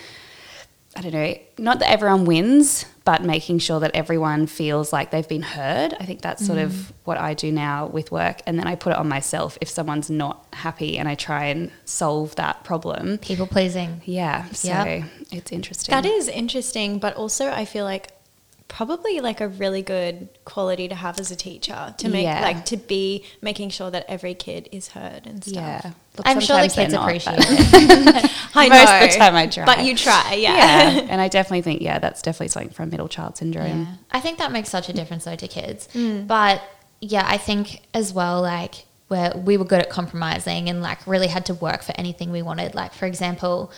I 0.96 1.02
don't 1.02 1.14
know, 1.14 1.36
not 1.60 1.80
that 1.80 1.92
everyone 1.92 2.26
wins, 2.26 2.86
but 3.06 3.24
making 3.24 3.60
sure 3.60 3.80
that 3.80 3.92
everyone 3.94 4.48
feels 4.48 4.92
like 4.92 5.12
they've 5.12 5.28
been 5.28 5.44
heard. 5.44 5.94
I 6.00 6.06
think 6.06 6.22
that's 6.22 6.44
sort 6.46 6.58
Mm. 6.60 6.64
of 6.64 6.94
what 7.04 7.18
I 7.20 7.36
do 7.36 7.52
now 7.52 7.86
with 7.86 8.12
work. 8.12 8.42
And 8.48 8.58
then 8.60 8.66
I 8.68 8.74
put 8.76 8.92
it 8.94 8.98
on 8.98 9.08
myself 9.08 9.58
if 9.62 9.70
someone's 9.70 10.10
not 10.10 10.44
happy 10.54 10.98
and 10.98 11.08
I 11.08 11.14
try 11.16 11.46
and 11.46 11.70
solve 11.86 12.36
that 12.36 12.64
problem. 12.64 13.20
People 13.20 13.46
pleasing. 13.46 14.02
Yeah. 14.06 14.46
So 14.54 14.70
Yep. 14.70 15.04
it's 15.32 15.52
interesting. 15.52 15.94
That 15.94 16.06
is 16.06 16.28
interesting, 16.28 16.98
but 16.98 17.16
also 17.16 17.52
I 17.52 17.66
feel 17.66 17.86
like 17.86 18.10
probably 18.68 19.20
like 19.20 19.42
a 19.42 19.48
really 19.48 19.82
good 19.82 20.28
quality 20.44 20.88
to 20.88 20.96
have 20.96 21.20
as 21.20 21.30
a 21.32 21.36
teacher 21.36 21.94
to 21.98 22.10
make 22.10 22.24
Yeah. 22.24 22.42
like 22.42 22.66
to 22.66 22.78
be 22.78 23.24
making 23.42 23.70
sure 23.70 23.92
that 23.92 24.06
every 24.08 24.34
kid 24.34 24.68
is 24.72 24.90
heard 24.90 25.28
and 25.28 25.44
stuff. 25.44 25.56
Yeah. 25.56 25.92
Look, 26.18 26.26
I'm 26.28 26.40
sure 26.40 26.56
the 26.62 26.68
they're 26.68 26.86
kids 26.86 26.94
not, 26.94 27.04
appreciate 27.04 27.38
but- 27.38 27.46
it. 28.26 28.32
I 28.56 28.68
Most 28.70 28.86
know, 28.90 29.04
of 29.06 29.12
the 29.12 29.18
time 29.18 29.36
I 29.36 29.48
try. 29.48 29.66
but 29.66 29.84
you 29.86 29.96
try, 29.96 30.34
yeah. 30.34 30.56
yeah. 30.94 31.00
and 31.10 31.22
I 31.22 31.28
definitely 31.28 31.62
think, 31.62 31.82
yeah, 31.82 32.00
that's 32.00 32.22
definitely 32.22 32.48
something 32.50 32.72
from 32.72 32.90
middle 32.90 33.08
child 33.08 33.38
syndrome. 33.38 33.82
Yeah. 33.84 33.88
I 34.12 34.20
think 34.20 34.40
that 34.40 34.52
makes 34.52 34.70
such 34.70 34.90
a 34.90 34.94
difference 34.94 35.26
though 35.26 35.36
to 35.36 35.48
kids. 35.48 35.88
Mm. 35.94 36.26
But 36.28 36.62
yeah, 37.02 37.26
I 37.28 37.38
think 37.38 37.82
as 37.94 38.14
well, 38.14 38.42
like 38.42 38.86
where 39.10 39.32
we 39.36 39.58
were 39.58 39.66
good 39.66 39.82
at 39.82 39.90
compromising 39.92 40.70
and 40.70 40.82
like 40.82 41.06
really 41.06 41.28
had 41.28 41.46
to 41.46 41.54
work 41.54 41.84
for 41.84 41.94
anything 41.98 42.32
we 42.32 42.42
wanted. 42.42 42.74
Like 42.74 42.94
for 42.94 43.06
example, 43.06 43.72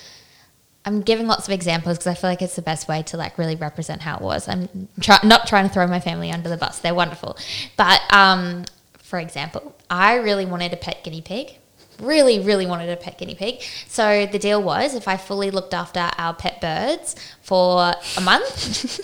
I'm 0.88 1.02
giving 1.02 1.28
lots 1.28 1.50
of 1.50 1.54
examples 1.54 1.98
because 1.98 2.08
I 2.08 2.14
feel 2.14 2.30
like 2.30 2.42
it's 2.42 2.56
the 2.56 2.62
best 2.62 2.88
way 2.88 3.04
to 3.04 3.18
like 3.18 3.38
really 3.38 3.58
represent 3.58 4.02
how 4.02 4.16
it 4.16 4.22
was. 4.22 4.48
I'm 4.48 4.88
try- 5.02 5.20
not 5.22 5.46
trying 5.46 5.68
to 5.68 5.74
throw 5.74 5.86
my 5.86 6.00
family 6.00 6.32
under 6.32 6.48
the 6.48 6.56
bus; 6.56 6.80
they're 6.80 6.96
wonderful. 6.96 7.38
But 7.76 8.02
um, 8.14 8.64
for 8.98 9.20
example, 9.20 9.76
I 9.90 10.16
really 10.16 10.46
wanted 10.46 10.72
a 10.72 10.78
pet 10.78 11.04
guinea 11.04 11.22
pig. 11.22 11.58
Really, 12.00 12.40
really 12.40 12.66
wanted 12.68 12.90
a 12.90 12.96
pet 12.96 13.18
guinea 13.18 13.34
pig. 13.34 13.62
So 13.88 14.28
the 14.28 14.38
deal 14.38 14.62
was, 14.62 14.94
if 14.94 15.08
I 15.08 15.18
fully 15.18 15.50
looked 15.50 15.74
after 15.74 16.12
our 16.18 16.34
pet 16.34 16.62
birds 16.62 17.16
for 17.42 17.94
a 18.18 18.22
month, 18.22 19.00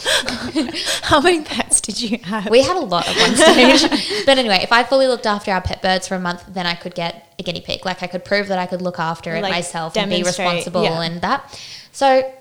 How 1.04 1.20
many 1.20 1.44
pets 1.44 1.82
did 1.82 2.00
you 2.02 2.20
have? 2.20 2.50
we 2.50 2.62
had 2.62 2.78
a 2.78 2.82
lot 2.82 3.08
at 3.08 3.16
one 3.18 3.36
stage. 3.36 4.26
but 4.26 4.38
anyway, 4.38 4.60
if 4.62 4.72
I 4.72 4.84
fully 4.84 5.08
looked 5.08 5.26
after 5.26 5.52
our 5.52 5.62
pet 5.62 5.82
birds 5.82 6.08
for 6.08 6.16
a 6.16 6.20
month, 6.20 6.44
then 6.48 6.66
I 6.66 6.76
could 6.76 6.94
get 6.94 7.34
a 7.40 7.44
guinea 7.44 7.62
pig. 7.62 7.84
Like 7.86 8.04
I 8.04 8.08
could 8.08 8.24
prove 8.24 8.48
that 8.50 8.60
I 8.60 8.68
could 8.68 8.82
look 8.82 9.00
after 9.00 9.36
it 9.36 9.42
Like, 9.42 9.52
myself 9.52 9.98
and 9.98 10.10
be 10.10 10.22
responsible 10.24 10.84
yeah. 10.84 11.02
and 11.02 11.22
that. 11.22 11.60
So 11.92 12.32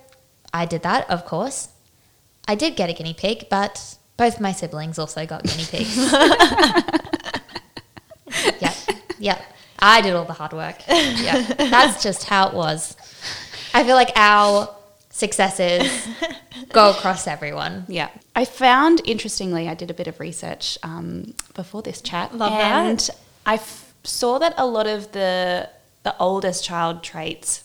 I 0.52 0.66
did 0.66 0.82
that, 0.82 1.08
of 1.10 1.24
course. 1.24 1.68
I 2.46 2.54
did 2.56 2.76
get 2.76 2.90
a 2.90 2.92
guinea 2.92 3.14
pig, 3.14 3.46
but 3.48 3.96
both 4.16 4.40
my 4.40 4.52
siblings 4.52 4.98
also 4.98 5.24
got 5.26 5.44
guinea 5.44 5.64
pigs. 5.64 5.96
yep. 8.60 8.74
Yep. 9.18 9.42
I 9.82 10.00
did 10.00 10.14
all 10.14 10.24
the 10.24 10.32
hard 10.32 10.52
work. 10.52 10.76
Yeah. 10.88 11.42
That's 11.58 12.02
just 12.02 12.24
how 12.24 12.48
it 12.48 12.54
was. 12.54 12.96
I 13.74 13.84
feel 13.84 13.96
like 13.96 14.12
our 14.16 14.74
successes 15.10 15.90
go 16.72 16.90
across 16.90 17.26
everyone. 17.26 17.84
Yeah. 17.88 18.08
I 18.36 18.44
found, 18.44 19.02
interestingly, 19.04 19.68
I 19.68 19.74
did 19.74 19.90
a 19.90 19.94
bit 19.94 20.06
of 20.06 20.20
research 20.20 20.78
um, 20.82 21.34
before 21.54 21.82
this 21.82 22.00
chat. 22.00 22.34
Love 22.36 22.50
that. 22.52 22.60
and 22.86 23.10
I 23.44 23.54
f- 23.54 23.92
saw 24.04 24.38
that 24.38 24.54
a 24.56 24.66
lot 24.66 24.86
of 24.86 25.12
the, 25.12 25.68
the 26.02 26.14
oldest 26.18 26.64
child 26.64 27.02
traits 27.02 27.64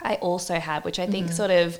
I 0.00 0.14
also 0.16 0.54
have, 0.54 0.84
which 0.84 0.98
I 0.98 1.06
think 1.06 1.26
Mm-hmm. 1.26 1.34
sort 1.36 1.50
of 1.50 1.78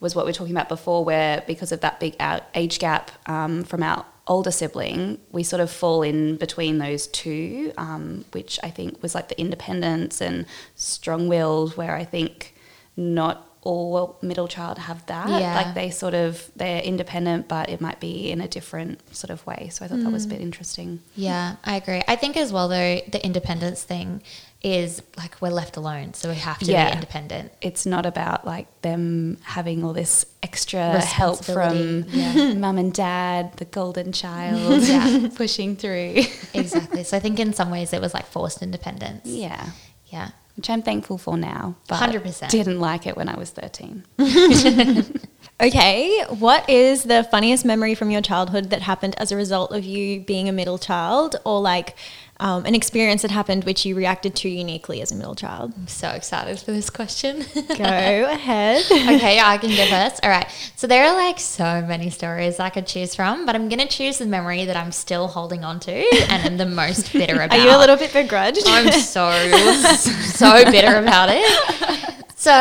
was 0.00 0.14
what 0.14 0.24
we 0.26 0.30
are 0.30 0.34
talking 0.34 0.54
about 0.54 0.68
before, 0.68 1.04
where 1.04 1.42
because 1.46 1.72
of 1.72 1.80
that 1.80 1.98
big 2.00 2.14
out 2.20 2.42
age 2.54 2.78
gap 2.78 3.10
um, 3.26 3.64
from 3.64 3.82
our 3.82 4.04
older 4.26 4.50
sibling, 4.50 5.18
we 5.32 5.42
sort 5.42 5.60
of 5.60 5.70
fall 5.70 6.02
in 6.02 6.36
between 6.36 6.78
those 6.78 7.06
two, 7.08 7.72
um, 7.76 8.24
which 8.32 8.58
I 8.62 8.70
think 8.70 9.02
was 9.02 9.14
like 9.14 9.28
the 9.28 9.38
independence 9.40 10.20
and 10.20 10.46
strong 10.76 11.28
willed, 11.28 11.76
where 11.76 11.94
I 11.94 12.04
think 12.04 12.54
not 12.96 13.46
all 13.62 14.18
middle 14.22 14.46
child 14.48 14.76
have 14.78 15.04
that. 15.06 15.28
Yeah. 15.28 15.54
Like 15.54 15.74
they 15.74 15.90
sort 15.90 16.12
of, 16.14 16.50
they're 16.56 16.82
independent, 16.82 17.48
but 17.48 17.68
it 17.70 17.80
might 17.80 17.98
be 17.98 18.30
in 18.30 18.40
a 18.42 18.48
different 18.48 19.00
sort 19.14 19.30
of 19.30 19.44
way. 19.46 19.68
So 19.72 19.84
I 19.84 19.88
thought 19.88 20.00
that 20.00 20.08
Mm. 20.08 20.12
was 20.12 20.26
a 20.26 20.28
bit 20.28 20.40
interesting. 20.42 21.00
Yeah, 21.16 21.56
I 21.64 21.76
agree. 21.76 22.02
I 22.06 22.16
think 22.16 22.36
as 22.36 22.52
well 22.52 22.68
though 22.68 23.00
the 23.08 23.24
independence 23.24 23.82
thing 23.82 24.22
is 24.64 25.02
like 25.18 25.40
we're 25.42 25.50
left 25.50 25.76
alone, 25.76 26.14
so 26.14 26.28
we 26.30 26.36
have 26.36 26.58
to 26.58 26.64
Yeah. 26.64 26.88
be 26.88 26.94
independent. 26.94 27.52
it's 27.60 27.84
not 27.84 28.06
about 28.06 28.46
like 28.46 28.66
them 28.80 29.36
having 29.42 29.84
all 29.84 29.92
this 29.92 30.24
extra 30.42 30.98
help 31.00 31.44
from 31.44 32.04
yeah. 32.08 32.54
mum 32.54 32.78
and 32.78 32.92
dad, 32.92 33.52
the 33.58 33.66
golden 33.66 34.10
child, 34.12 34.82
yeah, 34.84 35.28
pushing 35.36 35.76
through. 35.76 36.14
exactly. 36.54 37.04
So 37.04 37.16
I 37.16 37.20
think 37.20 37.38
in 37.38 37.52
some 37.52 37.70
ways 37.70 37.92
it 37.92 38.00
was 38.00 38.14
like 38.14 38.26
forced 38.26 38.62
independence. 38.62 39.26
yeah, 39.26 39.70
Yeah. 40.06 40.30
which 40.56 40.70
I'm 40.70 40.82
thankful 40.82 41.18
for 41.18 41.36
now. 41.36 41.76
But 41.88 42.00
100%. 42.00 42.48
didn't 42.48 42.80
like 42.80 43.06
it 43.06 43.16
when 43.16 43.28
I 43.28 43.36
was 43.36 43.50
13. 43.50 44.04
Okay, 45.60 46.24
what 46.40 46.68
is 46.68 47.04
the 47.04 47.22
funniest 47.22 47.64
memory 47.64 47.94
from 47.94 48.10
your 48.10 48.20
childhood 48.20 48.70
that 48.70 48.82
happened 48.82 49.14
as 49.18 49.30
a 49.30 49.36
result 49.36 49.70
of 49.70 49.84
you 49.84 50.18
being 50.20 50.48
a 50.48 50.52
middle 50.52 50.78
child, 50.78 51.36
or 51.44 51.60
like 51.60 51.94
um, 52.40 52.66
an 52.66 52.74
experience 52.74 53.22
that 53.22 53.30
happened 53.30 53.64
which 53.64 53.86
you 53.86 53.94
reacted 53.94 54.34
to 54.36 54.48
uniquely 54.48 55.00
as 55.00 55.12
a 55.12 55.14
middle 55.14 55.34
child? 55.34 55.72
I'm 55.76 55.86
so 55.86 56.10
excited 56.10 56.58
for 56.58 56.72
this 56.72 56.90
question. 56.90 57.44
Go 57.54 57.62
ahead. 57.84 58.84
okay, 58.90 59.38
I 59.38 59.58
can 59.58 59.70
go 59.70 59.86
first. 59.86 60.24
All 60.24 60.30
right. 60.30 60.46
So 60.74 60.86
there 60.86 61.04
are 61.04 61.14
like 61.14 61.38
so 61.38 61.82
many 61.82 62.10
stories 62.10 62.58
I 62.58 62.70
could 62.70 62.86
choose 62.86 63.14
from, 63.14 63.46
but 63.46 63.54
I'm 63.54 63.68
going 63.68 63.80
to 63.80 63.88
choose 63.88 64.18
the 64.18 64.26
memory 64.26 64.64
that 64.64 64.76
I'm 64.76 64.92
still 64.92 65.28
holding 65.28 65.64
on 65.64 65.78
to 65.80 65.92
and 65.92 66.44
am 66.44 66.56
the 66.56 66.66
most 66.66 67.12
bitter 67.12 67.40
about. 67.40 67.58
Are 67.58 67.64
you 67.64 67.70
a 67.70 67.78
little 67.78 67.96
bit 67.96 68.12
begrudged? 68.12 68.64
I'm 68.66 68.90
so, 68.92 69.30
so 69.94 70.64
bitter 70.64 70.96
about 70.96 71.28
it. 71.30 72.24
So, 72.36 72.52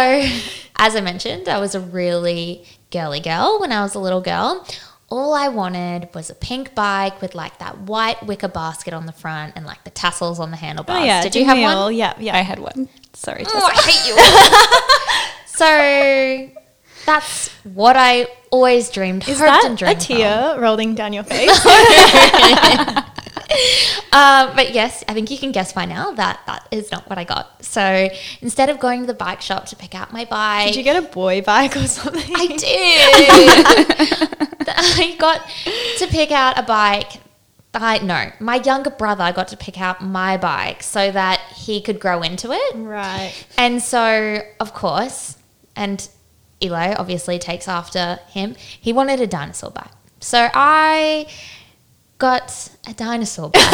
as 0.77 0.95
I 0.95 1.01
mentioned, 1.01 1.49
I 1.49 1.59
was 1.59 1.75
a 1.75 1.79
really 1.79 2.65
girly 2.91 3.19
girl 3.19 3.59
when 3.59 3.71
I 3.71 3.81
was 3.81 3.95
a 3.95 3.99
little 3.99 4.21
girl. 4.21 4.65
All 5.09 5.33
I 5.33 5.47
wanted 5.49 6.09
was 6.15 6.29
a 6.31 6.35
pink 6.35 6.73
bike 6.73 7.21
with 7.21 7.35
like 7.35 7.59
that 7.59 7.77
white 7.81 8.25
wicker 8.25 8.47
basket 8.47 8.93
on 8.93 9.05
the 9.05 9.11
front 9.11 9.53
and 9.55 9.65
like 9.65 9.83
the 9.83 9.91
tassels 9.91 10.39
on 10.39 10.49
the 10.51 10.57
handlebars. 10.57 11.01
oh 11.01 11.03
yeah, 11.03 11.21
Did 11.21 11.35
you 11.35 11.41
didn't 11.41 11.49
have 11.49 11.57
we 11.57 11.63
one? 11.63 11.75
all? 11.77 11.91
Yeah, 11.91 12.13
yeah. 12.19 12.35
I 12.35 12.41
had 12.41 12.57
one. 12.59 12.89
Sorry, 13.13 13.43
Oh, 13.47 13.69
I 13.71 13.81
hate 13.81 14.07
you. 14.07 14.15
so 15.45 16.49
that's 17.05 17.49
what 17.63 17.95
I 17.95 18.27
always 18.49 18.89
dreamed, 18.89 19.27
Is 19.27 19.37
hoped 19.39 19.49
that 19.49 19.65
and 19.65 19.75
a 19.75 19.77
dreamed 19.77 20.01
tear 20.01 20.55
rolling 20.59 20.95
down 20.95 21.13
your 21.13 21.23
face? 21.23 21.51
Um, 24.11 24.51
but 24.55 24.73
yes, 24.73 25.03
I 25.07 25.13
think 25.13 25.31
you 25.31 25.37
can 25.37 25.51
guess 25.51 25.73
by 25.73 25.85
now 25.85 26.11
that 26.11 26.41
that 26.47 26.67
is 26.71 26.91
not 26.91 27.09
what 27.09 27.17
I 27.17 27.23
got. 27.23 27.63
So 27.63 28.09
instead 28.41 28.69
of 28.69 28.79
going 28.79 29.01
to 29.01 29.07
the 29.07 29.13
bike 29.13 29.41
shop 29.41 29.65
to 29.67 29.75
pick 29.75 29.95
out 29.95 30.13
my 30.13 30.25
bike, 30.25 30.67
Did 30.67 30.77
you 30.77 30.83
get 30.83 31.01
a 31.01 31.07
boy 31.07 31.41
bike 31.41 31.75
or 31.75 31.87
something? 31.87 32.31
I 32.35 32.47
did. 32.47 34.39
I 34.67 35.15
got 35.19 35.41
to 35.97 36.07
pick 36.07 36.31
out 36.31 36.57
a 36.57 36.63
bike. 36.63 37.21
I 37.75 37.97
no, 37.99 38.31
my 38.39 38.57
younger 38.57 38.91
brother 38.91 39.31
got 39.33 39.47
to 39.47 39.57
pick 39.57 39.81
out 39.81 40.03
my 40.03 40.37
bike 40.37 40.83
so 40.83 41.11
that 41.11 41.39
he 41.55 41.81
could 41.81 41.99
grow 41.99 42.21
into 42.21 42.51
it. 42.51 42.75
Right. 42.75 43.33
And 43.57 43.81
so, 43.81 44.41
of 44.59 44.75
course, 44.75 45.37
and 45.75 46.07
Elo 46.61 46.93
obviously 46.97 47.39
takes 47.39 47.67
after 47.67 48.19
him. 48.27 48.55
He 48.79 48.93
wanted 48.93 49.21
a 49.21 49.27
dinosaur 49.27 49.71
bike. 49.71 49.91
So 50.19 50.49
I 50.53 51.27
got 52.17 52.69
a 52.87 52.93
dinosaur 52.93 53.49
bike. 53.49 53.63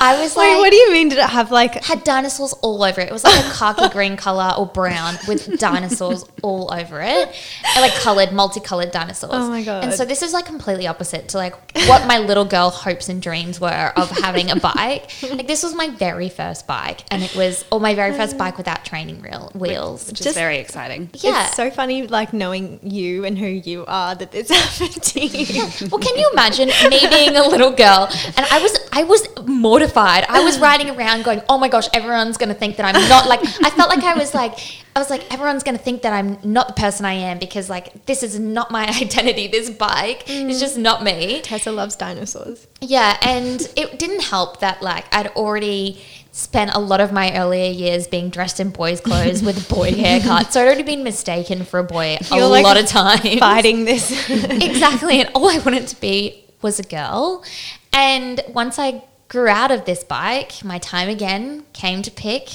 I 0.00 0.20
was 0.20 0.34
Wait, 0.36 0.50
like, 0.50 0.58
what 0.58 0.70
do 0.70 0.76
you 0.76 0.92
mean? 0.92 1.08
Did 1.08 1.18
it 1.18 1.28
have 1.30 1.50
like? 1.50 1.84
had 1.84 2.02
dinosaurs 2.04 2.52
all 2.62 2.82
over 2.82 3.00
it. 3.00 3.08
It 3.08 3.12
was 3.12 3.24
like 3.24 3.44
a 3.44 3.48
khaki 3.50 3.88
green 3.90 4.16
color 4.16 4.52
or 4.58 4.66
brown 4.66 5.16
with 5.28 5.58
dinosaurs 5.58 6.24
all 6.42 6.72
over 6.72 7.00
it, 7.00 7.28
and 7.76 7.80
like 7.80 7.94
colored, 7.94 8.32
multicolored 8.32 8.90
dinosaurs. 8.90 9.30
Oh 9.34 9.48
my 9.50 9.62
God. 9.62 9.84
And 9.84 9.92
so 9.92 10.04
this 10.04 10.22
is 10.22 10.32
like 10.32 10.46
completely 10.46 10.86
opposite 10.86 11.28
to 11.30 11.36
like 11.38 11.54
what 11.86 12.06
my 12.06 12.18
little 12.18 12.44
girl 12.44 12.70
hopes 12.70 13.08
and 13.08 13.22
dreams 13.22 13.60
were 13.60 13.92
of 13.96 14.10
having 14.10 14.50
a 14.50 14.56
bike. 14.56 15.10
Like 15.22 15.46
this 15.46 15.62
was 15.62 15.74
my 15.74 15.88
very 15.90 16.28
first 16.28 16.66
bike, 16.66 17.04
and 17.10 17.22
it 17.22 17.34
was 17.36 17.64
or 17.70 17.78
my 17.80 17.94
very 17.94 18.16
first 18.16 18.36
bike 18.36 18.58
without 18.58 18.84
training 18.84 19.20
reel 19.22 19.50
wheels. 19.54 20.08
which 20.08 20.20
is 20.20 20.24
Just- 20.24 20.36
very 20.36 20.58
exciting. 20.58 21.10
Yeah. 21.14 21.46
It's 21.46 21.56
so 21.56 21.70
funny, 21.70 22.06
like 22.06 22.32
knowing 22.32 22.80
you 22.82 23.24
and 23.24 23.38
who 23.38 23.46
you 23.46 23.84
are, 23.86 24.14
that 24.16 24.32
this 24.32 24.50
happened 24.78 25.02
to 25.02 25.20
you. 25.24 25.62
Well, 25.90 26.00
can 26.00 26.16
you 26.18 26.28
imagine 26.32 26.63
me 26.68 27.00
being 27.10 27.36
a 27.36 27.46
little 27.48 27.70
girl 27.72 28.08
and 28.36 28.46
I 28.50 28.60
was 28.62 28.78
I 28.92 29.02
was 29.04 29.26
mortified. 29.46 30.24
I 30.28 30.40
was 30.44 30.58
riding 30.58 30.90
around 30.90 31.24
going, 31.24 31.42
"Oh 31.48 31.58
my 31.58 31.68
gosh, 31.68 31.88
everyone's 31.92 32.36
going 32.36 32.48
to 32.50 32.54
think 32.54 32.76
that 32.76 32.86
I'm 32.94 33.08
not 33.08 33.28
like 33.28 33.40
I 33.64 33.70
felt 33.70 33.88
like 33.90 34.04
I 34.04 34.14
was 34.14 34.34
like 34.34 34.54
I 34.96 35.00
was 35.00 35.10
like 35.10 35.32
everyone's 35.32 35.62
going 35.64 35.76
to 35.76 35.82
think 35.82 36.02
that 36.02 36.12
I'm 36.12 36.38
not 36.44 36.68
the 36.68 36.74
person 36.74 37.04
I 37.04 37.14
am 37.14 37.38
because 37.38 37.68
like 37.68 38.06
this 38.06 38.22
is 38.22 38.38
not 38.38 38.70
my 38.70 38.86
identity. 39.00 39.48
This 39.48 39.70
bike 39.70 40.28
is 40.30 40.60
just 40.60 40.78
not 40.78 41.02
me." 41.02 41.40
Tessa 41.42 41.72
loves 41.72 41.96
dinosaurs. 41.96 42.66
Yeah, 42.80 43.16
and 43.22 43.60
it 43.76 43.98
didn't 43.98 44.22
help 44.22 44.60
that 44.60 44.82
like 44.82 45.04
I'd 45.14 45.28
already 45.28 46.00
spent 46.32 46.72
a 46.74 46.78
lot 46.80 47.00
of 47.00 47.12
my 47.12 47.32
earlier 47.36 47.70
years 47.70 48.08
being 48.08 48.28
dressed 48.28 48.58
in 48.58 48.68
boys' 48.70 49.00
clothes 49.00 49.40
with 49.40 49.68
boy 49.68 49.90
haircuts, 50.02 50.50
So 50.50 50.60
I'd 50.60 50.66
already 50.66 50.82
been 50.82 51.04
mistaken 51.04 51.64
for 51.64 51.78
a 51.78 51.84
boy 51.84 52.16
a 52.20 52.36
You're, 52.36 52.48
like, 52.48 52.64
lot 52.64 52.76
of 52.76 52.86
times 52.86 53.38
Fighting 53.38 53.84
this. 53.84 54.10
exactly. 54.30 55.20
And 55.20 55.30
all 55.36 55.48
I 55.48 55.58
wanted 55.58 55.86
to 55.88 56.00
be 56.00 56.43
was 56.64 56.80
a 56.80 56.82
girl. 56.82 57.44
And 57.92 58.40
once 58.48 58.78
I 58.78 59.04
grew 59.28 59.46
out 59.48 59.70
of 59.70 59.84
this 59.84 60.02
bike, 60.02 60.64
my 60.64 60.78
time 60.78 61.08
again 61.08 61.64
came 61.72 62.02
to 62.02 62.10
pick 62.10 62.48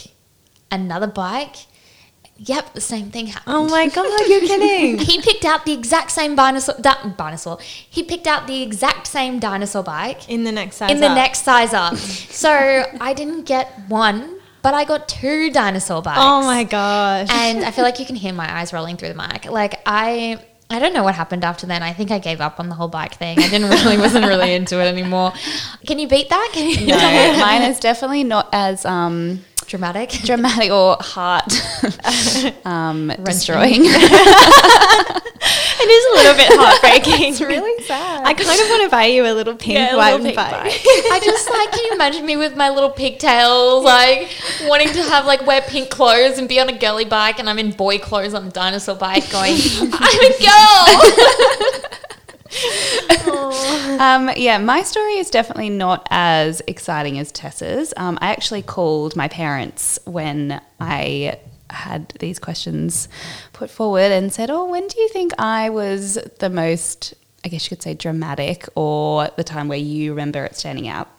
another 0.72 1.07
bike. 1.07 1.55
Yep, 2.41 2.74
the 2.74 2.82
same 2.82 3.12
thing 3.12 3.28
happened. 3.28 3.53
Oh 3.55 3.66
my 3.70 3.88
god, 3.89 4.05
you're 4.30 4.39
kidding. 4.51 4.97
He 4.97 5.22
picked 5.22 5.43
out 5.45 5.66
the 5.66 5.74
exact 5.74 6.10
same 6.12 6.36
dinosaur. 6.36 6.76
Di- 6.80 7.14
dinosaur. 7.18 7.60
He 7.62 8.01
picked 8.01 8.28
out 8.28 8.47
the 8.47 8.62
exact 8.64 9.07
same 9.07 9.39
dinosaur 9.39 9.84
bike 9.84 10.30
In 10.30 10.43
the 10.45 10.51
next 10.51 10.78
size 10.78 10.89
in 10.91 10.99
the 11.01 11.07
up. 11.07 11.16
next 11.16 11.43
size 11.43 11.74
up. 11.74 11.97
so 11.97 12.51
I 13.01 13.14
didn't 13.14 13.43
get 13.43 13.68
one, 13.89 14.39
but 14.62 14.74
I 14.74 14.86
got 14.86 15.10
two 15.10 15.51
dinosaur 15.51 16.01
bikes. 16.01 16.20
Oh 16.22 16.41
my 16.43 16.64
gosh. 16.64 17.28
And 17.30 17.64
I 17.66 17.72
feel 17.72 17.84
like 17.84 17.99
you 17.99 18.05
can 18.05 18.16
hear 18.16 18.34
my 18.34 18.49
eyes 18.60 18.72
rolling 18.74 18.95
through 18.97 19.10
the 19.10 19.16
mic. 19.16 19.45
Like 19.45 19.82
I. 19.86 20.39
I 20.72 20.78
don't 20.78 20.93
know 20.93 21.03
what 21.03 21.15
happened 21.15 21.43
after 21.43 21.65
then. 21.65 21.82
I 21.82 21.93
think 21.93 22.11
I 22.11 22.20
gave 22.20 22.41
up 22.41 22.59
on 22.59 22.70
the 22.70 22.76
whole 22.76 22.89
bike 22.89 23.15
thing. 23.15 23.39
I 23.39 23.49
didn't 23.49 23.70
really, 23.70 23.97
wasn't 23.97 24.28
really 24.28 24.53
into 24.53 24.80
it 24.80 24.86
anymore. 24.86 25.34
Can 25.88 25.97
you 25.97 26.07
beat 26.07 26.30
that? 26.30 26.51
Can 26.53 26.70
you 26.70 26.86
No, 26.86 26.97
mine 27.39 27.63
is 27.63 27.80
definitely 27.80 28.24
not 28.24 28.49
as 28.53 28.86
um, 28.86 29.43
dramatic? 29.70 30.09
dramatic 30.26 30.70
or 30.72 30.97
heart 30.99 31.45
um, 32.65 33.07
destroying. 33.24 33.82
it 33.86 33.89
is 35.89 36.05
a 36.05 36.11
little 36.17 36.36
bit 36.36 36.49
heartbreaking. 36.51 37.30
it's 37.30 37.39
really 37.39 37.82
sad. 37.86 38.26
I 38.26 38.34
kind 38.34 38.59
of 38.59 38.67
want 38.70 38.84
to 38.84 38.89
buy 38.89 39.05
you 39.05 39.26
a 39.26 39.32
little 39.34 39.55
pink 39.55 39.78
Yeah, 39.78 39.95
little 39.95 40.20
pink 40.20 40.36
bike. 40.36 40.51
bike. 40.51 40.82
I 40.84 41.22
just 41.24 41.49
like, 41.49 41.72
can 41.72 41.86
you 41.86 41.93
imagine 41.93 42.26
me 42.26 42.36
with 42.36 42.57
my 42.57 42.67
little 42.70 42.89
pigtails, 42.89 43.86
like 43.86 44.30
wanting 44.63 44.89
to 44.89 45.01
have 45.03 45.26
like 45.26 45.45
wear 45.45 45.61
pink 45.61 45.89
clothes 45.89 46.38
and 46.38 46.49
be 46.49 46.59
on 46.59 46.67
a 46.67 46.78
girly 46.78 47.05
bike, 47.05 47.39
and 47.39 47.49
I'm 47.49 47.59
in 47.59 47.72
boy 47.72 47.97
clothes 47.99 48.34
on 48.34 48.47
a 48.47 48.51
dinosaur 48.51 48.95
bike, 48.95 49.30
going, 49.32 49.55
I'm 49.93 50.26
a 50.26 50.34
girl. 50.43 50.86
Um, 54.00 54.30
yeah, 54.38 54.58
my 54.60 54.82
story 54.84 55.16
is 55.16 55.30
definitely 55.30 55.70
not 55.70 56.08
as 56.10 56.62
exciting 56.68 57.20
as 57.20 57.32
Tessa's. 57.34 57.93
Um, 57.97 58.18
I 58.22 58.32
actually 58.32 58.62
called 58.62 59.16
my 59.16 59.28
parents 59.28 60.00
when 60.06 60.62
I 60.80 61.38
had 61.70 62.10
these 62.20 62.39
questions 62.39 63.10
put 63.52 63.70
forward 63.70 64.12
and 64.12 64.32
said, 64.32 64.50
Oh, 64.50 64.66
when 64.66 64.88
do 64.88 65.00
you 65.02 65.10
think 65.10 65.34
I 65.38 65.70
was 65.70 66.18
the 66.39 66.50
most, 66.50 67.14
I 67.43 67.50
guess 67.50 67.66
you 67.66 67.76
could 67.76 67.84
say, 67.84 67.93
dramatic 67.93 68.68
or 68.76 69.30
the 69.36 69.43
time 69.43 69.68
where 69.68 69.78
you 69.78 70.12
remember 70.12 70.45
it 70.45 70.56
standing 70.56 70.88
out? 70.88 71.10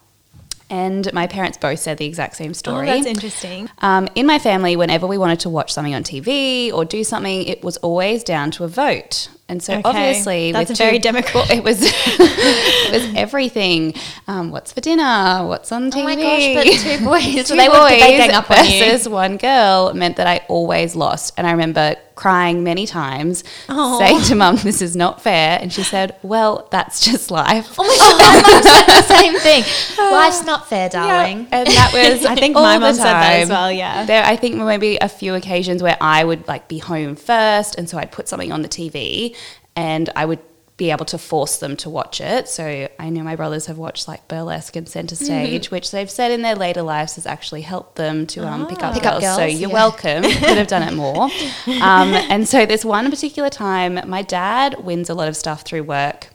And 0.69 1.11
my 1.13 1.27
parents 1.27 1.57
both 1.57 1.79
said 1.79 1.97
the 1.97 2.05
exact 2.05 2.37
same 2.37 2.51
Oh, 2.51 2.53
story. 2.53 2.85
that's 2.87 3.05
interesting. 3.05 3.69
Um, 3.79 4.07
in 4.15 4.25
my 4.25 4.39
family, 4.39 4.75
whenever 4.77 5.05
we 5.05 5.17
wanted 5.17 5.41
to 5.41 5.49
watch 5.49 5.71
something 5.73 5.93
on 5.93 6.03
TV 6.03 6.71
or 6.73 6.85
do 6.85 7.03
something, 7.03 7.43
it 7.43 7.61
was 7.63 7.77
always 7.77 8.23
down 8.23 8.51
to 8.51 8.63
a 8.63 8.67
vote. 8.69 9.29
And 9.51 9.61
so 9.61 9.73
Okay. 9.73 9.81
obviously, 9.83 10.51
That's 10.53 10.69
with 10.69 10.77
very 10.77 10.97
democratic. 11.09 11.35
well, 11.35 11.51
it 11.57 11.61
was 11.61 11.79
it 11.83 12.91
was 12.93 13.13
everything. 13.25 13.93
Um, 14.27 14.49
what's 14.49 14.71
for 14.71 14.79
dinner? 14.79 15.45
What's 15.45 15.73
on 15.73 15.91
TV? 15.91 16.01
Oh 16.01 16.03
my 16.05 16.15
gosh, 16.15 16.53
but 16.55 16.63
two 16.63 17.05
boys, 17.05 17.47
Two 17.49 17.55
they 17.57 17.67
boys 17.67 18.29
up 18.33 18.49
on 18.49 18.65
versus 18.65 19.09
one 19.09 19.35
girl 19.35 19.93
meant 19.93 20.15
that 20.15 20.27
I 20.27 20.37
always 20.47 20.95
lost. 20.95 21.33
And 21.37 21.45
I 21.45 21.51
remember 21.51 21.95
crying 22.15 22.63
many 22.63 22.85
times, 22.85 23.43
saying 23.67 24.21
to 24.29 24.35
mum, 24.35 24.55
"This 24.57 24.81
is 24.81 24.95
not 24.95 25.21
fair." 25.21 25.57
And 25.61 25.73
she 25.73 25.83
said, 25.83 26.15
"Well, 26.23 26.67
that's 26.71 27.03
just 27.03 27.29
life." 27.31 27.75
Oh 27.77 27.83
my 27.83 27.97
god, 27.97 28.17
my 28.45 28.51
mum 28.53 28.63
said 28.63 28.85
the 28.85 29.01
same 29.15 29.39
thing. 29.39 29.63
Life's 30.11 30.45
not 30.45 30.69
fair, 30.69 30.87
darling. 30.87 31.47
And 31.51 31.67
that 31.67 31.91
was, 31.93 32.25
I 32.25 32.35
think 32.35 32.53
my 32.55 32.77
mum 32.77 32.93
said 32.93 33.03
that 33.05 33.41
as 33.41 33.49
well, 33.49 33.71
yeah. 33.71 34.05
There, 34.05 34.23
I 34.23 34.35
think 34.35 34.55
maybe 34.55 34.97
a 35.01 35.09
few 35.09 35.33
occasions 35.35 35.81
where 35.83 35.97
I 35.99 36.23
would 36.23 36.47
like 36.47 36.67
be 36.67 36.77
home 36.77 37.15
first, 37.15 37.75
and 37.77 37.89
so 37.89 37.97
I'd 37.97 38.11
put 38.11 38.27
something 38.29 38.51
on 38.51 38.61
the 38.61 38.69
TV, 38.69 39.35
and 39.75 40.09
I 40.15 40.25
would 40.25 40.39
be 40.77 40.89
able 40.89 41.05
to 41.05 41.17
force 41.17 41.57
them 41.57 41.75
to 41.77 41.89
watch 41.91 42.19
it. 42.19 42.47
So 42.49 42.87
I 42.97 43.09
know 43.11 43.21
my 43.21 43.35
brothers 43.35 43.67
have 43.67 43.77
watched 43.77 44.07
like 44.07 44.27
Burlesque 44.27 44.75
and 44.75 44.89
Center 44.89 45.13
Mm-hmm. 45.15 45.25
Stage, 45.25 45.69
which 45.69 45.91
they've 45.91 46.09
said 46.09 46.31
in 46.31 46.41
their 46.41 46.55
later 46.55 46.81
lives 46.81 47.15
has 47.15 47.27
actually 47.27 47.61
helped 47.61 47.97
them 47.97 48.25
to 48.27 48.47
um, 48.47 48.65
pick 48.65 48.81
up 48.81 48.93
Pick 48.95 49.05
up 49.05 49.21
girls. 49.21 49.35
So 49.35 49.45
you're 49.45 49.69
yeah. 49.69 49.73
welcome. 49.73 50.23
Could 50.23 50.57
have 50.57 50.65
done 50.67 50.81
it 50.81 50.95
more. 50.95 51.25
Um, 51.67 52.13
and 52.31 52.47
so 52.47 52.65
this 52.65 52.83
one 52.83 53.11
particular 53.11 53.49
time, 53.51 53.99
my 54.09 54.23
dad 54.23 54.83
wins 54.83 55.09
a 55.09 55.13
lot 55.13 55.27
of 55.27 55.35
stuff 55.35 55.61
through 55.61 55.83
work. 55.83 56.29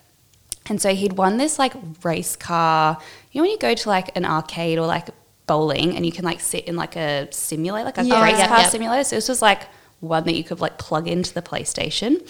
And 0.69 0.81
so 0.81 0.95
he'd 0.95 1.15
won 1.15 1.39
this 1.39 1.59
like 1.59 1.73
race 2.05 2.37
car. 2.37 2.99
You 3.33 3.41
know 3.41 3.45
when 3.45 3.51
you 3.51 3.59
go 3.59 3.75
to 3.75 3.89
like 3.89 4.17
an 4.17 4.25
arcade 4.25 4.79
or 4.79 4.87
like 4.87 5.09
bowling 5.49 5.97
and 5.97 6.07
you 6.07 6.13
can 6.13 6.25
like 6.25 6.41
sit 6.41 6.67
in 6.67 6.77
like 6.77 6.95
a 6.95 7.27
simulator, 7.33 7.85
like 7.85 7.99
a 7.99 8.05
Yeah. 8.05 8.23
race 8.23 8.47
car 8.47 8.61
yep. 8.61 8.71
simulator. 8.71 9.03
So 9.05 9.17
this 9.17 9.29
was 9.29 9.43
like 9.43 9.63
one 10.07 10.25
that 10.25 10.35
you 10.35 10.45
could 10.45 10.61
like 10.61 10.79
plug 10.79 11.09
into 11.09 11.35
the 11.35 11.43
PlayStation. 11.43 12.27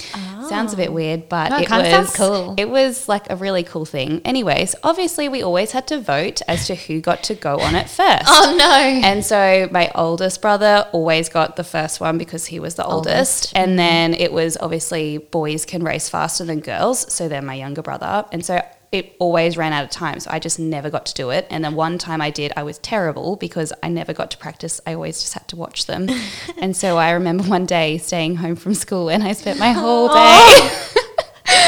Sounds 0.49 0.73
a 0.73 0.77
bit 0.77 0.93
weird, 0.93 1.29
but 1.29 1.51
No, 1.51 1.59
it 1.59 1.63
it, 1.63 1.71
was 1.71 1.91
sounds 1.91 2.17
cool. 2.17 2.55
It 2.57 2.69
was 2.69 3.09
like 3.09 3.31
a 3.31 3.37
really 3.37 3.63
cool 3.63 3.85
thing. 3.85 4.21
Anyways, 4.25 4.75
obviously 4.83 5.29
we 5.29 5.43
always 5.43 5.73
had 5.73 5.87
to 5.89 6.01
vote 6.01 6.41
as 6.49 6.67
to 6.69 6.75
who 6.75 7.01
got 7.01 7.23
to 7.25 7.35
go 7.35 7.59
on 7.61 7.75
it 7.75 7.89
first. 7.89 8.25
Oh 8.27 8.55
no. 8.59 8.67
And 8.67 9.25
so 9.25 9.69
my 9.71 9.91
oldest 9.95 10.41
brother 10.43 10.89
always 10.93 11.29
got 11.29 11.57
the 11.57 11.65
first 11.65 12.01
one 12.01 12.19
because 12.19 12.47
he 12.47 12.61
was 12.61 12.75
the 12.77 12.85
oldest. 12.85 12.97
Oldest. 13.07 13.53
And 13.57 13.79
then 13.79 14.15
it 14.15 14.33
was 14.33 14.57
obviously 14.61 15.19
boys 15.19 15.65
can 15.65 15.83
race 15.83 16.09
faster 16.09 16.45
than 16.45 16.61
girls. 16.61 17.13
So 17.13 17.29
then 17.29 17.45
my 17.47 17.55
younger 17.55 17.83
brother. 17.83 18.25
And 18.33 18.45
so 18.45 18.61
it 18.93 19.17
always 19.19 19.57
ran 19.57 19.73
out 19.73 19.85
of 19.85 19.91
time. 19.91 20.21
So 20.21 20.31
I 20.31 20.39
just 20.39 20.59
never 20.59 20.91
got 20.91 21.07
to 21.07 21.15
do 21.15 21.31
it. 21.31 21.47
And 21.51 21.65
then 21.65 21.75
one 21.75 21.99
time 21.99 22.21
I 22.21 22.31
did, 22.31 22.53
I 22.57 22.63
was 22.63 22.79
terrible 22.79 23.37
because 23.37 23.73
I 23.83 23.89
never 23.89 24.13
got 24.13 24.31
to 24.33 24.39
practice. 24.39 24.81
I 24.87 24.95
always 24.95 25.21
just 25.21 25.35
had 25.35 25.47
to 25.49 25.57
watch 25.57 25.87
them. 25.87 26.09
and 26.59 26.77
so 26.77 26.97
I 26.97 27.11
remember 27.11 27.45
one 27.45 27.67
day 27.67 27.99
staying 27.99 28.37
home 28.37 28.57
from 28.57 28.75
school 28.75 29.09
and 29.09 29.23
I 29.23 29.33
spent 29.33 29.59
my 29.59 29.73
whole 29.73 30.09
oh. 30.11 30.15
day 30.15 30.97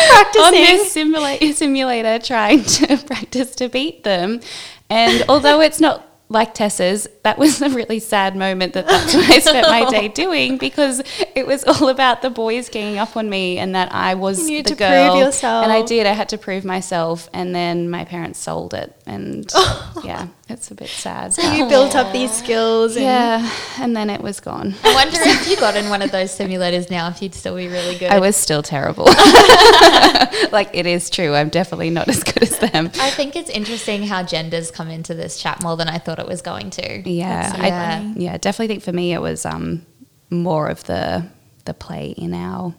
practicing 0.09 0.43
on 0.43 0.53
this 0.53 0.95
simula- 0.95 1.55
simulator 1.55 2.19
trying 2.19 2.65
to 2.65 2.97
practice 2.99 3.55
to 3.57 3.69
beat 3.69 4.05
them. 4.05 4.41
And 4.91 5.25
although 5.29 5.61
it's 5.61 5.81
not 5.81 6.08
like 6.31 6.53
Tessa's, 6.53 7.09
that 7.23 7.39
was 7.39 7.63
a 7.63 7.71
really 7.71 7.99
sad 7.99 8.37
moment 8.37 8.75
that 8.75 8.87
that's 8.87 9.15
what 9.15 9.31
I 9.31 9.39
spent 9.41 9.69
my 9.69 9.89
day 9.91 10.09
doing 10.09 10.59
because 10.59 11.03
it 11.35 11.47
was 11.47 11.65
all 11.65 11.89
about 11.89 12.21
the 12.23 12.31
boys 12.31 12.69
ganging 12.69 12.99
up 12.99 13.17
on 13.17 13.31
me 13.31 13.59
and 13.59 13.75
that 13.75 13.93
I 13.93 14.15
was 14.15 14.49
You 14.49 14.63
the 14.63 14.71
to 14.71 14.75
girl. 14.75 15.13
prove 15.13 15.25
yourself. 15.27 15.65
And 15.65 15.73
I 15.73 15.83
did. 15.83 16.07
I 16.07 16.13
had 16.13 16.29
to 16.31 16.39
prove 16.39 16.65
myself. 16.65 17.31
And 17.33 17.55
then 17.55 17.89
my 17.89 18.05
parents 18.05 18.39
sold 18.39 18.75
it. 18.75 18.95
And 19.07 19.51
yeah, 20.05 20.29
it's 20.49 20.71
a 20.71 20.75
bit 20.75 20.89
sad. 20.89 21.35
So 21.35 21.43
you 21.53 21.69
built 21.69 21.95
up 21.95 22.13
these 22.13 22.33
skills. 22.33 22.97
And 22.97 23.05
yeah, 23.05 23.51
and 23.79 23.97
then 23.97 24.09
it 24.09 24.23
was 24.23 24.41
gone. 24.41 24.75
I 24.83 24.95
wonder 24.95 25.19
if 25.21 25.49
you 25.49 25.57
got 25.57 25.77
in 25.77 25.91
one 25.91 26.01
of 26.01 26.11
those 26.11 26.37
simulators 26.37 26.91
now, 26.91 27.09
if 27.09 27.21
you'd 27.21 27.35
still 27.35 27.57
be 27.57 27.69
really 27.69 27.99
good. 27.99 28.11
I 28.11 28.19
was 28.19 28.35
still 28.35 28.63
terrible. 28.63 29.05
like 30.51 30.71
it 30.73 30.87
is 30.87 31.11
true. 31.11 31.35
I'm 31.35 31.51
definitely 31.51 31.91
not 31.91 32.09
as 32.09 32.25
good 32.25 32.43
as 32.43 32.59
them. 32.59 32.91
I 32.99 33.11
think 33.11 33.37
it's 33.37 33.51
interesting 33.51 34.05
how 34.05 34.23
genders 34.23 34.71
come 34.71 34.89
into 34.89 35.15
this 35.15 35.41
chat 35.41 35.63
more 35.63 35.77
than 35.77 35.89
I 35.89 35.99
thought 35.99 36.19
it 36.19 36.27
was 36.27 36.41
going 36.41 36.71
to. 36.71 37.09
Yeah, 37.09 37.53
so 37.53 37.63
I, 37.63 38.15
yeah, 38.17 38.39
definitely 38.39 38.69
think 38.69 38.83
for 38.83 38.93
me 38.93 39.13
it 39.13 39.21
was 39.21 39.45
um, 39.45 39.85
more 40.31 40.69
of 40.69 40.85
the 40.85 41.27
the 41.67 41.75
play 41.75 42.15
in 42.17 42.33
our 42.33 42.75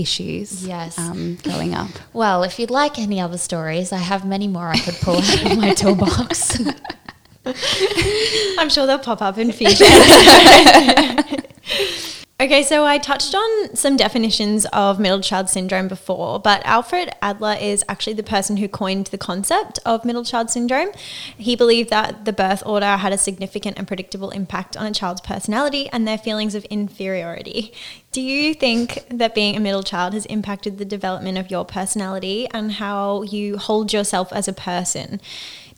issues. 0.00 0.66
Yes. 0.66 0.98
um, 0.98 1.38
growing 1.42 1.74
up. 1.74 1.88
Well, 2.12 2.42
if 2.42 2.58
you'd 2.58 2.70
like 2.70 2.98
any 2.98 3.20
other 3.20 3.38
stories, 3.38 3.92
I 3.92 3.98
have 3.98 4.24
many 4.26 4.48
more 4.48 4.68
I 4.68 4.78
could 4.78 4.94
pull 4.96 5.16
out 5.18 5.52
of 5.52 5.56
my 5.58 5.72
toolbox. 5.74 6.60
I'm 8.58 8.68
sure 8.68 8.86
they'll 8.86 8.98
pop 8.98 9.22
up 9.22 9.38
in 9.38 9.52
future. 9.52 9.84
Okay, 12.40 12.62
so 12.62 12.84
I 12.84 12.98
touched 12.98 13.34
on 13.34 13.74
some 13.74 13.96
definitions 13.96 14.64
of 14.66 15.00
middle 15.00 15.20
child 15.20 15.48
syndrome 15.48 15.88
before, 15.88 16.38
but 16.38 16.64
Alfred 16.64 17.10
Adler 17.20 17.56
is 17.60 17.84
actually 17.88 18.14
the 18.14 18.22
person 18.22 18.58
who 18.58 18.68
coined 18.68 19.08
the 19.08 19.18
concept 19.18 19.80
of 19.84 20.04
middle 20.04 20.24
child 20.24 20.48
syndrome. 20.48 20.90
He 21.36 21.56
believed 21.56 21.90
that 21.90 22.24
the 22.24 22.32
birth 22.32 22.62
order 22.64 22.96
had 22.96 23.12
a 23.12 23.18
significant 23.18 23.76
and 23.76 23.88
predictable 23.88 24.30
impact 24.30 24.76
on 24.76 24.86
a 24.86 24.92
child's 24.92 25.20
personality 25.20 25.88
and 25.88 26.06
their 26.06 26.18
feelings 26.18 26.54
of 26.54 26.64
inferiority. 26.66 27.72
Do 28.12 28.20
you 28.20 28.54
think 28.54 29.04
that 29.10 29.34
being 29.34 29.56
a 29.56 29.60
middle 29.60 29.82
child 29.82 30.14
has 30.14 30.24
impacted 30.26 30.78
the 30.78 30.84
development 30.84 31.38
of 31.38 31.50
your 31.50 31.64
personality 31.64 32.48
and 32.54 32.72
how 32.72 33.22
you 33.22 33.58
hold 33.58 33.92
yourself 33.92 34.32
as 34.32 34.46
a 34.48 34.52
person? 34.52 35.20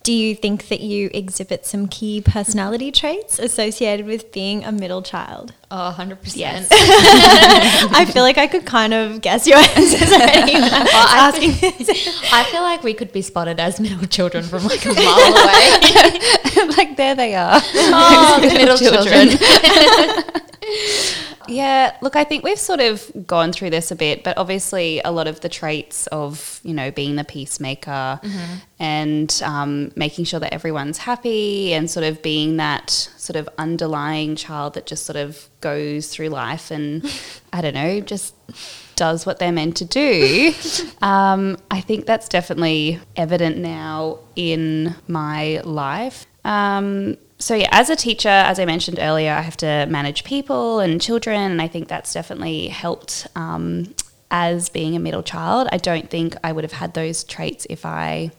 Do 0.03 0.11
you 0.13 0.33
think 0.35 0.67
that 0.69 0.79
you 0.81 1.11
exhibit 1.13 1.63
some 1.63 1.87
key 1.87 2.21
personality 2.21 2.91
traits 2.91 3.37
associated 3.37 4.07
with 4.07 4.31
being 4.31 4.63
a 4.63 4.71
middle 4.71 5.03
child? 5.03 5.53
Oh, 5.69 5.95
100%. 5.95 6.35
Yes. 6.35 6.67
I 6.71 8.05
feel 8.05 8.23
like 8.23 8.39
I 8.39 8.47
could 8.47 8.65
kind 8.65 8.95
of 8.95 9.21
guess 9.21 9.45
your 9.45 9.59
answers 9.59 10.11
already 10.11 10.55
I 10.55 10.59
Well, 10.59 11.07
I 11.07 11.29
asking 11.29 11.51
this. 11.51 12.23
I 12.33 12.43
feel 12.45 12.63
like 12.63 12.81
we 12.81 12.95
could 12.95 13.11
be 13.11 13.21
spotted 13.21 13.59
as 13.59 13.79
middle 13.79 14.07
children 14.07 14.43
from 14.43 14.63
like 14.63 14.83
a 14.85 14.89
mile 14.89 14.97
away. 14.97 16.67
like 16.77 16.97
there 16.97 17.13
they 17.13 17.35
are. 17.35 17.61
oh, 17.63 18.39
the 18.41 18.55
middle 18.55 18.77
children. 18.77 20.47
Yeah, 21.51 21.95
look, 22.01 22.15
I 22.15 22.23
think 22.23 22.43
we've 22.43 22.57
sort 22.59 22.79
of 22.79 23.11
gone 23.27 23.51
through 23.51 23.69
this 23.71 23.91
a 23.91 23.95
bit, 23.95 24.23
but 24.23 24.37
obviously 24.37 25.01
a 25.03 25.11
lot 25.11 25.27
of 25.27 25.41
the 25.41 25.49
traits 25.49 26.07
of, 26.07 26.59
you 26.63 26.73
know, 26.73 26.91
being 26.91 27.15
the 27.15 27.23
peacemaker 27.23 28.19
and 28.79 29.41
um, 29.45 29.91
making 29.95 30.25
sure 30.25 30.39
that 30.39 30.53
everyone's 30.53 30.97
happy 30.99 31.73
and 31.73 31.89
sort 31.89 32.05
of 32.05 32.21
being 32.21 32.57
that 32.57 32.89
sort 32.89 33.35
of 33.35 33.47
underlying 33.57 34.35
child 34.35 34.73
that 34.75 34.85
just 34.85 35.05
sort 35.05 35.17
of 35.17 35.49
goes 35.61 36.07
through 36.07 36.29
life 36.29 36.71
and, 36.71 37.05
I 37.53 37.61
don't 37.61 37.73
know, 37.73 37.99
just 37.99 38.33
does 38.95 39.25
what 39.25 39.39
they're 39.39 39.51
meant 39.51 39.77
to 39.77 39.85
do. 39.85 40.53
Um, 41.01 41.57
I 41.71 41.81
think 41.81 42.05
that's 42.05 42.27
definitely 42.29 42.99
evident 43.15 43.57
now 43.57 44.19
in 44.35 44.95
my 45.07 45.59
life. 45.63 46.27
Um, 46.43 47.17
so 47.39 47.55
yeah, 47.55 47.69
as 47.71 47.89
a 47.89 47.95
teacher, 47.95 48.29
as 48.29 48.59
I 48.59 48.65
mentioned 48.65 48.99
earlier, 48.99 49.31
I 49.31 49.41
have 49.41 49.57
to 49.57 49.87
manage 49.89 50.23
people 50.23 50.79
and 50.79 51.01
children, 51.01 51.51
and 51.51 51.61
I 51.61 51.67
think 51.67 51.87
that's 51.87 52.13
definitely 52.13 52.67
helped. 52.67 53.27
Um, 53.35 53.95
as 54.31 54.69
being 54.69 54.95
a 54.95 54.99
middle 54.99 55.21
child, 55.21 55.67
I 55.71 55.77
don't 55.77 56.09
think 56.09 56.35
I 56.43 56.53
would 56.53 56.63
have 56.63 56.71
had 56.71 56.93
those 56.93 57.23
traits 57.25 57.67
if 57.69 57.85
I 57.85 58.31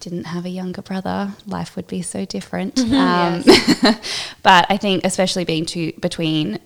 didn't 0.00 0.24
have 0.24 0.44
a 0.44 0.48
younger 0.48 0.82
brother. 0.82 1.32
Life 1.46 1.76
would 1.76 1.86
be 1.86 2.02
so 2.02 2.24
different. 2.24 2.78
Um, 2.80 3.44
but 4.42 4.66
I 4.68 4.76
think, 4.76 5.04
especially 5.04 5.44
being 5.44 5.64
two 5.64 5.92
between 6.00 6.58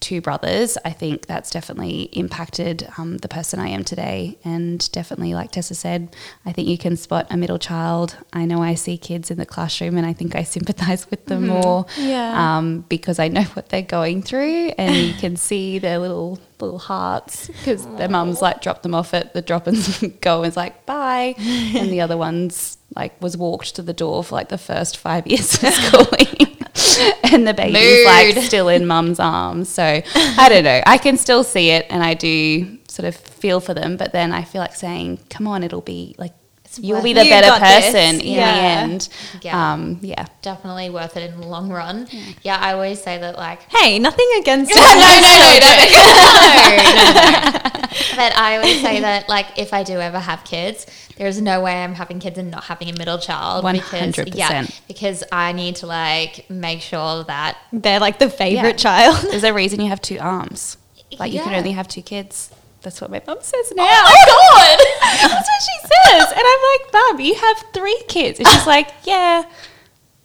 two 0.00 0.20
brothers, 0.20 0.78
I 0.84 0.90
think 0.90 1.26
that's 1.26 1.50
definitely 1.50 2.04
impacted 2.12 2.88
um, 2.98 3.18
the 3.18 3.28
person 3.28 3.60
I 3.60 3.68
am 3.68 3.84
today. 3.84 4.38
And 4.44 4.90
definitely, 4.92 5.34
like 5.34 5.50
Tessa 5.52 5.74
said, 5.74 6.16
I 6.46 6.52
think 6.52 6.68
you 6.68 6.78
can 6.78 6.96
spot 6.96 7.26
a 7.30 7.36
middle 7.36 7.58
child. 7.58 8.16
I 8.32 8.46
know 8.46 8.62
I 8.62 8.74
see 8.74 8.96
kids 8.96 9.30
in 9.30 9.36
the 9.38 9.46
classroom 9.46 9.96
and 9.98 10.06
I 10.06 10.12
think 10.14 10.34
I 10.34 10.42
sympathize 10.56 11.10
with 11.10 11.26
them 11.26 11.48
more 11.48 11.86
Yeah. 11.96 12.56
um, 12.58 12.80
because 12.88 13.18
I 13.18 13.28
know 13.28 13.42
what 13.54 13.68
they're 13.68 13.82
going 13.82 14.22
through 14.22 14.72
and 14.78 14.94
you 14.96 15.14
can 15.14 15.36
see 15.48 15.78
their 15.78 15.98
little 15.98 16.38
little 16.60 16.78
hearts 16.78 17.46
because 17.48 17.86
their 17.96 18.08
mum's 18.08 18.42
like 18.42 18.60
dropped 18.60 18.82
them 18.82 18.94
off 18.94 19.14
at 19.14 19.32
the 19.32 19.40
drop 19.40 19.66
and 19.66 19.76
go 20.20 20.34
and 20.34 20.40
was 20.42 20.58
like 20.58 20.84
bye 20.84 21.34
and 21.38 21.90
the 21.90 22.02
other 22.02 22.18
one's 22.18 22.76
like 22.94 23.18
was 23.22 23.34
walked 23.34 23.74
to 23.76 23.80
the 23.80 23.94
door 23.94 24.22
for 24.22 24.34
like 24.34 24.50
the 24.50 24.58
first 24.58 24.98
five 24.98 25.26
years 25.26 25.54
of 25.64 25.72
schooling 25.72 26.58
and 27.32 27.46
the 27.46 27.54
baby's 27.54 28.04
like 28.06 28.36
still 28.44 28.68
in 28.68 28.86
mum's 28.86 29.18
arms 29.20 29.68
so 29.68 29.82
I 30.14 30.48
don't 30.48 30.64
know 30.64 30.80
I 30.86 30.98
can 30.98 31.16
still 31.16 31.44
see 31.44 31.70
it 31.70 31.86
and 31.90 32.02
I 32.02 32.14
do 32.14 32.78
sort 32.88 33.06
of 33.06 33.14
feel 33.16 33.60
for 33.60 33.74
them 33.74 33.96
but 33.96 34.12
then 34.12 34.32
I 34.32 34.42
feel 34.42 34.60
like 34.60 34.74
saying 34.74 35.18
come 35.30 35.46
on 35.46 35.62
it'll 35.62 35.80
be 35.80 36.14
like 36.18 36.32
you'll 36.78 37.02
be 37.02 37.12
the 37.12 37.24
You 37.24 37.30
better 37.30 37.48
got 37.48 37.60
this. 37.60 37.86
person 37.86 38.20
in 38.20 38.34
Yeah. 38.34 38.54
the 38.54 38.60
end 38.92 39.08
Yeah. 39.42 39.72
um, 39.72 39.98
yeah 40.02 40.26
Definitely 40.42 40.88
worth 40.90 41.16
it 41.16 41.28
in 41.34 41.40
the 41.40 41.46
long 41.46 41.68
run. 41.68 42.06
Yeah, 42.42 42.56
I 42.60 42.72
always 42.74 43.02
say 43.02 43.18
that 43.18 43.36
like 43.36 43.60
Hey, 43.72 43.98
nothing 43.98 44.28
against 44.38 44.72
no, 44.74 44.80
it. 44.80 44.94
no, 44.94 45.20
no, 45.20 45.30
no, 45.60 45.60
no, 45.60 46.80
no, 46.80 47.40
no. 47.40 47.70
But 48.16 48.36
I 48.36 48.56
always 48.56 48.80
say 48.80 49.00
that, 49.00 49.28
like, 49.28 49.58
if 49.58 49.72
I 49.74 49.82
do 49.82 49.98
ever 50.00 50.18
have 50.18 50.44
kids, 50.44 50.86
there's 51.20 51.38
no 51.38 51.60
way 51.60 51.84
I'm 51.84 51.92
having 51.94 52.18
kids 52.18 52.38
and 52.38 52.50
not 52.50 52.64
having 52.64 52.88
a 52.88 52.94
middle 52.94 53.18
child. 53.18 53.62
Because, 53.70 54.14
100%. 54.16 54.34
yeah, 54.34 54.66
because 54.88 55.22
I 55.30 55.52
need 55.52 55.76
to 55.76 55.86
like 55.86 56.48
make 56.48 56.80
sure 56.80 57.24
that 57.24 57.58
They're 57.74 58.00
like 58.00 58.18
the 58.18 58.30
favorite 58.30 58.82
Yeah. 58.82 59.10
child. 59.12 59.26
There's 59.30 59.44
a 59.44 59.52
reason 59.52 59.80
you 59.82 59.88
have 59.90 60.00
two 60.00 60.18
arms. 60.18 60.78
Like 61.18 61.30
you 61.34 61.40
can 61.42 61.54
only 61.54 61.72
have 61.72 61.88
two 61.88 62.00
kids. 62.00 62.50
That's 62.80 63.02
what 63.02 63.10
my 63.10 63.20
mum 63.26 63.36
says 63.42 63.70
oh 63.72 63.74
now. 63.76 63.84
Oh 63.86 64.54
my 64.54 64.76
god! 65.28 65.30
That's 65.30 65.48
what 65.50 65.62
she 65.62 65.76
says. 66.08 66.30
And 66.32 66.40
I'm 66.42 66.62
like, 66.72 66.92
Mum, 66.94 67.20
you 67.20 67.34
have 67.34 67.64
three 67.74 68.02
kids. 68.08 68.38
And 68.38 68.48
she's 68.48 68.66
like, 68.66 68.88
Yeah. 69.04 69.42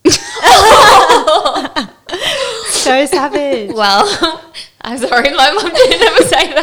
so 2.69 3.05
savage. 3.05 3.71
Well, 3.73 4.05
I'm 4.81 4.97
sorry, 4.99 5.31
my 5.31 5.51
mom 5.51 5.69
didn't 5.73 6.01
ever 6.07 6.23
say 6.23 6.53
that. 6.53 6.54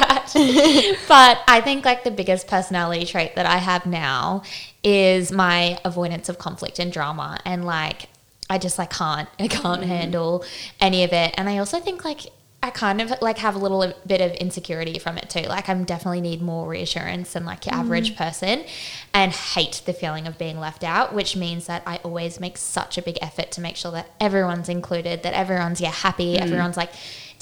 but 1.09 1.41
I 1.47 1.61
think 1.61 1.85
like 1.85 2.05
the 2.05 2.11
biggest 2.11 2.47
personality 2.47 3.05
trait 3.05 3.37
that 3.37 3.47
I 3.47 3.59
have 3.59 3.87
now 3.87 4.43
is 4.83 5.31
my 5.33 5.79
avoidance 5.85 6.29
of 6.29 6.39
conflict 6.39 6.79
and 6.79 6.93
drama, 6.93 7.39
and 7.45 7.65
like 7.65 8.09
I 8.51 8.59
just 8.59 8.79
like 8.79 8.91
can't, 8.91 9.29
I 9.39 9.49
can't 9.49 9.83
mm. 9.83 9.87
handle 9.87 10.45
any 10.81 11.05
of 11.05 11.13
it. 11.13 11.35
And 11.39 11.49
I 11.49 11.59
also 11.59 11.81
think 11.81 12.05
like 12.05 12.27
I 12.65 12.71
kind 12.71 13.01
of 13.01 13.13
like 13.21 13.39
have 13.39 13.57
a 13.57 13.59
little 13.59 13.93
bit 14.07 14.21
of 14.21 14.31
insecurity 14.33 14.99
from 15.01 15.19
it 15.19 15.29
too. 15.29 15.43
Like 15.43 15.69
I'm 15.69 15.83
definitely 15.83 16.21
need 16.21 16.43
more 16.43 16.69
reassurance 16.69 17.33
than 17.33 17.45
like 17.45 17.67
your 17.67 17.75
average 17.75 18.13
mm. 18.13 18.17
person 18.17 18.65
and 19.13 19.33
hate 19.33 19.83
the 19.85 19.93
feeling 19.93 20.29
of 20.29 20.39
being 20.39 20.61
left 20.61 20.85
out, 20.85 21.13
which 21.13 21.35
means 21.35 21.67
that 21.67 21.83
I 21.87 21.97
always 22.05 22.39
make 22.39 22.57
such 22.57 22.97
a 22.99 23.03
big 23.03 23.19
effort 23.21 23.51
to 23.53 23.61
make 23.61 23.75
sure 23.75 23.91
that 23.93 24.11
everyone's 24.21 24.69
included, 24.69 25.25
that 25.25 25.35
everyone's 25.35 25.81
yeah 25.81 25.91
happy, 25.91 26.37
mm. 26.37 26.41
everyone's 26.41 26.77
like 26.77 26.93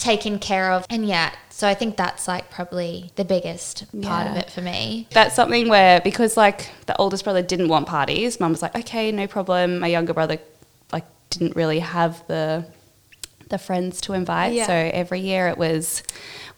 taken 0.01 0.39
care 0.39 0.73
of. 0.73 0.87
And 0.91 1.07
yeah, 1.07 1.33
so 1.51 1.69
I 1.69 1.75
think 1.75 1.97
that's 1.97 2.27
like 2.27 2.51
probably 2.51 3.11
the 3.17 3.25
biggest 3.25 3.85
part 4.03 4.27
of 4.27 4.37
it 4.37 4.51
for 4.51 4.63
me. 4.63 5.07
That's 5.11 5.35
something 5.35 5.69
where 5.69 6.01
because 6.01 6.37
like 6.37 6.71
the 6.87 6.97
oldest 6.97 7.25
brother 7.25 7.43
didn't 7.43 7.69
want 7.69 7.87
parties, 7.87 8.41
mum 8.41 8.53
was 8.53 8.63
like, 8.63 8.75
Okay, 8.75 9.13
no 9.13 9.27
problem. 9.27 9.79
My 9.79 9.87
younger 9.87 10.15
brother 10.15 10.39
like 10.93 11.05
didn't 11.29 11.55
really 11.55 11.81
have 11.81 12.27
the 12.27 12.65
the 13.51 13.59
friends 13.59 14.01
to 14.03 14.15
invite. 14.15 14.55
Yeah. 14.55 14.67
So 14.67 14.73
every 14.73 15.21
year 15.21 15.49
it 15.49 15.59
was 15.59 16.03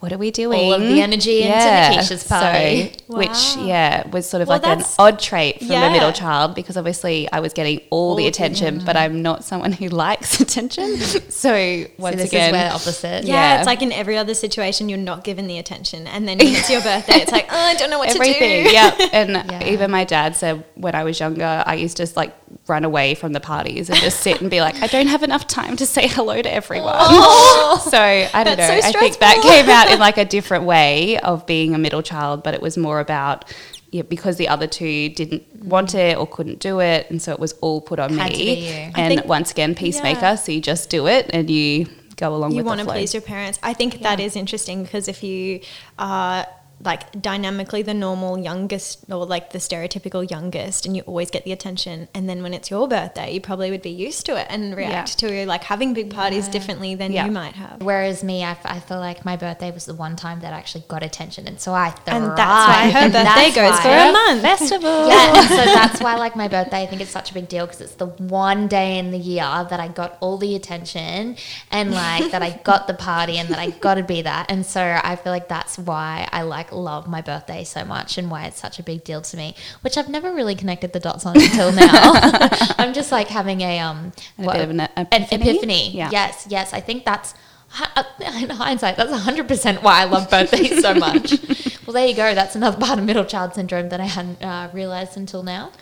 what 0.03 0.12
are 0.12 0.18
we 0.18 0.32
doing? 0.32 0.59
All 0.59 0.72
of 0.72 0.80
the 0.80 1.00
energy 1.00 1.42
into 1.42 1.55
Nikisha's 1.57 2.26
party. 2.26 2.92
So, 3.09 3.16
Which, 3.16 3.57
yeah, 3.59 4.09
was 4.09 4.28
sort 4.28 4.42
of 4.42 4.48
Well, 4.48 4.59
like 4.61 4.78
an 4.80 4.84
odd 4.98 5.20
trait 5.20 5.61
from 5.61 5.70
a 5.70 5.90
middle 5.92 6.11
child 6.11 6.57
because 6.57 6.76
obviously 6.76 7.30
I 7.30 7.38
was 7.38 7.53
getting 7.53 7.78
all, 7.90 8.09
the 8.09 8.11
All 8.11 8.16
the 8.16 8.26
attention, 8.26 8.82
but 8.84 8.96
I'm 8.96 9.22
not 9.22 9.44
someone 9.44 9.70
who 9.70 9.88
likes 10.07 10.40
attention. 10.40 10.96
so 11.30 11.84
once 11.98 12.16
so 12.16 12.22
this 12.22 12.30
again, 12.30 12.48
is 12.48 12.53
where 12.53 12.72
opposite. 12.72 13.24
Yeah, 13.26 13.34
Yeah. 13.34 13.59
it's 13.59 13.66
like 13.66 13.80
in 13.80 13.92
every 13.92 14.18
other 14.18 14.34
situation, 14.34 14.88
you're 14.88 14.98
not 14.98 15.22
given 15.22 15.46
the 15.46 15.59
attention. 15.59 16.09
And 16.09 16.26
then 16.26 16.38
when 16.38 16.48
it's 16.48 16.68
your 16.68 16.80
birthday, 16.80 17.18
it's 17.22 17.30
like, 17.30 17.46
oh, 17.53 17.57
I 17.57 17.74
don't 17.74 17.88
know 17.88 18.00
what 18.00 18.09
everything. 18.09 18.64
to 18.64 18.70
do. 18.70 18.70
yeah. 18.74 18.96
And 19.12 19.30
Yeah. 19.30 19.68
even 19.68 19.92
my 19.92 20.03
dad 20.03 20.34
said 20.34 20.64
when 20.74 20.96
I 20.96 21.05
was 21.05 21.20
younger, 21.20 21.62
I 21.64 21.74
used 21.76 21.96
to 21.98 22.03
just 22.03 22.16
like 22.16 22.34
run 22.66 22.84
away 22.84 23.14
from 23.14 23.32
the 23.34 23.40
parties 23.40 23.88
and 23.88 23.98
just 24.00 24.18
sit 24.20 24.40
and 24.40 24.50
be 24.50 24.61
like, 24.61 24.82
I 24.82 24.88
don't 24.88 25.07
have 25.07 25.22
enough 25.22 25.46
time 25.46 25.76
to 25.76 25.86
say 25.86 26.09
hello 26.09 26.42
to 26.42 26.53
everyone. 26.53 26.92
Oh. 26.96 27.86
so 27.88 27.98
I 28.00 28.42
don't 28.42 28.59
know. 28.59 28.66
So 28.66 28.72
I 28.74 28.92
think 28.92 29.18
that 29.18 29.38
stressful. 29.38 29.50
came 29.50 29.70
out 29.70 29.91
in 29.93 29.99
like 30.01 30.18
a 30.18 30.24
different 30.24 30.64
way 30.64 31.18
of 31.18 31.47
being 31.47 31.74
a 31.74 31.78
middle 31.78 32.03
child, 32.03 32.43
but 32.43 32.55
it 32.55 32.62
was 32.62 32.76
more 32.76 33.01
about 33.01 33.45
yeah, 33.90 34.03
because 34.03 34.36
the 34.36 34.49
other 34.49 34.66
two 34.66 35.11
didn't 35.11 35.45
want 35.64 35.95
it 35.95 36.16
or 36.16 36.26
couldn't 36.26 36.61
do 36.61 36.80
it, 36.80 37.11
and 37.11 37.20
so 37.20 37.30
it 37.32 37.38
was 37.38 37.53
all 37.61 37.80
put 37.80 37.99
on 37.99 38.16
Had 38.16 38.32
me. 38.32 38.38
to 38.38 38.45
be 38.45 38.61
you. 38.66 38.93
And 38.97 39.14
think- 39.14 39.26
once 39.26 39.51
again, 39.51 39.74
peacemaker. 39.74 40.20
Yeah. 40.20 40.34
So 40.36 40.53
you 40.53 40.61
just 40.62 40.88
do 40.88 41.07
it 41.07 41.30
and 41.32 41.51
you 41.51 41.86
go 42.16 42.34
along 42.34 42.51
with 42.51 42.59
you 42.59 42.64
want 42.64 42.80
to 42.80 42.86
please 42.86 43.12
your 43.12 43.20
parents. 43.22 43.59
I 43.62 43.74
think 43.74 44.01
that 44.01 44.18
is 44.18 44.34
interesting 44.36 44.82
because 44.82 45.09
if 45.09 45.22
you 45.22 45.61
are 45.99 46.47
like 46.85 47.20
dynamically 47.22 47.83
the 47.83 47.95
normal 47.95 48.37
youngest 48.39 49.05
or 49.11 49.24
like 49.24 49.51
the 49.53 49.59
stereotypical 49.59 50.28
youngest 50.28 50.85
and 50.85 50.97
you 50.97 51.03
always 51.03 51.30
get 51.30 51.45
the 51.45 51.53
attention 51.53 52.09
and 52.14 52.28
then 52.28 52.43
when 52.43 52.53
it's 52.53 52.70
your 52.70 52.89
birthday 52.89 53.33
you 53.33 53.41
probably 53.41 53.70
would 53.70 53.83
be 53.83 53.91
used 53.91 54.26
to 54.26 54.37
it 54.37 54.47
and 54.51 54.76
react 54.76 55.18
to 55.18 55.47
like 55.47 55.62
having 55.64 55.95
big 55.95 56.11
parties 56.12 56.49
differently 56.49 56.95
than 56.95 57.12
Yeah. 57.12 57.26
you 57.26 57.30
might 57.33 57.55
have 57.55 57.80
Whereas 57.83 58.22
me, 58.24 58.43
I, 58.45 58.51
f- 58.53 58.66
I 58.66 58.80
feel 58.80 58.99
like 58.99 59.24
my 59.24 59.37
birthday 59.37 59.70
was 59.70 59.85
the 59.87 59.95
one 59.95 60.16
time 60.16 60.41
that 60.41 60.53
I 60.53 60.59
actually 60.59 60.85
got 60.89 61.03
attention, 61.03 61.47
and 61.49 61.61
so 61.61 61.72
I 61.72 61.91
thrived. 61.91 62.09
and 62.09 62.37
that's 62.37 62.68
why 62.68 62.91
her 62.91 62.99
And 62.99 63.12
birthday 63.12 63.51
that's 63.51 63.55
goes 63.57 63.80
for 63.80 63.89
a 63.89 64.12
month 64.12 64.41
Festival. 64.43 65.09
Yeah, 65.09 65.39
and 65.39 65.49
so 65.49 65.57
that's 65.57 66.01
why 66.01 66.16
like 66.16 66.35
my 66.37 66.49
birthday, 66.49 66.83
I 66.83 66.87
think 66.87 67.01
it's 67.01 67.11
such 67.11 67.30
a 67.30 67.35
big 67.35 67.49
deal 67.49 67.66
because 67.66 67.80
it's 67.80 67.95
the 67.95 68.07
one 68.07 68.66
day 68.68 68.99
in 68.99 69.11
the 69.11 69.18
year 69.18 69.43
that 69.70 69.78
I 69.80 69.89
got 69.89 70.16
all 70.20 70.37
the 70.39 70.55
attention 70.55 71.37
and 71.70 71.93
like 71.93 72.30
that 72.33 72.43
I 72.43 72.61
got 72.64 72.87
the 72.87 72.95
party 72.95 73.39
and 73.39 73.49
that 73.51 73.59
I 73.59 73.70
got 73.70 73.95
to 73.95 74.03
be 74.03 74.22
that. 74.22 74.51
And 74.51 74.64
so 74.66 74.80
I 75.03 75.16
feel 75.16 75.33
like 75.33 75.49
that's 75.49 75.78
why 75.78 76.28
I 76.33 76.43
like 76.43 76.71
love 76.74 77.06
my 77.08 77.20
birthday 77.20 77.64
so 77.64 77.84
much 77.84 78.18
and 78.18 78.30
why 78.30 78.44
it's 78.46 78.60
such 78.60 78.78
a 78.78 78.82
big 78.82 79.04
deal 79.04 79.20
to 79.22 79.36
me, 79.36 79.54
which 79.82 79.96
I've 79.96 80.08
never 80.08 80.32
really 80.32 80.54
connected 80.54 80.92
the 80.92 81.00
dots 81.00 81.24
on 81.26 81.36
until 81.36 81.72
now. 81.72 82.12
I'm 82.78 82.92
just 82.92 83.12
like 83.12 83.28
having 83.28 83.60
a 83.60 83.78
um 83.80 84.12
A 84.38 84.42
bit 84.52 84.60
of 84.60 84.70
an 84.70 84.80
an 84.80 84.90
epiphany? 85.12 85.50
epiphany. 85.50 85.90
Yeah. 85.90 86.08
Yes, 86.12 86.46
yes. 86.50 86.72
I 86.72 86.80
think 86.80 87.04
that's 87.04 87.34
in 88.20 88.50
hindsight, 88.50 88.96
that's 88.96 89.10
100% 89.12 89.82
why 89.82 90.02
I 90.02 90.04
love 90.04 90.28
birthdays 90.28 90.80
so 90.82 90.94
much. 90.94 91.32
well, 91.86 91.94
there 91.94 92.06
you 92.06 92.14
go. 92.14 92.34
That's 92.34 92.54
another 92.54 92.78
part 92.78 92.98
of 92.98 93.04
middle 93.06 93.24
child 93.24 93.54
syndrome 93.54 93.88
that 93.88 94.00
I 94.00 94.04
hadn't 94.04 94.42
uh, 94.42 94.68
realized 94.74 95.16
until 95.16 95.42
now. 95.42 95.72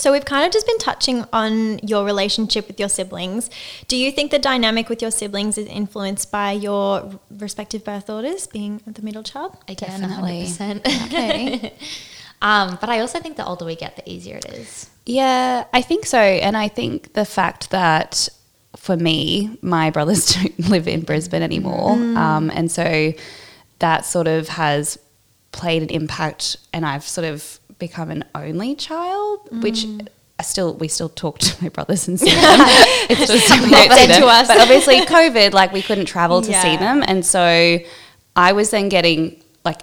So 0.00 0.12
we've 0.12 0.24
kind 0.24 0.46
of 0.46 0.50
just 0.50 0.66
been 0.66 0.78
touching 0.78 1.26
on 1.30 1.78
your 1.80 2.06
relationship 2.06 2.66
with 2.66 2.80
your 2.80 2.88
siblings. 2.88 3.50
Do 3.86 3.96
you 3.98 4.10
think 4.10 4.30
the 4.30 4.38
dynamic 4.38 4.88
with 4.88 5.02
your 5.02 5.10
siblings 5.10 5.58
is 5.58 5.66
influenced 5.66 6.32
by 6.32 6.52
your 6.52 7.20
respective 7.30 7.84
birth 7.84 8.08
orders, 8.08 8.46
being 8.46 8.80
the 8.86 9.02
middle 9.02 9.22
child? 9.22 9.58
Again, 9.68 10.00
Definitely. 10.00 10.44
100%. 10.44 11.06
Okay. 11.06 11.74
um, 12.42 12.78
but 12.80 12.88
I 12.88 13.00
also 13.00 13.20
think 13.20 13.36
the 13.36 13.44
older 13.44 13.66
we 13.66 13.76
get, 13.76 13.96
the 13.96 14.10
easier 14.10 14.38
it 14.38 14.46
is. 14.46 14.88
Yeah, 15.04 15.66
I 15.74 15.82
think 15.82 16.06
so. 16.06 16.18
And 16.18 16.56
I 16.56 16.68
think 16.68 17.12
the 17.12 17.26
fact 17.26 17.68
that 17.68 18.30
for 18.76 18.96
me, 18.96 19.58
my 19.60 19.90
brothers 19.90 20.34
don't 20.34 20.70
live 20.70 20.88
in 20.88 21.02
Brisbane 21.02 21.42
anymore. 21.42 21.92
Um, 21.92 22.50
and 22.54 22.72
so 22.72 23.12
that 23.80 24.06
sort 24.06 24.28
of 24.28 24.48
has 24.48 24.98
played 25.52 25.82
an 25.82 25.90
impact. 25.90 26.56
And 26.72 26.86
I've 26.86 27.04
sort 27.04 27.26
of 27.26 27.59
become 27.80 28.10
an 28.10 28.24
only 28.34 28.74
child, 28.76 29.48
which. 29.62 29.84
Mm. 29.84 30.08
I 30.38 30.42
still, 30.42 30.72
we 30.72 30.88
still 30.88 31.10
talk 31.10 31.38
to 31.40 31.62
my 31.62 31.68
brothers 31.68 32.08
and 32.08 32.18
them. 32.18 32.26
it's 32.30 33.30
just 33.30 33.50
we 33.62 33.68
don't 33.68 33.90
Love 33.90 33.98
see 33.98 34.06
them 34.06 34.08
them. 34.08 34.22
to 34.22 34.26
us. 34.26 34.48
But 34.48 34.58
obviously, 34.58 35.02
COVID, 35.02 35.52
like 35.52 35.70
we 35.70 35.82
couldn't 35.82 36.06
travel 36.06 36.40
to 36.40 36.52
see 36.62 36.78
them, 36.78 37.04
and 37.06 37.26
so 37.26 37.78
I 38.34 38.52
was 38.52 38.70
then 38.70 38.88
getting 38.88 39.42
like 39.66 39.82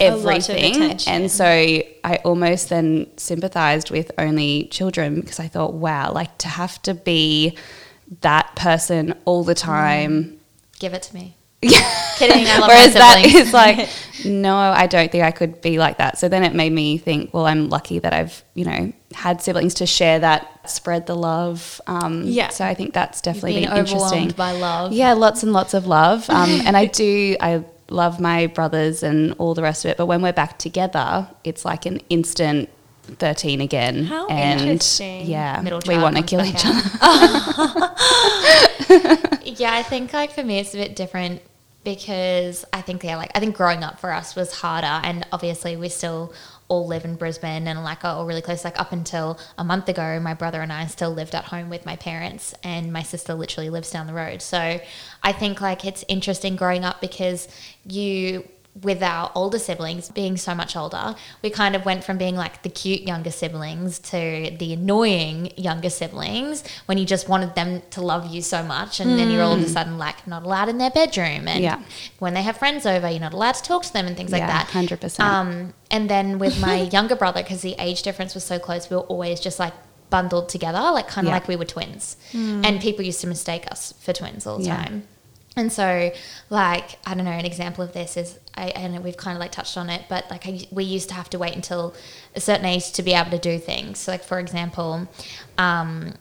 A 0.00 0.10
lot 0.10 0.38
of 0.38 0.50
everything, 0.50 0.98
and 1.06 1.30
so 1.30 1.44
I 1.46 2.16
almost 2.24 2.68
then 2.68 3.16
sympathized 3.16 3.92
with 3.92 4.10
only 4.18 4.64
children 4.72 5.20
because 5.20 5.38
I 5.38 5.46
thought, 5.46 5.74
wow, 5.74 6.10
like 6.12 6.36
to 6.38 6.48
have 6.48 6.82
to 6.82 6.94
be 6.94 7.56
that 8.22 8.56
person 8.56 9.14
all 9.24 9.44
the 9.44 9.54
mm. 9.54 9.58
time. 9.62 10.40
Give 10.80 10.94
it 10.94 11.02
to 11.02 11.14
me. 11.14 11.36
Kidding. 11.70 12.46
I 12.46 12.58
love 12.58 12.68
Whereas 12.68 12.94
my 12.94 13.00
that 13.00 13.22
siblings. 13.24 13.52
like, 13.52 13.88
no, 14.24 14.56
I 14.56 14.86
don't 14.86 15.10
think 15.10 15.24
I 15.24 15.30
could 15.30 15.60
be 15.60 15.78
like 15.78 15.98
that. 15.98 16.18
So 16.18 16.28
then 16.28 16.44
it 16.44 16.54
made 16.54 16.72
me 16.72 16.98
think, 16.98 17.32
well, 17.32 17.46
I'm 17.46 17.68
lucky 17.68 17.98
that 18.00 18.12
I've, 18.12 18.44
you 18.54 18.64
know, 18.64 18.92
had 19.14 19.40
siblings 19.40 19.74
to 19.74 19.86
share 19.86 20.18
that, 20.20 20.68
spread 20.68 21.06
the 21.06 21.14
love. 21.16 21.80
Um, 21.86 22.22
Yeah. 22.24 22.48
So 22.48 22.64
I 22.64 22.74
think 22.74 22.94
that's 22.94 23.20
definitely 23.20 23.64
been 23.66 23.76
interesting. 23.76 24.30
by 24.30 24.52
love. 24.52 24.92
Yeah, 24.92 25.12
lots 25.12 25.42
and 25.42 25.52
lots 25.52 25.74
of 25.74 25.86
love. 25.86 26.28
Um, 26.30 26.50
and 26.64 26.76
I 26.76 26.86
do, 26.86 27.36
I 27.40 27.64
love 27.90 28.20
my 28.20 28.46
brothers 28.46 29.02
and 29.02 29.34
all 29.38 29.54
the 29.54 29.62
rest 29.62 29.84
of 29.84 29.90
it. 29.90 29.96
But 29.96 30.06
when 30.06 30.22
we're 30.22 30.32
back 30.32 30.58
together, 30.58 31.28
it's 31.44 31.64
like 31.64 31.86
an 31.86 32.00
instant 32.08 32.68
13 33.18 33.60
again. 33.60 34.04
How 34.04 34.26
and 34.28 34.60
interesting. 34.60 35.26
Yeah, 35.26 35.60
we 35.60 35.98
want 35.98 36.16
to 36.16 36.22
kill 36.22 36.44
each 36.44 36.64
other. 36.64 37.90
Yeah, 39.44 39.74
I 39.74 39.82
think 39.82 40.12
like 40.12 40.32
for 40.32 40.42
me 40.42 40.58
it's 40.60 40.72
a 40.74 40.76
bit 40.76 40.96
different 40.96 41.42
because 41.84 42.64
I 42.72 42.80
think 42.80 43.02
yeah, 43.04 43.16
like 43.16 43.30
I 43.34 43.40
think 43.40 43.56
growing 43.56 43.82
up 43.82 43.98
for 44.00 44.12
us 44.12 44.36
was 44.36 44.52
harder 44.52 44.86
and 44.86 45.26
obviously 45.32 45.76
we 45.76 45.88
still 45.88 46.32
all 46.68 46.86
live 46.86 47.04
in 47.04 47.16
Brisbane 47.16 47.66
and 47.66 47.84
like 47.84 48.04
are 48.04 48.14
all 48.14 48.26
really 48.26 48.40
close. 48.40 48.64
Like 48.64 48.80
up 48.80 48.92
until 48.92 49.38
a 49.58 49.64
month 49.64 49.88
ago, 49.88 50.18
my 50.20 50.34
brother 50.34 50.62
and 50.62 50.72
I 50.72 50.86
still 50.86 51.10
lived 51.10 51.34
at 51.34 51.44
home 51.44 51.68
with 51.68 51.84
my 51.84 51.96
parents 51.96 52.54
and 52.62 52.92
my 52.92 53.02
sister 53.02 53.34
literally 53.34 53.68
lives 53.68 53.90
down 53.90 54.06
the 54.06 54.14
road. 54.14 54.40
So 54.40 54.80
I 55.22 55.32
think 55.32 55.60
like 55.60 55.84
it's 55.84 56.04
interesting 56.08 56.56
growing 56.56 56.84
up 56.84 57.00
because 57.00 57.48
you 57.84 58.48
with 58.80 59.02
our 59.02 59.30
older 59.34 59.58
siblings 59.58 60.08
being 60.08 60.36
so 60.38 60.54
much 60.54 60.74
older, 60.76 61.14
we 61.42 61.50
kind 61.50 61.76
of 61.76 61.84
went 61.84 62.02
from 62.02 62.16
being 62.16 62.34
like 62.36 62.62
the 62.62 62.70
cute 62.70 63.02
younger 63.02 63.30
siblings 63.30 63.98
to 63.98 64.50
the 64.58 64.72
annoying 64.72 65.52
younger 65.58 65.90
siblings 65.90 66.64
when 66.86 66.96
you 66.96 67.04
just 67.04 67.28
wanted 67.28 67.54
them 67.54 67.82
to 67.90 68.00
love 68.00 68.26
you 68.32 68.40
so 68.40 68.62
much. 68.62 68.98
And 68.98 69.18
then 69.18 69.30
you're 69.30 69.42
all 69.42 69.52
of 69.52 69.62
a 69.62 69.68
sudden 69.68 69.98
like 69.98 70.26
not 70.26 70.44
allowed 70.44 70.70
in 70.70 70.78
their 70.78 70.90
bedroom. 70.90 71.46
And 71.48 71.62
Yeah. 71.62 71.82
when 72.18 72.32
they 72.32 72.40
have 72.42 72.56
friends 72.56 72.86
over, 72.86 73.10
you're 73.10 73.20
not 73.20 73.34
allowed 73.34 73.56
to 73.56 73.62
talk 73.62 73.82
to 73.82 73.92
them 73.92 74.06
and 74.06 74.16
things 74.16 74.32
like 74.32 74.40
Yeah, 74.40 74.46
that. 74.64 74.68
100%. 74.68 75.20
Um, 75.20 75.74
and 75.90 76.08
then 76.08 76.38
with 76.38 76.58
my 76.58 76.80
younger 76.92 77.14
brother, 77.14 77.42
because 77.42 77.60
the 77.60 77.76
age 77.78 78.02
difference 78.02 78.34
was 78.34 78.44
so 78.44 78.58
close, 78.58 78.88
we 78.88 78.96
were 78.96 79.02
always 79.02 79.38
just 79.38 79.58
like 79.58 79.74
bundled 80.08 80.48
together, 80.48 80.80
like 80.92 81.08
kind 81.08 81.26
of 81.26 81.30
Yeah. 81.30 81.34
like 81.36 81.48
we 81.48 81.56
were 81.56 81.66
twins. 81.66 82.16
And 82.32 82.80
people 82.80 83.04
used 83.04 83.20
to 83.20 83.26
mistake 83.26 83.70
us 83.70 83.92
for 84.00 84.14
twins 84.14 84.46
all 84.46 84.56
the 84.58 84.64
time. 84.66 85.06
And 85.54 85.70
so, 85.70 86.10
like, 86.48 86.98
I 87.06 87.14
don't 87.14 87.24
know, 87.24 87.30
an 87.30 87.44
example 87.44 87.84
of 87.84 87.92
this 87.92 88.16
is, 88.16 88.38
I, 88.54 88.68
and 88.68 89.04
we've 89.04 89.16
kind 89.16 89.36
of 89.36 89.40
like 89.40 89.52
touched 89.52 89.76
on 89.76 89.90
it, 89.90 90.04
but 90.08 90.30
like, 90.30 90.46
I, 90.46 90.60
we 90.70 90.84
used 90.84 91.08
to 91.10 91.14
have 91.14 91.28
to 91.30 91.38
wait 91.38 91.54
until 91.54 91.94
a 92.34 92.40
certain 92.40 92.64
age 92.64 92.92
to 92.92 93.02
be 93.02 93.12
able 93.12 93.30
to 93.32 93.38
do 93.38 93.58
things. 93.58 93.98
So, 93.98 94.12
like, 94.12 94.24
for 94.24 94.38
example, 94.38 95.08
um, 95.58 96.14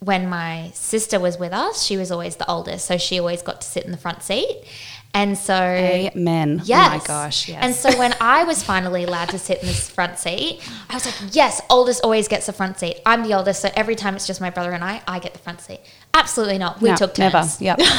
when 0.00 0.28
my 0.28 0.72
sister 0.74 1.20
was 1.20 1.38
with 1.38 1.52
us, 1.52 1.84
she 1.84 1.96
was 1.96 2.10
always 2.10 2.36
the 2.36 2.50
oldest. 2.50 2.86
So, 2.86 2.98
she 2.98 3.20
always 3.20 3.40
got 3.40 3.60
to 3.60 3.66
sit 3.66 3.84
in 3.84 3.92
the 3.92 3.96
front 3.98 4.24
seat. 4.24 4.64
And 5.14 5.36
so, 5.36 5.54
Amen. 5.54 6.62
Yes. 6.64 6.88
Oh 6.90 6.98
my 6.98 7.04
gosh. 7.04 7.48
Yes. 7.48 7.58
And 7.62 7.74
so 7.74 7.98
when 7.98 8.14
I 8.18 8.44
was 8.44 8.62
finally 8.62 9.04
allowed 9.04 9.28
to 9.30 9.38
sit 9.38 9.60
in 9.60 9.66
this 9.66 9.90
front 9.90 10.18
seat, 10.18 10.60
I 10.88 10.94
was 10.94 11.04
like, 11.04 11.34
yes, 11.34 11.60
oldest 11.68 12.02
always 12.02 12.28
gets 12.28 12.46
the 12.46 12.52
front 12.54 12.78
seat. 12.78 12.98
I'm 13.04 13.22
the 13.22 13.34
oldest, 13.36 13.60
so 13.60 13.70
every 13.76 13.94
time 13.94 14.16
it's 14.16 14.26
just 14.26 14.40
my 14.40 14.48
brother 14.48 14.72
and 14.72 14.82
I, 14.82 15.02
I 15.06 15.18
get 15.18 15.34
the 15.34 15.38
front 15.38 15.60
seat. 15.60 15.80
Absolutely 16.14 16.56
not. 16.56 16.80
We 16.80 16.88
No, 16.88 16.96
took 16.96 17.12
turns. 17.14 17.60
Never. 17.60 17.80
Yep. 17.80 17.80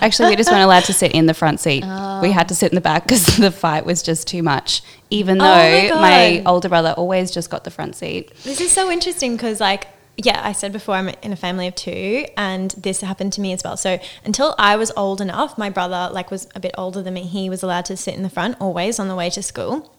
Actually, 0.00 0.30
we 0.30 0.36
just 0.36 0.48
weren't 0.48 0.62
allowed 0.62 0.84
to 0.84 0.92
sit 0.92 1.12
in 1.12 1.26
the 1.26 1.34
front 1.34 1.58
seat. 1.58 1.82
Oh. 1.84 2.20
We 2.22 2.30
had 2.30 2.48
to 2.48 2.54
sit 2.54 2.70
in 2.70 2.76
the 2.76 2.80
back 2.80 3.02
because 3.02 3.26
the 3.36 3.50
fight 3.50 3.84
was 3.84 4.02
just 4.02 4.28
too 4.28 4.42
much. 4.44 4.82
Even 5.10 5.38
though 5.38 5.44
Oh 5.44 5.94
my 5.96 6.00
my, 6.00 6.42
older 6.46 6.68
brother 6.68 6.94
always 6.96 7.30
just 7.30 7.50
got 7.50 7.64
the 7.64 7.70
front 7.70 7.96
seat. 7.96 8.32
This 8.42 8.60
is 8.60 8.70
so 8.70 8.90
interesting 8.90 9.36
because, 9.36 9.60
like, 9.60 9.86
yeah, 10.16 10.40
I 10.44 10.52
said 10.52 10.72
before 10.72 10.94
I'm 10.94 11.08
in 11.22 11.32
a 11.32 11.36
family 11.36 11.66
of 11.66 11.74
two, 11.74 12.26
and 12.36 12.70
this 12.72 13.00
happened 13.00 13.32
to 13.34 13.40
me 13.40 13.52
as 13.52 13.62
well. 13.64 13.76
So 13.76 13.98
until 14.24 14.54
I 14.58 14.76
was 14.76 14.92
old 14.96 15.20
enough, 15.20 15.58
my 15.58 15.70
brother, 15.70 16.08
like, 16.12 16.30
was 16.30 16.48
a 16.54 16.60
bit 16.60 16.74
older 16.78 17.02
than 17.02 17.14
me. 17.14 17.22
He 17.22 17.50
was 17.50 17.62
allowed 17.62 17.84
to 17.86 17.96
sit 17.96 18.14
in 18.14 18.22
the 18.22 18.30
front 18.30 18.56
always 18.60 18.98
on 18.98 19.08
the 19.08 19.16
way 19.16 19.30
to 19.30 19.42
school. 19.42 19.90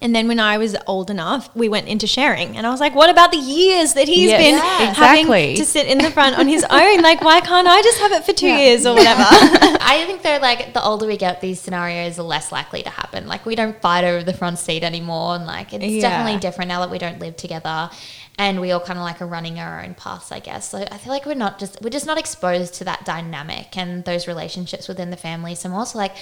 And 0.00 0.14
then 0.14 0.28
when 0.28 0.38
I 0.38 0.56
was 0.56 0.76
old 0.86 1.10
enough, 1.10 1.54
we 1.54 1.68
went 1.68 1.88
into 1.88 2.06
sharing, 2.06 2.56
and 2.56 2.64
I 2.64 2.70
was 2.70 2.78
like, 2.80 2.94
"What 2.94 3.10
about 3.10 3.32
the 3.32 3.38
years 3.38 3.94
that 3.94 4.06
he's 4.06 4.30
Yes, 4.30 4.40
been 4.40 4.54
Yeah. 4.54 4.94
having 4.94 5.20
exactly. 5.26 5.56
to 5.56 5.64
sit 5.66 5.86
in 5.88 5.98
the 5.98 6.12
front 6.12 6.38
on 6.38 6.46
his 6.46 6.64
own? 6.70 7.02
Like, 7.10 7.20
why 7.22 7.40
can't 7.40 7.66
I 7.66 7.82
just 7.82 7.98
have 7.98 8.12
it 8.12 8.24
for 8.24 8.32
two 8.32 8.46
years 8.48 8.86
or 8.86 8.94
whatever?" 8.94 9.24
I 9.28 10.04
think 10.06 10.22
though, 10.22 10.38
like 10.40 10.72
the 10.74 10.82
older 10.82 11.06
we 11.06 11.16
get, 11.16 11.40
these 11.40 11.60
scenarios 11.60 12.18
are 12.20 12.22
less 12.22 12.52
likely 12.52 12.82
to 12.84 12.88
happen. 12.88 13.26
Like 13.26 13.44
we 13.44 13.56
don't 13.56 13.78
fight 13.82 14.04
over 14.04 14.22
the 14.24 14.32
front 14.32 14.60
seat 14.60 14.84
anymore, 14.84 15.34
and 15.34 15.44
like 15.44 15.72
it's 15.74 15.84
Yeah. 15.84 16.02
definitely 16.02 16.38
different 16.38 16.68
now 16.68 16.80
that 16.80 16.90
we 16.90 16.98
don't 16.98 17.18
live 17.18 17.36
together, 17.36 17.90
and 18.38 18.60
we 18.60 18.72
all 18.72 18.80
kind 18.80 18.98
of 18.98 19.04
like 19.04 19.20
are 19.20 19.26
running 19.26 19.58
our 19.58 19.82
own 19.82 19.94
paths, 19.94 20.32
I 20.32 20.40
guess. 20.40 20.70
So 20.70 20.78
I 20.78 20.98
feel 20.98 21.12
like 21.12 21.26
we're 21.26 21.34
not 21.34 21.58
just 21.58 21.80
we're 21.82 21.90
just 21.90 22.06
not 22.06 22.18
exposed 22.18 22.74
to 22.74 22.84
that 22.84 23.04
dynamic 23.04 23.76
and 23.76 24.04
those 24.04 24.26
relationships 24.26 24.88
within 24.88 25.10
the 25.10 25.16
family. 25.16 25.54
So 25.54 25.68
I'm 25.68 25.74
also 25.74 25.98
like, 25.98 26.14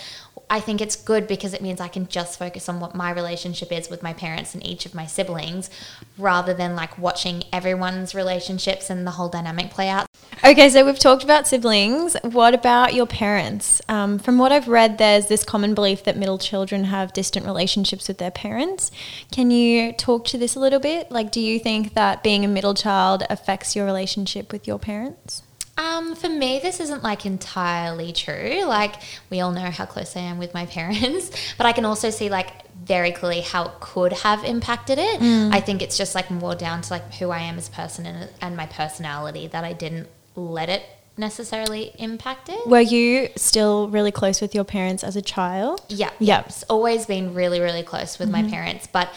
I 0.50 0.60
think 0.60 0.80
it's 0.80 0.96
good 0.96 1.26
because 1.26 1.54
it 1.54 1.62
means 1.62 1.80
I 1.80 1.88
can 1.88 2.06
just 2.08 2.38
focus 2.38 2.68
on 2.68 2.80
what 2.80 2.94
my 2.94 3.10
relationship 3.10 3.72
is 3.72 3.88
with 3.88 4.02
my 4.02 4.12
parents 4.12 4.54
and 4.54 4.66
each 4.66 4.86
of 4.86 4.94
my 4.94 5.06
siblings, 5.06 5.70
rather 6.16 6.54
than 6.54 6.74
like 6.74 6.98
watching 6.98 7.44
everyone's 7.52 8.14
relationships 8.14 8.90
and 8.90 9.06
the 9.06 9.12
whole 9.12 9.28
dynamic 9.28 9.70
play 9.70 9.88
out. 9.88 10.06
Okay, 10.44 10.70
so 10.70 10.84
we've 10.84 10.98
talked 10.98 11.24
about 11.24 11.48
siblings. 11.48 12.16
What 12.22 12.54
about 12.54 12.94
your 12.94 13.06
parents? 13.06 13.80
Um, 13.88 14.18
from 14.18 14.38
what 14.38 14.52
I've 14.52 14.68
read, 14.68 14.98
there's 14.98 15.26
this 15.26 15.44
common 15.44 15.74
belief 15.74 16.04
that 16.04 16.16
middle 16.16 16.38
children 16.38 16.84
have 16.84 17.12
distant 17.12 17.44
relationships 17.44 18.08
with 18.08 18.18
their 18.18 18.30
parents. 18.30 18.90
Can 19.32 19.50
you 19.50 19.92
talk 19.92 20.24
to 20.26 20.38
this 20.38 20.54
a 20.54 20.60
little 20.60 20.80
bit? 20.80 21.10
Like, 21.10 21.32
do 21.32 21.40
you 21.40 21.58
think 21.58 21.94
that 21.94 22.22
being 22.22 22.44
a 22.44 22.48
middle 22.48 22.74
child 22.74 23.24
affects 23.28 23.74
your 23.74 23.84
relationship 23.84 24.52
with 24.52 24.66
your 24.66 24.78
parents? 24.78 25.42
Um, 25.78 26.16
for 26.16 26.28
me, 26.28 26.58
this 26.60 26.80
isn't 26.80 27.02
like 27.02 27.24
entirely 27.24 28.12
true. 28.12 28.64
Like 28.66 28.96
we 29.30 29.40
all 29.40 29.52
know 29.52 29.70
how 29.70 29.86
close 29.86 30.16
I 30.16 30.20
am 30.20 30.38
with 30.38 30.52
my 30.52 30.66
parents, 30.78 31.30
but 31.56 31.66
I 31.66 31.72
can 31.72 31.84
also 31.84 32.10
see 32.10 32.28
like 32.28 32.66
very 32.84 33.12
clearly 33.12 33.40
how 33.42 33.66
it 33.66 33.80
could 33.80 34.12
have 34.12 34.44
impacted 34.44 34.98
it. 34.98 35.22
I 35.22 35.60
think 35.60 35.82
it's 35.82 35.96
just 35.96 36.14
like 36.14 36.30
more 36.30 36.54
down 36.54 36.82
to 36.82 36.92
like 36.92 37.14
who 37.14 37.30
I 37.30 37.40
am 37.40 37.58
as 37.58 37.68
a 37.68 37.70
person 37.70 38.06
and, 38.06 38.30
and 38.40 38.56
my 38.56 38.66
personality 38.66 39.46
that 39.48 39.62
I 39.62 39.72
didn't 39.72 40.08
let 40.34 40.68
it 40.68 40.82
necessarily 41.18 41.92
impact 41.98 42.48
it. 42.48 42.66
Were 42.66 42.80
you 42.80 43.28
still 43.36 43.88
really 43.88 44.12
close 44.12 44.40
with 44.40 44.54
your 44.54 44.64
parents 44.64 45.04
as 45.04 45.16
a 45.16 45.22
child? 45.22 45.82
Yeah, 45.88 46.10
Yep. 46.20 46.46
It's 46.46 46.62
always 46.64 47.06
been 47.06 47.34
really, 47.34 47.60
really 47.60 47.82
close 47.82 48.18
with 48.18 48.30
my 48.30 48.42
parents, 48.44 48.86
but 48.86 49.12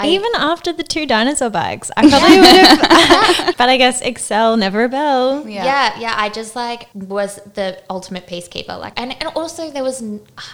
I, 0.00 0.08
Even 0.10 0.30
after 0.36 0.72
the 0.72 0.84
two 0.84 1.06
dinosaur 1.06 1.50
bags, 1.50 1.90
I 1.96 2.08
probably 2.08 2.38
would 2.38 2.46
have. 2.46 3.56
but 3.58 3.68
I 3.68 3.76
guess 3.76 4.00
Excel 4.00 4.56
never 4.56 4.78
rebel. 4.78 5.48
Yeah. 5.48 5.64
yeah, 5.98 6.14
I 6.16 6.28
just 6.28 6.54
like 6.54 6.88
was 6.94 7.40
the 7.54 7.82
ultimate 7.90 8.28
peacekeeper. 8.28 8.78
Like, 8.78 8.92
and, 8.96 9.12
and 9.20 9.28
also 9.34 9.70
there 9.70 9.82
was, 9.82 10.00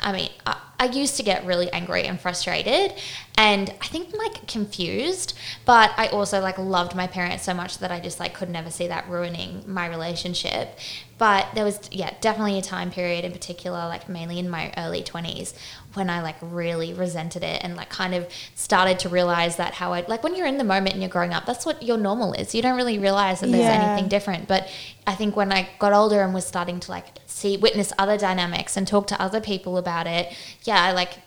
I 0.01 0.12
mean, 0.12 0.30
I, 0.47 0.57
I 0.79 0.87
used 0.87 1.16
to 1.16 1.22
get 1.22 1.47
really 1.47 1.70
angry 1.72 2.05
and 2.05 2.20
frustrated, 2.20 2.93
and 3.37 3.70
I 3.81 3.87
think 3.87 4.14
like 4.16 4.47
confused. 4.47 5.35
But 5.64 5.93
I 5.97 6.09
also 6.09 6.41
like 6.41 6.59
loved 6.59 6.95
my 6.95 7.07
parents 7.07 7.45
so 7.45 7.55
much 7.55 7.79
that 7.79 7.91
I 7.91 8.01
just 8.01 8.20
like 8.20 8.35
could 8.35 8.51
never 8.51 8.70
see 8.70 8.89
that 8.89 9.09
ruining 9.09 9.62
my 9.66 9.87
relationship. 9.89 10.79
But 11.16 11.47
there 11.55 11.64
was, 11.64 11.79
yeah, 11.93 12.12
definitely 12.20 12.59
a 12.59 12.62
time 12.62 12.91
period 12.91 13.25
in 13.25 13.31
particular, 13.31 13.79
like 13.87 14.09
mainly 14.09 14.39
in 14.41 14.51
my 14.51 14.72
early 14.77 15.03
twenties, 15.03 15.55
when 15.95 16.11
I 16.11 16.20
like 16.22 16.35
really 16.41 16.93
resented 16.93 17.45
it 17.45 17.62
and 17.62 17.77
like 17.77 17.89
kind 17.89 18.14
of 18.14 18.27
started 18.57 18.99
to 19.01 19.09
realize 19.09 19.57
that 19.57 19.75
how 19.75 19.93
I 19.93 20.05
like 20.09 20.25
when 20.25 20.35
you're 20.35 20.47
in 20.47 20.59
the 20.59 20.64
moment 20.64 20.93
and 20.95 21.01
you're 21.03 21.09
growing 21.11 21.33
up, 21.33 21.47
that's 21.47 21.64
what 21.64 21.83
your 21.85 21.97
normal 21.99 22.33
is. 22.33 22.53
You 22.53 22.62
don't 22.62 22.77
really 22.77 22.99
realize 22.99 23.41
that 23.41 23.47
there's 23.53 23.64
Yeah. 23.68 23.81
anything 23.81 24.09
different. 24.09 24.49
But 24.49 24.68
I 25.07 25.14
think 25.14 25.37
when 25.37 25.53
I 25.53 25.68
got 25.79 25.93
older 25.93 26.20
and 26.22 26.35
was 26.35 26.47
starting 26.47 26.81
to 26.81 26.91
like 26.91 27.07
see, 27.27 27.57
witness 27.57 27.93
other 27.99 28.16
dynamics 28.18 28.77
and 28.77 28.87
talk 28.87 29.07
to 29.09 29.20
other 29.20 29.41
people 29.41 29.77
about 29.77 30.07
it, 30.09 30.33
yeah, 30.64 30.82
I 30.82 30.92
like 30.92 31.18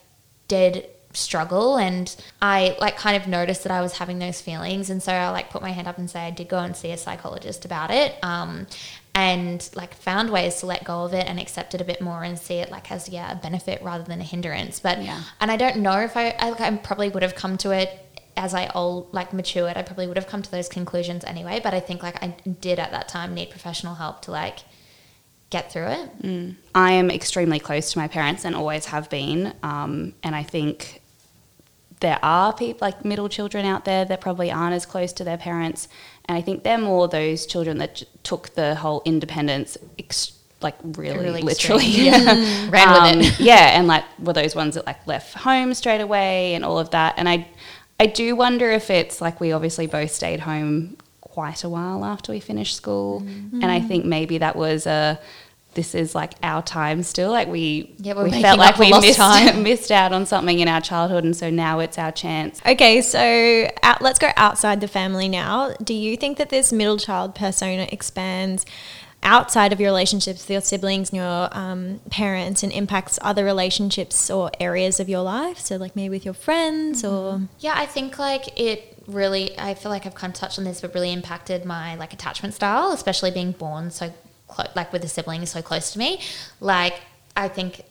did 0.47 0.85
struggle 1.13 1.77
and 1.77 2.15
I 2.41 2.77
like 2.79 2.95
kind 2.97 3.17
of 3.19 3.27
noticed 3.27 3.63
that 3.63 3.71
I 3.71 3.81
was 3.81 3.97
having 3.97 4.19
those 4.19 4.39
feelings. 4.39 4.89
And 4.89 5.01
so 5.01 5.11
I 5.11 5.29
like 5.29 5.49
put 5.49 5.61
my 5.61 5.71
hand 5.71 5.87
up 5.87 5.97
and 5.97 6.09
say 6.09 6.19
I 6.21 6.31
did 6.31 6.47
go 6.47 6.59
and 6.59 6.75
see 6.75 6.91
a 6.91 6.97
psychologist 6.97 7.65
about 7.65 7.89
it. 7.91 8.15
Um, 8.23 8.67
and 9.15 9.67
like 9.73 9.95
found 9.95 10.29
ways 10.29 10.57
to 10.57 10.67
let 10.67 10.83
go 10.83 11.03
of 11.03 11.13
it 11.15 11.25
and 11.27 11.39
accept 11.39 11.73
it 11.73 11.81
a 11.81 11.83
bit 11.83 12.01
more 12.01 12.23
and 12.23 12.37
see 12.37 12.55
it 12.55 12.69
like 12.69 12.91
as 12.91 13.09
yeah 13.09 13.31
a 13.31 13.35
benefit 13.35 13.81
rather 13.81 14.03
than 14.03 14.21
a 14.21 14.23
hindrance 14.23 14.79
but 14.79 15.01
Yeah. 15.01 15.23
and 15.41 15.49
I 15.49 15.57
don't 15.57 15.77
know 15.77 15.99
if 16.01 16.15
I, 16.15 16.35
I, 16.37 16.51
like, 16.51 16.61
I 16.61 16.75
probably 16.77 17.09
would 17.09 17.23
have 17.23 17.33
come 17.33 17.57
to 17.59 17.71
it 17.71 17.89
as 18.35 18.53
I 18.53 18.67
old 18.75 19.11
like 19.15 19.33
matured 19.33 19.75
I 19.75 19.81
probably 19.81 20.05
would 20.05 20.17
have 20.17 20.27
come 20.27 20.43
to 20.43 20.51
those 20.51 20.69
conclusions 20.69 21.23
anyway 21.23 21.59
but 21.63 21.73
I 21.73 21.79
think 21.79 22.03
like 22.03 22.21
I 22.21 22.35
did 22.61 22.77
at 22.77 22.91
that 22.91 23.07
time 23.07 23.33
need 23.33 23.49
professional 23.49 23.95
help 23.95 24.21
to 24.23 24.31
like 24.31 24.59
get 25.49 25.71
through 25.71 25.87
it 25.87 26.09
I 26.75 26.91
am 26.91 27.09
extremely 27.09 27.59
close 27.59 27.91
to 27.93 27.97
my 27.99 28.07
parents 28.07 28.43
and 28.45 28.53
always 28.55 28.85
have 28.87 29.09
been. 29.09 29.53
Um, 29.63 30.13
and 30.21 30.35
I 30.35 30.43
think 30.43 31.01
there 32.01 32.19
are 32.21 32.53
people 32.53 32.85
like 32.85 33.03
middle 33.05 33.29
children 33.29 33.65
out 33.65 33.85
there 33.85 34.05
that 34.05 34.21
probably 34.21 34.51
aren't 34.51 34.75
as 34.75 34.85
close 34.85 35.13
to 35.13 35.23
their 35.23 35.37
parents. 35.37 35.87
And 36.25 36.37
I 36.37 36.41
think 36.41 36.63
they're 36.63 36.77
more 36.77 37.07
those 37.07 37.45
children 37.45 37.77
that 37.79 37.95
j- 37.95 38.07
took 38.23 38.53
the 38.55 38.75
whole 38.75 39.01
independence 39.05 39.77
ex- 39.97 40.33
like 40.61 40.75
really, 40.83 41.19
Really 41.19 41.41
literally. 41.41 41.85
Yeah. 41.87 42.23
Ran 42.69 43.17
with 43.19 43.25
it. 43.27 43.39
yeah, 43.39 43.77
and 43.79 43.87
like 43.87 44.03
were 44.19 44.33
those 44.33 44.55
ones 44.55 44.75
that 44.75 44.85
like 44.85 45.05
left 45.07 45.33
home 45.35 45.73
straight 45.73 46.01
away 46.01 46.53
and 46.55 46.65
all 46.65 46.77
of 46.77 46.89
that. 46.91 47.13
And 47.17 47.29
I, 47.29 47.47
I 47.99 48.05
do 48.07 48.35
wonder 48.35 48.69
if 48.71 48.89
it's 48.89 49.21
like 49.21 49.39
we 49.39 49.51
obviously 49.51 49.87
both 49.87 50.11
stayed 50.11 50.41
home 50.41 50.97
quite 51.37 51.63
a 51.63 51.69
while 51.69 52.03
after 52.03 52.31
we 52.31 52.39
finished 52.39 52.75
school, 52.75 53.21
mm. 53.21 53.53
and 53.61 53.65
I 53.65 53.79
mm. 53.79 53.87
think 53.87 54.05
maybe 54.05 54.39
that 54.39 54.55
was 54.55 54.87
a 54.87 55.19
this 55.75 55.93
is 55.93 56.15
like 56.15 56.33
our 56.41 56.63
time 56.63 57.03
still. 57.03 57.29
Like 57.29 57.47
we, 57.47 57.93
Yeah, 57.99 58.15
we're 58.15 58.23
we 58.23 58.31
making 58.31 58.41
felt 58.41 58.57
like 58.57 58.79
we 58.79 58.89
missed, 58.89 59.19
time. 59.19 59.61
missed 59.69 59.91
out 59.91 60.13
on 60.13 60.25
something 60.25 60.59
in 60.59 60.67
our 60.67 60.81
childhood, 60.81 61.23
and 61.25 61.35
so 61.35 61.51
now 61.51 61.77
it's 61.77 61.99
our 61.99 62.11
chance. 62.11 62.59
Okay, 62.65 63.03
so 63.03 63.69
out, 63.83 64.01
let's 64.01 64.17
go 64.17 64.31
outside 64.35 64.81
the 64.81 64.87
family 64.87 65.29
now. 65.29 65.75
Do 65.83 65.93
you 65.93 66.17
think 66.17 66.39
that 66.39 66.49
this 66.49 66.73
middle 66.73 66.97
child 66.97 67.35
persona 67.35 67.87
expands 67.91 68.65
outside 69.21 69.71
of 69.71 69.79
your 69.79 69.89
relationships 69.89 70.41
with 70.41 70.49
your 70.49 70.61
siblings 70.61 71.11
and 71.11 71.17
your 71.17 71.49
um, 71.51 71.99
parents 72.09 72.63
and 72.63 72.71
impacts 72.71 73.19
other 73.21 73.45
relationships 73.45 74.31
or 74.31 74.49
areas 74.59 74.99
of 74.99 75.07
your 75.07 75.21
life? 75.21 75.59
So, 75.59 75.77
like 75.77 75.95
maybe 75.95 76.15
with 76.15 76.25
your 76.25 76.33
friends 76.33 77.03
or. 77.03 77.33
Mm. 77.33 77.47
Yeah, 77.59 77.73
I 77.75 77.85
think 77.85 78.17
like 78.17 78.59
it 78.59 78.96
really. 79.07 79.57
I 79.57 79.73
feel 79.73 79.91
like 79.91 80.05
I've 80.05 80.15
kind 80.15 80.33
of 80.33 80.39
touched 80.39 80.59
on 80.59 80.65
this, 80.65 80.81
but 80.81 80.93
really 80.93 81.11
impacted 81.11 81.65
my 81.65 81.95
like 81.95 82.13
attachment 82.13 82.53
style, 82.53 82.91
especially 82.91 83.31
being 83.31 83.51
born 83.51 83.89
so 83.91 84.13
close, 84.47 84.69
like 84.75 84.93
with 84.93 85.03
a 85.03 85.07
sibling 85.07 85.45
so 85.45 85.61
close 85.61 85.91
to 85.93 85.99
me. 85.99 86.21
Like 86.59 86.99
I 87.35 87.47
think 87.47 87.83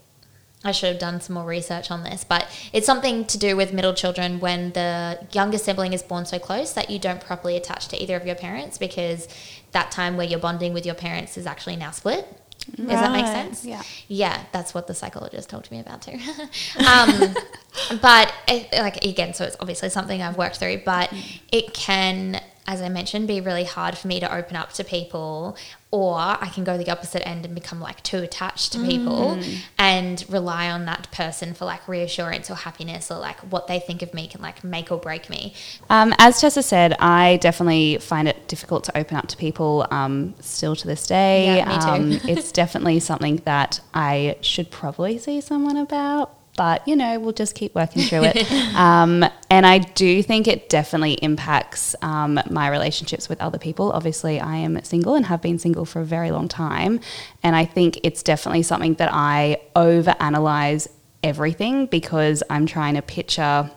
I 0.64 0.72
should 0.72 0.90
have 0.90 0.98
done 0.98 1.20
some 1.20 1.34
more 1.34 1.44
research 1.44 1.90
on 1.90 2.02
this, 2.02 2.24
but 2.24 2.46
it's 2.72 2.86
something 2.86 3.24
to 3.26 3.38
do 3.38 3.56
with 3.56 3.72
middle 3.72 3.94
children 3.94 4.40
when 4.40 4.72
the 4.72 5.26
younger 5.32 5.58
sibling 5.58 5.92
is 5.92 6.02
born 6.02 6.26
so 6.26 6.38
close 6.38 6.72
that 6.72 6.90
you 6.90 6.98
don't 6.98 7.20
properly 7.20 7.56
attach 7.56 7.88
to 7.88 8.02
either 8.02 8.16
of 8.16 8.26
your 8.26 8.34
parents 8.34 8.76
because 8.78 9.28
that 9.72 9.90
time 9.90 10.16
where 10.16 10.26
you're 10.26 10.40
bonding 10.40 10.72
with 10.72 10.84
your 10.84 10.94
parents 10.94 11.36
is 11.36 11.46
actually 11.46 11.76
now 11.76 11.90
split. 11.90 12.26
Does 12.74 12.86
that 12.86 13.12
make 13.12 13.26
sense? 13.26 13.64
Yeah. 13.64 13.82
Yeah, 14.08 14.42
that's 14.52 14.74
what 14.74 14.86
the 14.86 14.94
psychologist 14.94 15.48
told 15.48 15.70
me 15.70 15.78
about 15.80 16.02
too. 16.02 16.18
um, 16.86 17.34
but 18.02 18.32
it, 18.48 18.72
like 18.72 19.04
again, 19.04 19.34
so 19.34 19.44
it's 19.44 19.56
obviously 19.60 19.88
something 19.88 20.20
I've 20.20 20.36
worked 20.36 20.56
through, 20.56 20.82
but 20.84 21.12
it 21.52 21.74
can, 21.74 22.40
as 22.68 22.82
I 22.82 22.88
mentioned, 22.88 23.28
be 23.28 23.40
really 23.40 23.64
hard 23.64 23.96
for 23.96 24.08
me 24.08 24.20
to 24.20 24.34
open 24.34 24.56
up 24.56 24.72
to 24.74 24.84
people, 24.84 25.56
or 25.90 26.18
I 26.18 26.50
can 26.52 26.64
go 26.64 26.76
the 26.76 26.90
opposite 26.90 27.26
end 27.26 27.44
and 27.44 27.54
become 27.54 27.80
like 27.80 28.02
too 28.02 28.18
attached 28.18 28.72
to 28.72 28.84
people 28.84 29.40
and 29.78 30.24
rely 30.28 30.70
on 30.70 30.84
that 30.86 31.10
person 31.12 31.54
for 31.54 31.64
like 31.64 31.86
reassurance 31.86 32.50
or 32.50 32.54
happiness 32.56 33.10
or 33.10 33.18
like 33.18 33.38
what 33.52 33.66
they 33.66 33.78
think 33.78 34.02
of 34.02 34.12
me 34.12 34.26
can 34.26 34.42
like 34.42 34.64
make 34.64 34.90
or 34.90 34.98
break 34.98 35.30
me. 35.30 35.54
Um, 35.88 36.12
as 36.18 36.40
Tessa 36.40 36.62
said, 36.62 36.94
I 36.98 37.38
definitely 37.38 37.98
find 37.98 38.26
it 38.26 38.48
difficult 38.48 38.84
to 38.84 38.98
open 38.98 39.16
up 39.16 39.28
to 39.28 39.36
people 39.36 39.86
um, 39.90 40.34
still 40.40 40.74
to 40.76 40.86
this 40.86 41.06
day. 41.06 41.56
Yeah, 41.56 41.68
me 41.68 41.74
too. 41.78 41.88
Um, 41.88 42.28
it's 42.28 42.50
definitely 42.50 43.00
something 43.00 43.36
that 43.44 43.80
I 43.94 44.36
should 44.40 44.70
probably 44.70 45.18
see 45.18 45.40
someone 45.40 45.76
about. 45.76 46.35
But 46.56 46.86
you 46.88 46.96
know, 46.96 47.18
we'll 47.20 47.32
just 47.32 47.54
keep 47.54 47.74
working 47.74 48.02
through 48.02 48.24
it. 48.24 48.50
um, 48.74 49.24
and 49.50 49.66
I 49.66 49.78
do 49.78 50.22
think 50.22 50.48
it 50.48 50.68
definitely 50.68 51.14
impacts 51.14 51.94
um, 52.02 52.40
my 52.50 52.68
relationships 52.68 53.28
with 53.28 53.40
other 53.40 53.58
people. 53.58 53.92
Obviously, 53.92 54.40
I 54.40 54.56
am 54.56 54.82
single 54.84 55.14
and 55.14 55.26
have 55.26 55.42
been 55.42 55.58
single 55.58 55.84
for 55.84 56.00
a 56.00 56.04
very 56.04 56.30
long 56.30 56.48
time, 56.48 57.00
and 57.42 57.54
I 57.54 57.64
think 57.64 58.00
it's 58.02 58.22
definitely 58.22 58.62
something 58.62 58.94
that 58.94 59.10
I 59.12 59.60
overanalyze 59.74 60.88
everything 61.22 61.86
because 61.86 62.42
I'm 62.48 62.66
trying 62.66 62.94
to 62.94 63.02
picture 63.02 63.70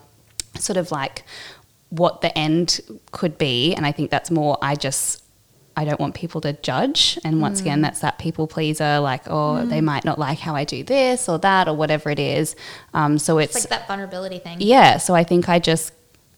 sort 0.58 0.76
of 0.76 0.90
like 0.90 1.24
what 1.90 2.20
the 2.20 2.36
end 2.38 2.80
could 3.10 3.36
be 3.36 3.74
and 3.74 3.84
i 3.84 3.92
think 3.92 4.10
that's 4.10 4.30
more 4.30 4.56
i 4.62 4.74
just 4.74 5.24
i 5.76 5.84
don't 5.84 6.00
want 6.00 6.14
people 6.14 6.40
to 6.40 6.52
judge. 6.54 7.18
And 7.24 7.40
once 7.40 7.60
again 7.60 7.80
that's 7.80 8.00
that 8.00 8.18
people 8.18 8.46
pleaser 8.46 8.98
like 9.00 9.22
oh 9.26 9.64
they 9.66 9.80
might 9.80 10.04
not 10.04 10.18
like 10.18 10.38
how 10.38 10.54
i 10.54 10.64
do 10.64 10.82
this 10.84 11.28
or 11.28 11.38
that 11.38 11.68
or 11.68 11.74
whatever 11.74 12.10
it 12.10 12.18
is. 12.18 12.56
Um, 12.94 13.18
so 13.18 13.38
it's, 13.38 13.54
It's 13.56 13.64
like 13.70 13.80
that 13.80 13.88
vulnerability 13.88 14.38
thing. 14.38 14.58
yeah 14.60 14.98
so 14.98 15.14
i 15.14 15.24
think 15.24 15.48
i 15.48 15.58
just 15.58 15.92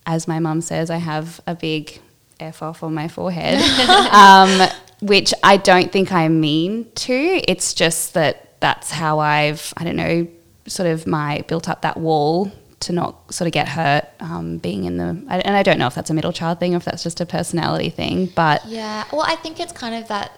as 0.06 0.28
my 0.28 0.38
mum 0.38 0.60
says 0.60 0.90
i 0.90 0.96
have 0.98 1.40
a 1.46 1.54
big 1.54 2.00
f 2.40 2.62
off 2.62 2.82
on 2.82 2.92
my 2.94 3.08
forehead 3.08 3.60
um, 4.12 4.68
which 5.00 5.32
i 5.42 5.56
don't 5.56 5.90
think 5.92 6.12
i 6.12 6.28
mean 6.28 6.86
to. 6.94 7.12
It's 7.48 7.74
just 7.74 8.14
that 8.14 8.60
that's 8.60 8.90
how 8.90 9.18
i've 9.18 9.72
i 9.76 9.84
don't 9.84 9.96
know 9.96 10.26
sort 10.66 10.88
of 10.88 11.06
my 11.06 11.42
built 11.48 11.68
up 11.68 11.82
that 11.82 11.96
wall 11.96 12.50
to 12.82 12.92
not 12.92 13.32
sort 13.32 13.46
of 13.46 13.52
get 13.52 13.68
hurt 13.68 14.04
um, 14.20 14.58
being 14.58 14.84
in 14.84 14.96
the 14.96 15.04
and 15.28 15.56
i 15.56 15.62
don't 15.62 15.78
know 15.78 15.86
if 15.86 15.94
that's 15.94 16.10
a 16.10 16.14
middle 16.14 16.32
child 16.32 16.58
thing 16.60 16.74
or 16.74 16.78
if 16.78 16.84
that's 16.84 17.02
just 17.02 17.20
a 17.20 17.26
personality 17.26 17.90
thing 17.90 18.26
but 18.34 18.64
Yeah. 18.66 19.04
Well, 19.12 19.22
I 19.26 19.36
think 19.36 19.58
it's 19.60 19.72
kind 19.72 19.94
of 19.94 20.08
that 20.08 20.30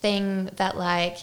thing 0.00 0.50
that 0.56 0.76
like 0.76 1.18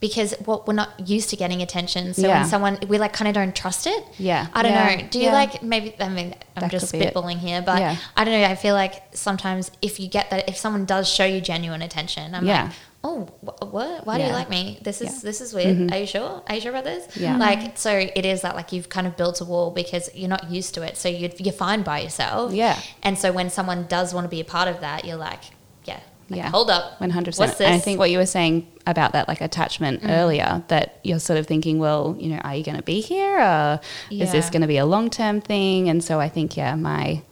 because 0.00 0.32
what 0.46 0.66
we're 0.66 0.72
not 0.72 0.90
used 1.08 1.28
to 1.28 1.36
getting 1.36 1.60
attention. 1.60 2.14
So 2.14 2.22
Yeah. 2.26 2.40
when 2.40 2.48
someone 2.48 2.78
we 2.88 2.96
like 2.96 3.12
kind 3.12 3.28
of 3.28 3.34
don't 3.34 3.54
trust 3.54 3.86
it. 3.86 4.02
Yeah. 4.18 4.46
I 4.54 4.62
don't 4.62 4.72
Yeah. 4.72 4.94
know. 4.96 5.02
Do 5.10 5.18
you 5.18 5.26
Yeah. 5.26 5.32
like 5.32 5.62
maybe 5.62 5.94
I 6.00 6.08
mean 6.08 6.34
I'm 6.56 6.62
That 6.62 6.70
just 6.70 6.90
could 6.92 7.00
be 7.00 7.06
it. 7.06 7.14
spitballing 7.14 7.38
here, 7.38 7.60
but. 7.60 7.80
I 8.16 8.24
don't 8.24 8.32
know. 8.40 8.46
I 8.46 8.54
feel 8.54 8.74
like 8.74 8.94
sometimes 9.12 9.70
if 9.82 10.00
you 10.00 10.08
get 10.08 10.30
that 10.30 10.48
if 10.48 10.56
someone 10.56 10.84
does 10.86 11.06
show 11.08 11.24
you 11.26 11.40
genuine 11.42 11.82
attention, 11.82 12.34
I'm 12.34 12.46
like, 12.46 12.70
"Oh, 13.02 13.24
wh- 13.42 13.72
what? 13.72 14.06
Why 14.06 14.18
do 14.18 14.24
you 14.24 14.30
like 14.32 14.50
me? 14.50 14.78
This 14.82 15.00
is 15.00 15.06
Yeah. 15.08 15.12
Mm-hmm. 15.14 15.26
this 15.26 15.40
is 15.40 15.54
weird. 15.54 15.92
Are 15.92 15.98
you 15.98 16.06
sure? 16.06 16.42
Are 16.48 16.54
you 16.54 16.60
sure 16.60 16.70
about 16.70 16.84
this?" 16.84 17.16
Yeah. 17.16 17.36
Like 17.36 17.78
so 17.78 17.90
it 17.92 18.24
is 18.26 18.42
that 18.42 18.54
like 18.56 18.72
you've 18.72 18.88
kind 18.88 19.06
of 19.06 19.16
built 19.16 19.40
a 19.40 19.44
wall 19.44 19.70
because 19.70 20.10
you're 20.14 20.28
not 20.28 20.50
used 20.50 20.74
to 20.74 20.82
it. 20.82 20.96
So 20.96 21.08
you 21.08 21.30
you're 21.38 21.52
fine 21.52 21.82
by 21.82 22.00
yourself. 22.00 22.52
Yeah. 22.52 22.78
And 23.02 23.18
so 23.18 23.32
when 23.32 23.48
someone 23.50 23.86
does 23.88 24.12
want 24.14 24.24
to 24.24 24.28
be 24.28 24.40
a 24.40 24.44
part 24.44 24.68
of 24.68 24.80
that, 24.80 25.04
you're 25.06 25.16
like, 25.16 25.40
yeah, 25.84 26.00
like, 26.28 26.38
Yeah. 26.38 26.50
hold 26.50 26.70
up, 26.70 26.98
100% 27.00 27.38
What's 27.38 27.58
this? 27.58 27.66
And 27.66 27.74
I 27.74 27.78
think 27.78 27.98
what 27.98 28.10
you 28.10 28.18
were 28.18 28.26
saying 28.26 28.66
about 28.86 29.12
that 29.12 29.28
like 29.28 29.40
attachment 29.40 30.02
Mm. 30.02 30.10
earlier, 30.10 30.62
that 30.68 30.98
you're 31.02 31.20
sort 31.20 31.38
of 31.38 31.46
thinking, 31.46 31.78
well, 31.78 32.16
you 32.18 32.28
know, 32.28 32.38
are 32.44 32.54
you 32.54 32.62
going 32.64 32.76
to 32.76 32.82
be 32.82 33.00
here, 33.00 33.38
or 33.40 33.80
is 34.10 34.30
this 34.32 34.50
going 34.50 34.62
to 34.62 34.68
be 34.68 34.76
a 34.78 34.86
long 34.86 35.10
term 35.10 35.40
thing? 35.40 35.88
And 35.88 36.02
so 36.04 36.20
I 36.20 36.28
think, 36.28 36.56
yeah, 36.56 36.74
my 36.74 37.22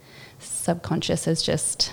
subconscious 0.41 1.25
has 1.27 1.43
just 1.43 1.93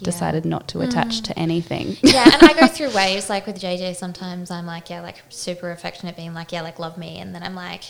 Yeah. 0.00 0.04
decided 0.04 0.44
not 0.44 0.68
to 0.68 0.80
attach 0.80 1.20
mm. 1.20 1.24
to 1.24 1.38
anything. 1.38 1.96
yeah, 2.02 2.24
and 2.24 2.42
I 2.42 2.58
go 2.58 2.66
through 2.74 2.90
waves. 2.90 3.28
Like 3.28 3.46
with 3.46 3.60
JJ, 3.60 3.96
sometimes 3.96 4.50
I'm 4.50 4.66
like, 4.66 4.90
yeah, 4.90 5.00
like 5.00 5.22
super 5.28 5.70
affectionate, 5.70 6.16
being 6.16 6.34
like, 6.34 6.52
yeah, 6.52 6.62
like 6.62 6.78
love 6.78 6.98
me, 6.98 7.18
and 7.18 7.34
then 7.34 7.42
I'm 7.42 7.54
like, 7.54 7.84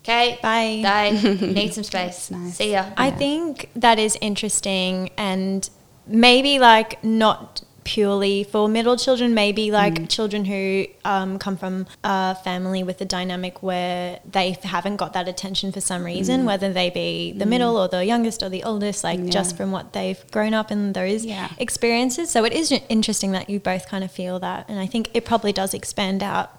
okay, 0.00 0.38
Bye. 0.42 0.80
bye, 0.82 1.10
need 1.40 1.74
some 1.74 1.84
space, 1.84 2.30
nice. 2.30 2.56
see 2.56 2.72
ya. 2.72 2.86
I 2.96 3.10
think 3.10 3.70
that 3.74 3.98
is 3.98 4.16
interesting 4.20 5.10
and 5.16 5.68
maybe 6.06 6.58
like 6.58 7.02
not 7.02 7.62
purely 7.86 8.42
for 8.42 8.68
middle 8.68 8.96
children, 8.96 9.32
maybe 9.32 9.70
like 9.70 10.08
children 10.08 10.44
who 10.44 10.86
um, 11.04 11.38
come 11.38 11.56
from 11.56 11.86
a 12.02 12.34
family 12.34 12.82
with 12.82 13.00
a 13.00 13.04
dynamic 13.04 13.62
where 13.62 14.18
they 14.30 14.56
haven't 14.64 14.96
got 14.96 15.12
that 15.12 15.28
attention 15.28 15.70
for 15.70 15.80
some 15.80 16.02
reason, 16.04 16.44
whether 16.44 16.72
they 16.72 16.90
be 16.90 17.30
the 17.32 17.46
middle 17.46 17.76
or 17.76 17.86
the 17.86 18.04
youngest 18.04 18.42
or 18.42 18.48
the 18.48 18.64
oldest, 18.64 19.04
like 19.04 19.20
Yeah. 19.20 19.30
just 19.30 19.56
from 19.56 19.70
what 19.70 19.92
they've 19.92 20.18
grown 20.32 20.52
up 20.52 20.72
in 20.72 20.92
those 20.94 21.24
Yeah. 21.24 21.48
experiences. 21.58 22.28
So 22.30 22.44
it 22.44 22.52
is 22.52 22.72
interesting 22.88 23.30
that 23.32 23.48
you 23.48 23.60
both 23.60 23.86
kind 23.88 24.02
of 24.02 24.10
feel 24.10 24.40
that. 24.40 24.66
And 24.68 24.80
I 24.80 24.86
think 24.86 25.08
it 25.14 25.24
probably 25.24 25.52
does 25.52 25.72
expand 25.72 26.24
out 26.24 26.50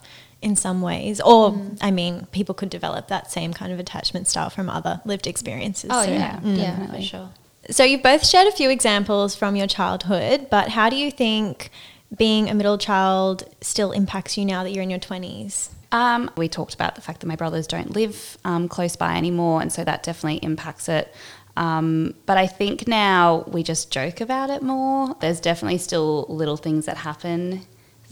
in 0.42 0.56
some 0.56 0.82
ways. 0.82 1.20
Or, 1.20 1.60
I 1.82 1.92
mean, 1.92 2.26
people 2.32 2.56
could 2.56 2.70
develop 2.70 3.10
that 3.10 3.30
same 3.32 3.52
kind 3.54 3.74
of 3.74 3.80
attachment 3.80 4.28
style 4.30 4.50
from 4.50 4.70
other 4.70 5.02
lived 5.04 5.28
experiences. 5.28 5.90
Oh 5.94 6.06
So- 6.06 6.12
yeah, 6.12 6.40
Mm. 6.40 6.58
yeah, 6.58 6.88
for 6.94 7.02
sure. 7.02 7.30
So 7.70 7.84
you've 7.84 8.04
both 8.04 8.26
shared 8.26 8.48
a 8.48 8.52
few 8.52 8.70
examples 8.70 9.36
from 9.36 9.56
your 9.56 9.68
childhood, 9.68 10.48
but 10.50 10.70
how 10.70 10.90
do 10.90 10.96
you 10.96 11.12
think 11.12 11.70
being 12.16 12.50
a 12.50 12.54
middle 12.54 12.78
child 12.78 13.44
still 13.62 13.92
impacts 13.92 14.38
you 14.38 14.46
now 14.46 14.64
that 14.64 14.72
you're 14.72 14.84
in 14.84 14.90
your 14.90 15.00
20s? 15.00 15.70
Um, 15.92 16.30
we 16.36 16.50
talked 16.50 16.74
about 16.74 16.96
the 16.96 17.02
fact 17.02 17.22
that 17.22 17.28
my 17.28 17.36
brothers 17.36 17.68
don't 17.68 17.92
live 17.92 18.38
um, 18.44 18.68
close 18.68 18.96
by 18.96 19.16
anymore, 19.16 19.62
and 19.62 19.72
so 19.72 19.84
that 19.84 20.04
definitely 20.04 20.40
impacts 20.44 20.90
it. 20.90 21.14
Um, 21.56 22.14
but 22.26 22.38
I 22.38 22.46
think 22.46 22.88
now 22.88 23.44
we 23.48 23.64
just 23.64 23.92
joke 23.92 24.22
about 24.22 24.50
it 24.50 24.62
more. 24.62 25.16
There's 25.20 25.40
definitely 25.40 25.80
still 25.80 26.26
little 26.30 26.58
things 26.58 26.86
that 26.86 26.98
happen, 26.98 27.62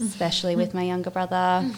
especially 0.00 0.56
with 0.56 0.74
my 0.74 0.82
younger 0.82 1.10
brother, 1.10 1.70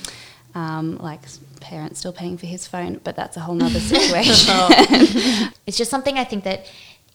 um, 0.55 0.97
like 0.99 1.21
parents 1.61 1.99
still 1.99 2.13
paying 2.13 2.39
for 2.39 2.47
his 2.47 2.67
phone, 2.67 3.01
but 3.05 3.17
that's 3.17 3.37
a 3.37 3.41
whole 3.41 3.55
nother 3.55 3.81
situation. 3.81 5.53
It's 5.67 5.77
just 5.77 5.91
something 5.91 6.17
I 6.17 6.25
think 6.25 6.45
that 6.45 6.67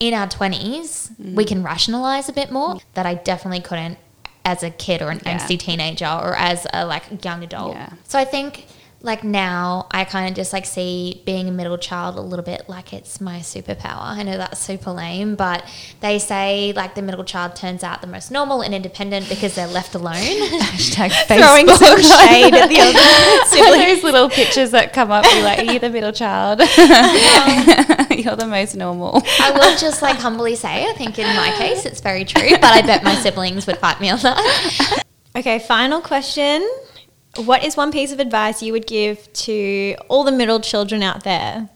in 0.07 0.13
our 0.13 0.27
20s, 0.27 1.11
Mm. 1.21 1.35
we 1.35 1.45
can 1.45 1.63
rationalize 1.63 2.27
a 2.29 2.33
bit 2.33 2.51
more 2.51 2.77
that 2.95 3.05
I 3.05 3.13
definitely 3.15 3.61
couldn't 3.61 3.97
as 4.45 4.61
a 4.63 4.69
kid 4.69 5.01
or 5.01 5.09
an 5.09 5.21
Yeah. 5.25 5.37
angsty 5.37 5.57
teenager 5.57 6.05
or 6.25 6.35
as 6.35 6.67
a 6.73 6.85
like 6.85 7.23
young 7.23 7.43
adult. 7.43 7.73
Yeah. 7.75 7.89
So 8.03 8.19
I 8.19 8.25
think 8.25 8.67
like 9.03 9.21
now 9.25 9.85
I 9.91 10.05
kind 10.05 10.29
of 10.29 10.35
just 10.35 10.53
like 10.53 10.65
see 10.65 11.21
being 11.25 11.49
a 11.49 11.51
middle 11.51 11.77
child 11.77 12.15
a 12.15 12.21
little 12.21 12.43
bit 12.43 12.69
like 12.69 12.93
it's 12.93 13.19
my 13.19 13.39
superpower. 13.39 13.99
I 14.01 14.23
know 14.23 14.37
that's 14.37 14.61
super 14.61 14.91
lame, 14.91 15.35
but 15.35 15.65
they 15.99 16.19
say 16.19 16.71
like 16.73 16.95
the 16.95 17.01
middle 17.01 17.25
child 17.25 17.57
turns 17.57 17.83
out 17.83 17.99
the 17.99 18.07
most 18.07 18.31
normal 18.31 18.61
and 18.61 18.73
independent 18.73 19.27
because 19.27 19.55
they're 19.55 19.67
left 19.67 19.93
alone. 19.93 20.15
Hashtag 20.15 21.11
Throwing 21.27 21.67
some 21.67 22.01
shade 22.01 22.53
at 22.55 22.69
the 22.69 22.79
other 22.79 23.45
siblings. 23.47 24.01
Those 24.01 24.03
little 24.05 24.29
pictures 24.29 24.71
that 24.71 24.93
come 24.93 25.11
up, 25.11 25.25
you're 25.33 25.43
like, 25.43 25.59
are 25.59 25.73
you 25.73 25.79
the 25.79 25.89
middle 25.89 26.13
child? 26.13 26.59
you're 26.59 28.37
the 28.37 28.47
most 28.49 28.75
normal. 28.75 29.21
I 29.41 29.51
will 29.51 29.77
just 29.77 30.01
like 30.01 30.15
humbly 30.15 30.55
say, 30.55 30.89
I 30.89 30.93
think 30.93 31.19
in 31.19 31.27
my 31.35 31.53
case 31.57 31.85
it's 31.85 31.99
very 31.99 32.23
true, 32.23 32.51
but 32.51 32.63
I 32.63 32.81
bet 32.81 33.03
my 33.03 33.15
siblings 33.15 33.67
would 33.67 33.77
fight 33.79 33.99
me 33.99 34.09
on 34.11 34.19
that. 34.19 35.03
Okay, 35.35 35.59
final 35.59 35.99
question. 35.99 36.65
What 37.35 37.63
is 37.63 37.75
one 37.75 37.91
piece 37.91 38.11
of 38.11 38.19
advice 38.19 38.61
you 38.61 38.73
would 38.73 38.85
give 38.85 39.31
to 39.33 39.95
all 40.07 40.23
the 40.23 40.31
middle 40.31 40.59
children 40.59 41.01
out 41.01 41.23
there? 41.23 41.67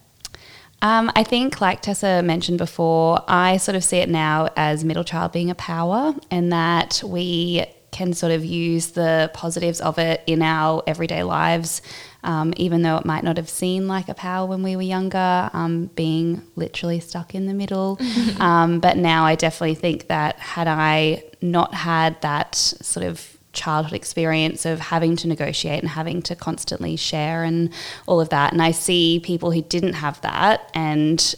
Um, 0.84 1.12
I 1.16 1.24
think, 1.24 1.60
like 1.60 1.82
Tessa 1.82 2.22
mentioned 2.22 2.60
before, 2.60 3.24
I 3.28 3.58
sort 3.58 3.76
of 3.76 3.84
see 3.84 3.98
it 3.98 4.10
now 4.10 4.50
as 4.56 4.84
middle 4.84 5.04
child 5.04 5.32
being 5.32 5.50
a 5.50 5.56
power, 5.56 6.14
and 6.30 6.52
that 6.54 7.02
we 7.04 7.66
can 7.90 8.14
sort 8.14 8.32
of 8.32 8.46
use 8.46 8.92
the 8.92 9.32
positives 9.34 9.82
of 9.82 9.98
it 9.98 10.22
in 10.28 10.44
our 10.44 10.84
everyday 10.86 11.24
lives, 11.24 11.82
um, 12.24 12.54
even 12.58 12.84
though 12.84 12.98
it 12.98 13.06
might 13.06 13.24
not 13.24 13.38
have 13.38 13.50
seemed 13.50 13.88
like 13.88 14.08
a 14.10 14.14
power 14.14 14.46
when 14.46 14.62
we 14.62 14.76
were 14.76 14.84
younger, 14.84 15.50
um, 15.54 15.88
being 15.96 16.44
literally 16.56 17.00
stuck 17.00 17.34
in 17.34 17.48
the 17.48 17.56
middle. 17.56 17.98
um, 18.40 18.80
but 18.80 18.98
now 18.98 19.26
I 19.26 19.34
definitely 19.34 19.76
think 19.76 20.08
that 20.10 20.38
had 20.38 20.68
I 20.68 21.24
not 21.42 21.74
had 21.74 22.22
that 22.22 22.54
sort 22.54 23.08
of 23.08 23.37
childhood 23.58 23.94
experience 23.94 24.66
of 24.66 24.80
having 24.80 25.16
to 25.18 25.28
negotiate 25.28 25.82
and 25.82 25.90
having 25.90 26.22
to 26.22 26.36
constantly 26.36 26.96
share 26.96 27.44
and 27.44 27.74
all 28.06 28.22
of 28.22 28.30
that, 28.30 28.54
and 28.54 28.62
I 28.62 28.72
see 28.72 29.20
people 29.20 29.52
who 29.52 29.62
didn't 29.62 29.94
have 29.94 30.22
that 30.22 30.70
and 30.74 31.36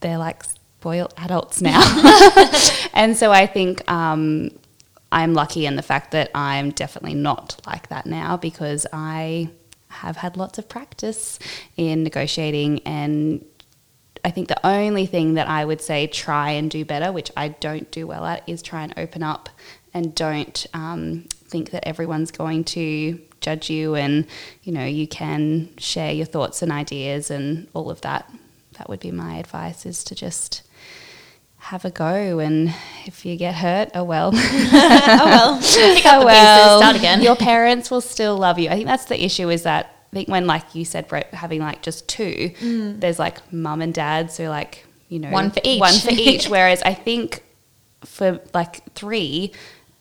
they're 0.00 0.18
like 0.18 0.42
spoiled 0.44 1.14
adults 1.16 1.62
now. 1.62 1.80
and 2.92 3.16
so 3.16 3.32
I 3.32 3.46
think 3.46 3.90
um, 3.90 4.50
I'm 5.10 5.32
lucky 5.32 5.64
in 5.64 5.76
the 5.76 5.82
fact 5.82 6.10
that 6.10 6.30
I'm 6.34 6.70
definitely 6.70 7.14
not 7.14 7.60
like 7.66 7.88
that 7.88 8.04
now 8.04 8.36
because 8.36 8.86
I 8.92 9.48
have 9.88 10.16
had 10.16 10.36
lots 10.36 10.58
of 10.58 10.68
practice 10.68 11.38
in 11.76 12.02
negotiating 12.02 12.80
and 12.80 13.44
I 14.24 14.30
think 14.30 14.48
the 14.48 14.66
only 14.66 15.06
thing 15.06 15.34
that 15.34 15.48
I 15.48 15.64
would 15.64 15.80
say 15.80 16.06
try 16.06 16.50
and 16.52 16.70
do 16.70 16.84
better, 16.84 17.12
which 17.12 17.30
I 17.36 17.48
don't 17.48 17.90
do 17.90 18.06
well 18.06 18.24
at, 18.24 18.42
is 18.48 18.62
try 18.62 18.82
and 18.82 18.94
open 18.96 19.22
up 19.22 19.50
and 19.92 20.14
don't 20.14 20.66
um, 20.74 21.26
think 21.54 21.70
that 21.70 21.86
everyone's 21.86 22.32
going 22.32 22.64
to 22.64 23.16
judge 23.40 23.70
you 23.70 23.94
and 23.94 24.26
you 24.64 24.72
know 24.72 24.84
you 24.84 25.06
can 25.06 25.68
share 25.78 26.10
your 26.12 26.26
thoughts 26.26 26.62
and 26.62 26.72
ideas 26.72 27.30
and 27.30 27.68
all 27.74 27.90
of 27.90 28.00
that. 28.00 28.28
That 28.76 28.88
would 28.88 28.98
be 28.98 29.12
my 29.12 29.36
advice: 29.36 29.86
is 29.86 30.02
to 30.04 30.16
just 30.16 30.62
have 31.70 31.84
a 31.84 31.90
go 31.90 32.40
and 32.40 32.74
if 33.06 33.24
you 33.24 33.36
get 33.36 33.54
hurt 33.54 33.88
oh 33.94 34.04
well 34.04 34.30
oh 34.36 35.60
well. 35.72 35.94
Pick 35.94 36.04
up 36.04 36.16
oh 36.16 36.20
the 36.20 36.26
well 36.26 36.78
pieces, 36.78 36.82
start 36.82 36.96
again. 36.96 37.22
your 37.22 37.36
parents 37.36 37.90
will 37.90 38.02
still 38.02 38.36
love 38.36 38.58
you 38.58 38.68
i 38.68 38.74
think 38.74 38.84
that's 38.84 39.06
the 39.06 39.24
issue 39.24 39.48
is 39.48 39.62
that 39.62 39.86
i 40.12 40.16
think 40.16 40.28
when 40.28 40.46
like 40.46 40.74
you 40.74 40.84
said 40.84 41.06
having 41.32 41.60
like 41.60 41.80
just 41.80 42.06
two 42.06 42.52
mm. 42.60 43.00
there's 43.00 43.18
like 43.18 43.38
mum 43.50 43.80
and 43.80 43.94
dad 43.94 44.30
so 44.30 44.50
like 44.50 44.84
you 45.08 45.18
know 45.18 45.30
One 45.30 45.50
for 45.50 45.60
each. 45.64 45.80
one 45.80 45.94
for 45.94 46.10
each 46.10 46.48
whereas 46.54 46.82
i 46.82 46.92
think 46.92 47.42
for 48.04 48.40
like 48.52 48.92
three 48.92 49.50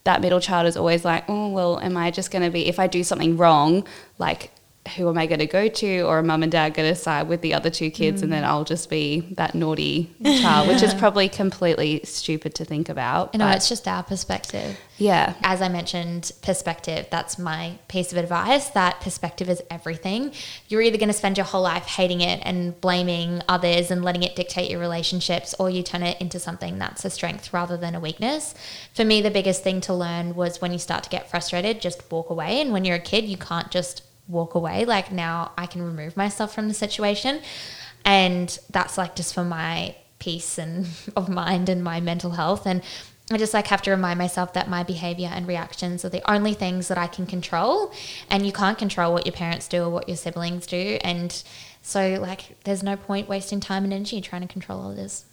that 0.04 0.22
middle 0.22 0.39
child 0.39 0.68
is 0.68 0.76
always 0.76 1.06
like 1.06 1.24
oh 1.28 1.47
well 1.49 1.80
am 1.80 1.97
i 1.97 2.12
just 2.12 2.32
going 2.32 2.43
to 2.43 2.49
be 2.49 2.68
if 2.68 2.80
i 2.80 2.88
do 2.88 3.04
something 3.04 3.38
wrong 3.38 3.86
like 4.18 4.51
who 4.96 5.08
am 5.08 5.18
I 5.18 5.28
going 5.28 5.40
to 5.40 5.48
go 5.48 5.70
to, 5.70 6.02
or 6.02 6.20
are 6.20 6.24
mum 6.24 6.44
and 6.44 6.52
dad 6.52 6.74
going 6.74 6.94
to 6.94 7.00
side 7.00 7.30
with 7.30 7.42
the 7.42 7.54
other 7.54 7.70
two 7.70 7.90
kids, 7.90 8.22
and 8.22 8.32
then 8.32 8.44
mm. 8.44 8.48
I'll 8.48 8.66
just 8.66 8.90
be 8.90 9.22
that 9.32 9.56
naughty 9.56 10.14
child, 10.24 10.68
which 10.68 10.84
is 10.84 10.94
probably 10.94 11.30
completely 11.30 12.02
stupid 12.04 12.54
to 12.56 12.66
think 12.66 12.90
about. 12.90 13.30
You 13.34 13.40
know, 13.40 13.46
but 13.46 13.56
it's 13.56 13.70
just 13.70 13.88
our 13.88 14.04
perspective. 14.04 14.78
yeah, 14.98 15.36
As 15.42 15.62
I 15.62 15.70
mentioned, 15.70 16.34
perspective, 16.42 17.08
that's 17.10 17.40
my 17.40 17.80
piece 17.88 18.12
of 18.12 18.18
advice. 18.18 18.70
That 18.72 19.00
perspective 19.00 19.50
is 19.50 19.64
everything. 19.72 20.34
You're 20.68 20.82
either 20.82 20.98
going 20.98 21.08
to 21.08 21.14
spend 21.14 21.38
your 21.38 21.46
whole 21.46 21.64
life 21.64 21.86
hating 21.86 22.20
it 22.20 22.42
and 22.44 22.80
blaming 22.82 23.42
others 23.48 23.90
and 23.90 24.04
letting 24.04 24.24
it 24.24 24.36
dictate 24.36 24.70
your 24.70 24.82
relationships, 24.82 25.56
or 25.60 25.70
you 25.70 25.82
turn 25.82 26.04
it 26.04 26.20
into 26.20 26.40
something 26.40 26.78
that's 26.78 27.06
a 27.06 27.10
strength 27.10 27.54
rather 27.54 27.78
than 27.78 27.96
a 27.96 28.02
weakness. 28.02 28.54
For 28.94 29.06
me, 29.06 29.22
the 29.22 29.32
biggest 29.32 29.64
thing 29.64 29.80
to 29.82 29.94
learn 29.94 30.36
was 30.36 30.60
when 30.60 30.74
you 30.74 30.80
start 30.80 31.04
to 31.06 31.10
get 31.10 31.30
frustrated, 31.30 31.80
just 31.80 32.12
walk 32.12 32.30
away. 32.30 32.60
And 32.60 32.74
when 32.74 32.84
you're 32.84 32.98
a 32.98 33.00
kid, 33.00 33.24
you 33.24 33.38
can't 33.38 33.72
just 33.72 34.04
walk 34.28 34.56
away. 34.56 34.86
Like 34.86 35.12
now, 35.12 35.52
I 35.58 35.66
can 35.66 35.82
remove 35.82 36.18
myself 36.18 36.54
from 36.54 36.68
the 36.68 36.74
situation. 36.74 37.42
And 38.06 38.58
that's 38.72 38.98
like 38.98 39.16
just 39.16 39.34
for 39.34 39.44
my 39.44 39.96
peace 40.20 40.58
and 40.58 40.88
of 41.16 41.30
mind 41.30 41.70
and 41.70 41.84
my 41.84 42.00
mental 42.00 42.32
health. 42.32 42.66
And 42.66 42.82
I 43.32 43.38
just 43.38 43.54
like 43.54 43.68
have 43.68 43.82
to 43.84 43.92
remind 43.92 44.20
myself 44.20 44.54
that 44.54 44.70
my 44.70 44.84
behavior 44.84 45.30
and 45.32 45.48
reactions 45.48 46.04
are 46.04 46.10
the 46.10 46.30
only 46.30 46.54
things 46.54 46.90
that 46.90 46.98
I 46.98 47.08
can 47.08 47.26
control. 47.26 47.94
And 48.30 48.46
you 48.46 48.52
can't 48.52 48.78
control 48.78 49.14
what 49.14 49.26
your 49.26 49.34
parents 49.34 49.68
do 49.68 49.84
or 49.84 49.90
what 49.90 50.08
your 50.08 50.18
siblings 50.18 50.68
do. 50.68 50.98
And 51.02 51.44
so, 51.82 52.18
like, 52.22 52.64
there's 52.64 52.84
no 52.84 52.96
point 52.96 53.28
wasting 53.30 53.60
time 53.60 53.84
and 53.84 53.94
energy 53.94 54.22
trying 54.22 54.42
to 54.42 54.48
control 54.48 54.88
others. 54.88 55.26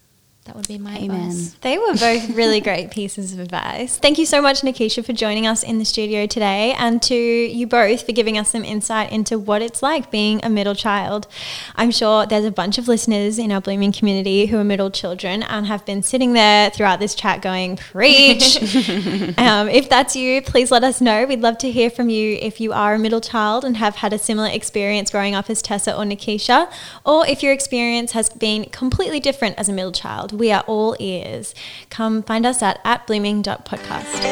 That 0.47 0.57
would 0.57 0.67
be 0.67 0.79
my 0.79 0.97
Amen. 0.97 1.29
advice. 1.29 1.55
They 1.61 1.77
were 1.77 1.93
both 1.93 2.31
really 2.31 2.63
great 2.63 2.91
pieces 2.99 3.35
of 3.35 3.41
advice. 3.41 3.99
Thank 3.99 4.19
you 4.19 4.25
so 4.25 4.41
much, 4.41 4.63
Nikisha, 4.63 5.05
for 5.05 5.13
joining 5.13 5.47
us 5.47 5.63
in 5.63 5.79
the 5.79 5.85
studio 5.85 6.27
today, 6.27 6.75
and 6.79 7.03
to 7.03 7.15
you 7.15 7.67
both 7.67 8.07
for 8.07 8.13
giving 8.13 8.39
us 8.39 8.49
some 8.49 8.65
insight 8.65 9.13
into 9.13 9.39
what 9.39 9.61
it's 9.61 9.83
like 9.83 10.11
being 10.11 10.43
a 10.43 10.49
middle 10.49 10.75
child. 10.75 11.29
I'm 11.77 11.91
sure 11.91 12.25
there's 12.25 12.47
a 12.47 12.51
bunch 12.51 12.79
of 12.79 12.89
listeners 12.89 13.39
in 13.39 13.53
our 13.53 13.61
blooming 13.61 13.93
community 13.93 14.47
who 14.47 14.57
are 14.57 14.65
middle 14.65 14.91
children 14.91 15.43
and 15.43 15.67
have 15.67 15.85
been 15.85 16.03
sitting 16.03 16.33
there 16.33 16.71
throughout 16.71 17.01
this 17.01 17.15
chat 17.15 17.43
going, 17.43 17.77
Preach! 17.77 18.57
um, 19.39 19.69
if 19.69 19.91
that's 19.91 20.17
you, 20.17 20.41
please 20.41 20.71
let 20.71 20.83
us 20.83 21.03
know. 21.03 21.27
We'd 21.27 21.43
love 21.43 21.59
to 21.59 21.71
hear 21.71 21.91
from 21.91 22.09
you 22.09 22.39
if 22.41 22.63
you 22.63 22.73
are 22.73 22.95
a 22.95 22.99
middle 22.99 23.21
child 23.21 23.63
and 23.63 23.77
have 23.77 23.97
had 23.97 24.15
a 24.15 24.19
similar 24.19 24.49
experience 24.49 25.11
growing 25.11 25.35
up 25.35 25.51
as 25.51 25.61
Tessa 25.61 25.95
or 25.95 26.05
Nikisha, 26.05 26.73
or 27.05 27.27
if 27.27 27.43
your 27.43 27.53
experience 27.53 28.13
has 28.13 28.31
been 28.31 28.65
completely 28.71 29.21
different 29.21 29.59
as 29.59 29.69
a 29.69 29.73
middle 29.73 29.93
child. 29.93 30.40
We 30.41 30.51
are 30.53 30.65
all 30.67 30.97
ears. 30.99 31.55
Come 31.91 32.23
find 32.23 32.47
us 32.47 32.63
at, 32.63 32.81
at 32.83 33.07
blooming.podcast. 33.07 34.25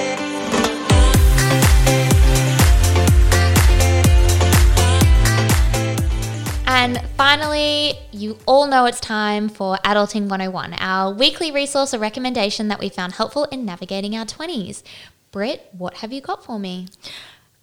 And 6.66 7.02
finally, 7.18 7.98
you 8.10 8.38
all 8.46 8.66
know 8.68 8.86
it's 8.86 9.00
time 9.00 9.50
for 9.50 9.76
Adulting 9.84 10.28
101, 10.30 10.72
our 10.80 11.12
weekly 11.12 11.50
resource 11.50 11.92
or 11.92 11.98
recommendation 11.98 12.68
that 12.68 12.80
we 12.80 12.88
found 12.88 13.12
helpful 13.12 13.44
in 13.44 13.66
navigating 13.66 14.16
our 14.16 14.24
20s. 14.24 14.82
Britt, 15.30 15.68
what 15.76 15.98
have 15.98 16.10
you 16.10 16.22
got 16.22 16.42
for 16.42 16.58
me? 16.58 16.88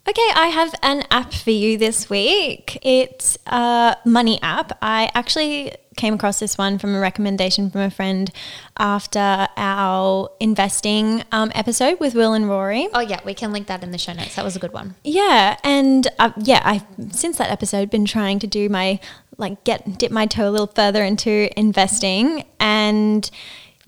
Okay, 0.08 0.30
I 0.36 0.46
have 0.46 0.72
an 0.84 1.02
app 1.10 1.32
for 1.32 1.50
you 1.50 1.76
this 1.76 2.08
week. 2.08 2.78
It's 2.82 3.36
a 3.44 3.96
money 4.04 4.40
app. 4.40 4.78
I 4.80 5.10
actually 5.14 5.74
came 5.96 6.14
across 6.14 6.38
this 6.38 6.56
one 6.56 6.78
from 6.78 6.94
a 6.94 7.00
recommendation 7.00 7.70
from 7.70 7.80
a 7.80 7.90
friend 7.90 8.30
after 8.78 9.48
our 9.56 10.30
investing 10.38 11.24
um, 11.32 11.50
episode 11.56 11.98
with 11.98 12.14
Will 12.14 12.34
and 12.34 12.48
Rory. 12.48 12.86
Oh, 12.94 13.00
yeah, 13.00 13.18
we 13.24 13.34
can 13.34 13.52
link 13.52 13.66
that 13.66 13.82
in 13.82 13.90
the 13.90 13.98
show 13.98 14.12
notes. 14.12 14.36
That 14.36 14.44
was 14.44 14.54
a 14.54 14.60
good 14.60 14.72
one. 14.72 14.94
Yeah, 15.02 15.56
and 15.64 16.06
uh, 16.20 16.30
yeah, 16.36 16.62
I've 16.64 16.84
since 17.12 17.38
that 17.38 17.50
episode 17.50 17.90
been 17.90 18.04
trying 18.04 18.38
to 18.38 18.46
do 18.46 18.68
my 18.68 19.00
like 19.38 19.64
get 19.64 19.98
dip 19.98 20.12
my 20.12 20.26
toe 20.26 20.48
a 20.48 20.52
little 20.52 20.68
further 20.68 21.02
into 21.02 21.50
investing, 21.58 22.44
and 22.60 23.28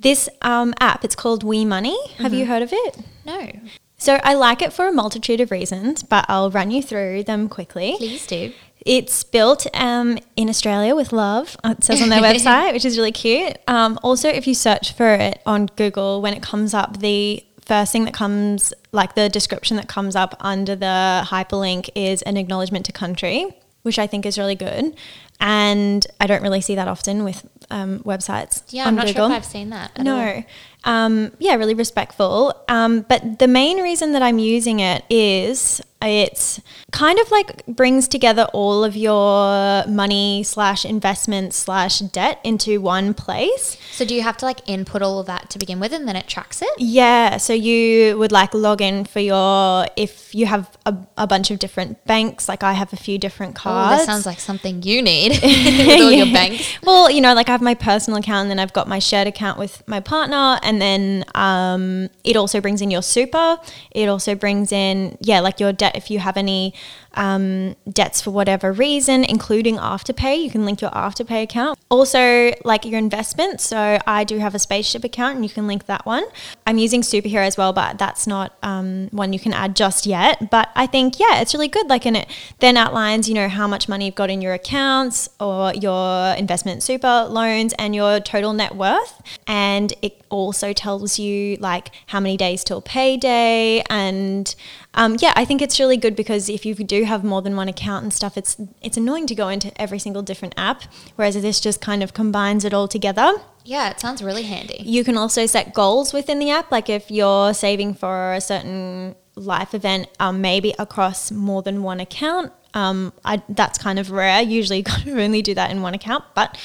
this 0.00 0.28
um, 0.42 0.74
app 0.80 1.04
it's 1.04 1.14
called 1.14 1.44
WeMoney. 1.44 1.96
Have 2.16 2.34
you 2.34 2.46
heard 2.46 2.62
of 2.62 2.72
it? 2.72 2.98
No, 3.24 3.52
So 3.98 4.18
I 4.22 4.34
like 4.34 4.62
it 4.62 4.72
for 4.72 4.86
a 4.86 4.92
multitude 4.92 5.40
of 5.40 5.50
reasons, 5.50 6.02
but 6.02 6.24
I'll 6.28 6.50
run 6.50 6.70
you 6.70 6.82
through 6.82 7.24
them 7.24 7.48
quickly. 7.48 7.94
please 7.98 8.26
do. 8.26 8.52
It's 8.86 9.24
built 9.24 9.66
um, 9.74 10.18
in 10.36 10.48
Australia 10.48 10.94
with 10.94 11.12
love. 11.12 11.56
uh, 11.64 11.74
It 11.76 11.84
says 11.84 12.00
on 12.00 12.08
their 12.08 12.22
website, 12.30 12.72
which 12.72 12.84
is 12.84 12.96
really 12.96 13.10
cute. 13.12 13.58
Um, 13.66 13.98
also, 14.04 14.28
if 14.28 14.46
you 14.46 14.54
search 14.54 14.92
for 14.92 15.14
it 15.14 15.42
on 15.44 15.66
Google, 15.76 16.22
when 16.22 16.32
it 16.32 16.42
comes 16.42 16.74
up, 16.74 17.00
the 17.00 17.44
first 17.66 17.90
thing 17.92 18.04
that 18.04 18.14
comes, 18.14 18.72
like 18.92 19.14
the 19.16 19.28
description 19.28 19.76
that 19.78 19.88
comes 19.88 20.14
up 20.14 20.36
under 20.40 20.76
the 20.76 21.24
hyperlink, 21.26 21.90
is 21.96 22.22
an 22.22 22.36
acknowledgement 22.36 22.86
to 22.86 22.92
country, 22.92 23.46
which 23.82 23.98
I 23.98 24.06
think 24.06 24.24
is 24.24 24.38
really 24.38 24.54
good. 24.54 24.94
And 25.40 26.06
I 26.20 26.26
don't 26.26 26.42
really 26.42 26.60
see 26.60 26.74
that 26.76 26.88
often 26.88 27.24
with 27.24 27.46
um, 27.70 28.00
websites. 28.00 28.62
Yeah, 28.70 28.86
I'm 28.86 28.94
not 28.96 29.06
Google. 29.06 29.28
sure 29.28 29.36
if 29.36 29.42
I've 29.42 29.44
seen 29.44 29.70
that. 29.70 29.90
at 29.96 30.06
all. 30.06 30.44
Um, 30.88 31.32
yeah, 31.38 31.54
really 31.56 31.74
respectful. 31.74 32.54
Um, 32.66 33.02
but 33.02 33.38
the 33.38 33.46
main 33.46 33.82
reason 33.82 34.12
that 34.12 34.22
I'm 34.22 34.38
using 34.38 34.80
it 34.80 35.04
is 35.10 35.82
it's 36.00 36.60
kind 36.92 37.18
of 37.18 37.30
like 37.30 37.66
brings 37.66 38.06
together 38.06 38.46
all 38.52 38.84
of 38.84 38.96
your 38.96 39.84
money 39.86 40.44
slash 40.44 40.84
investment 40.84 41.52
slash 41.52 41.98
debt 41.98 42.40
into 42.44 42.80
one 42.80 43.14
place. 43.14 43.76
So 43.90 44.04
do 44.04 44.14
you 44.14 44.22
have 44.22 44.36
to 44.38 44.44
like 44.44 44.60
input 44.68 45.02
all 45.02 45.18
of 45.18 45.26
that 45.26 45.50
to 45.50 45.58
begin 45.58 45.80
with 45.80 45.92
and 45.92 46.06
then 46.06 46.14
it 46.14 46.28
tracks 46.28 46.62
it? 46.62 46.70
Yeah, 46.78 47.36
so 47.38 47.52
you 47.52 48.16
would 48.18 48.30
like 48.30 48.54
log 48.54 48.80
in 48.80 49.04
for 49.06 49.18
your 49.18 49.86
if 49.96 50.34
you 50.34 50.46
have 50.46 50.76
a, 50.86 50.96
a 51.16 51.26
bunch 51.26 51.50
of 51.50 51.58
different 51.58 52.04
banks. 52.04 52.48
Like 52.48 52.62
I 52.62 52.74
have 52.74 52.92
a 52.92 52.96
few 52.96 53.18
different 53.18 53.56
cards. 53.56 53.94
Oh, 53.94 53.96
that 53.98 54.06
sounds 54.06 54.26
like 54.26 54.38
something 54.38 54.82
you 54.84 55.02
need 55.02 55.30
with 55.42 56.00
all 56.00 56.12
your 56.12 56.32
banks. 56.32 56.78
Well, 56.84 57.10
you 57.10 57.20
know, 57.20 57.34
like 57.34 57.48
I 57.48 57.52
have 57.52 57.62
my 57.62 57.74
personal 57.74 58.20
account 58.20 58.42
and 58.42 58.50
then 58.50 58.60
I've 58.60 58.72
got 58.72 58.86
my 58.86 59.00
shared 59.00 59.26
account 59.26 59.58
with 59.58 59.82
my 59.88 59.98
partner. 59.98 60.60
And 60.62 60.77
then 60.80 61.24
um, 61.34 62.08
it 62.24 62.36
also 62.36 62.60
brings 62.60 62.82
in 62.82 62.90
your 62.90 63.02
super. 63.02 63.58
It 63.90 64.08
also 64.08 64.34
brings 64.34 64.72
in, 64.72 65.16
yeah, 65.20 65.40
like 65.40 65.60
your 65.60 65.72
debt 65.72 65.96
if 65.96 66.10
you 66.10 66.18
have 66.18 66.36
any 66.36 66.74
um, 67.14 67.76
debts 67.90 68.20
for 68.20 68.30
whatever 68.30 68.72
reason, 68.72 69.24
including 69.24 69.76
Afterpay. 69.76 70.42
You 70.42 70.50
can 70.50 70.64
link 70.64 70.80
your 70.80 70.90
Afterpay 70.90 71.42
account. 71.42 71.78
Also, 71.88 72.52
like 72.64 72.84
your 72.84 72.98
investments. 72.98 73.64
So 73.64 73.98
I 74.06 74.24
do 74.24 74.38
have 74.38 74.54
a 74.54 74.58
Spaceship 74.58 75.04
account 75.04 75.36
and 75.36 75.44
you 75.44 75.50
can 75.50 75.66
link 75.66 75.86
that 75.86 76.04
one. 76.06 76.24
I'm 76.66 76.78
using 76.78 77.02
Superhero 77.02 77.46
as 77.46 77.56
well, 77.56 77.72
but 77.72 77.98
that's 77.98 78.26
not 78.26 78.56
um, 78.62 79.08
one 79.10 79.32
you 79.32 79.40
can 79.40 79.52
add 79.52 79.74
just 79.74 80.06
yet. 80.06 80.50
But 80.50 80.68
I 80.74 80.86
think, 80.86 81.18
yeah, 81.18 81.40
it's 81.40 81.54
really 81.54 81.68
good. 81.68 81.88
Like, 81.88 82.06
and 82.06 82.16
it 82.16 82.28
then 82.60 82.76
outlines, 82.76 83.28
you 83.28 83.34
know, 83.34 83.48
how 83.48 83.66
much 83.66 83.88
money 83.88 84.06
you've 84.06 84.14
got 84.14 84.30
in 84.30 84.40
your 84.40 84.54
accounts 84.54 85.28
or 85.40 85.72
your 85.74 86.34
investment 86.34 86.82
super 86.82 87.26
loans 87.28 87.72
and 87.78 87.94
your 87.94 88.20
total 88.20 88.52
net 88.52 88.76
worth. 88.76 89.20
And 89.46 89.92
it 90.02 90.22
also 90.28 90.72
tells 90.72 91.18
you 91.18 91.56
like 91.56 91.90
how 92.06 92.20
many 92.20 92.36
days 92.36 92.64
till 92.64 92.82
payday. 92.82 93.82
And 93.88 94.54
um, 94.98 95.16
yeah, 95.20 95.32
I 95.36 95.44
think 95.44 95.62
it's 95.62 95.78
really 95.78 95.96
good 95.96 96.16
because 96.16 96.48
if 96.48 96.66
you 96.66 96.74
do 96.74 97.04
have 97.04 97.22
more 97.22 97.40
than 97.40 97.54
one 97.54 97.68
account 97.68 98.02
and 98.02 98.12
stuff, 98.12 98.36
it's 98.36 98.56
it's 98.82 98.96
annoying 98.96 99.28
to 99.28 99.34
go 99.36 99.48
into 99.48 99.70
every 99.80 100.00
single 100.00 100.22
different 100.22 100.54
app. 100.56 100.82
Whereas 101.14 101.40
this 101.40 101.60
just 101.60 101.80
kind 101.80 102.02
of 102.02 102.14
combines 102.14 102.64
it 102.64 102.74
all 102.74 102.88
together. 102.88 103.32
Yeah, 103.64 103.90
it 103.90 104.00
sounds 104.00 104.24
really 104.24 104.42
handy. 104.42 104.82
You 104.84 105.04
can 105.04 105.16
also 105.16 105.46
set 105.46 105.72
goals 105.72 106.12
within 106.12 106.40
the 106.40 106.50
app. 106.50 106.72
Like 106.72 106.90
if 106.90 107.12
you're 107.12 107.54
saving 107.54 107.94
for 107.94 108.32
a 108.32 108.40
certain 108.40 109.14
life 109.36 109.72
event, 109.72 110.08
um, 110.18 110.40
maybe 110.40 110.74
across 110.80 111.30
more 111.30 111.62
than 111.62 111.84
one 111.84 112.00
account. 112.00 112.52
Um, 112.74 113.12
I, 113.24 113.40
that's 113.48 113.78
kind 113.78 114.00
of 114.00 114.10
rare. 114.10 114.42
Usually, 114.42 114.78
you 114.82 114.84
kind 114.84 115.06
of 115.06 115.16
only 115.16 115.42
do 115.42 115.54
that 115.54 115.70
in 115.70 115.80
one 115.80 115.94
account, 115.94 116.24
but 116.34 116.58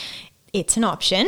it's 0.53 0.77
an 0.77 0.83
option. 0.83 1.27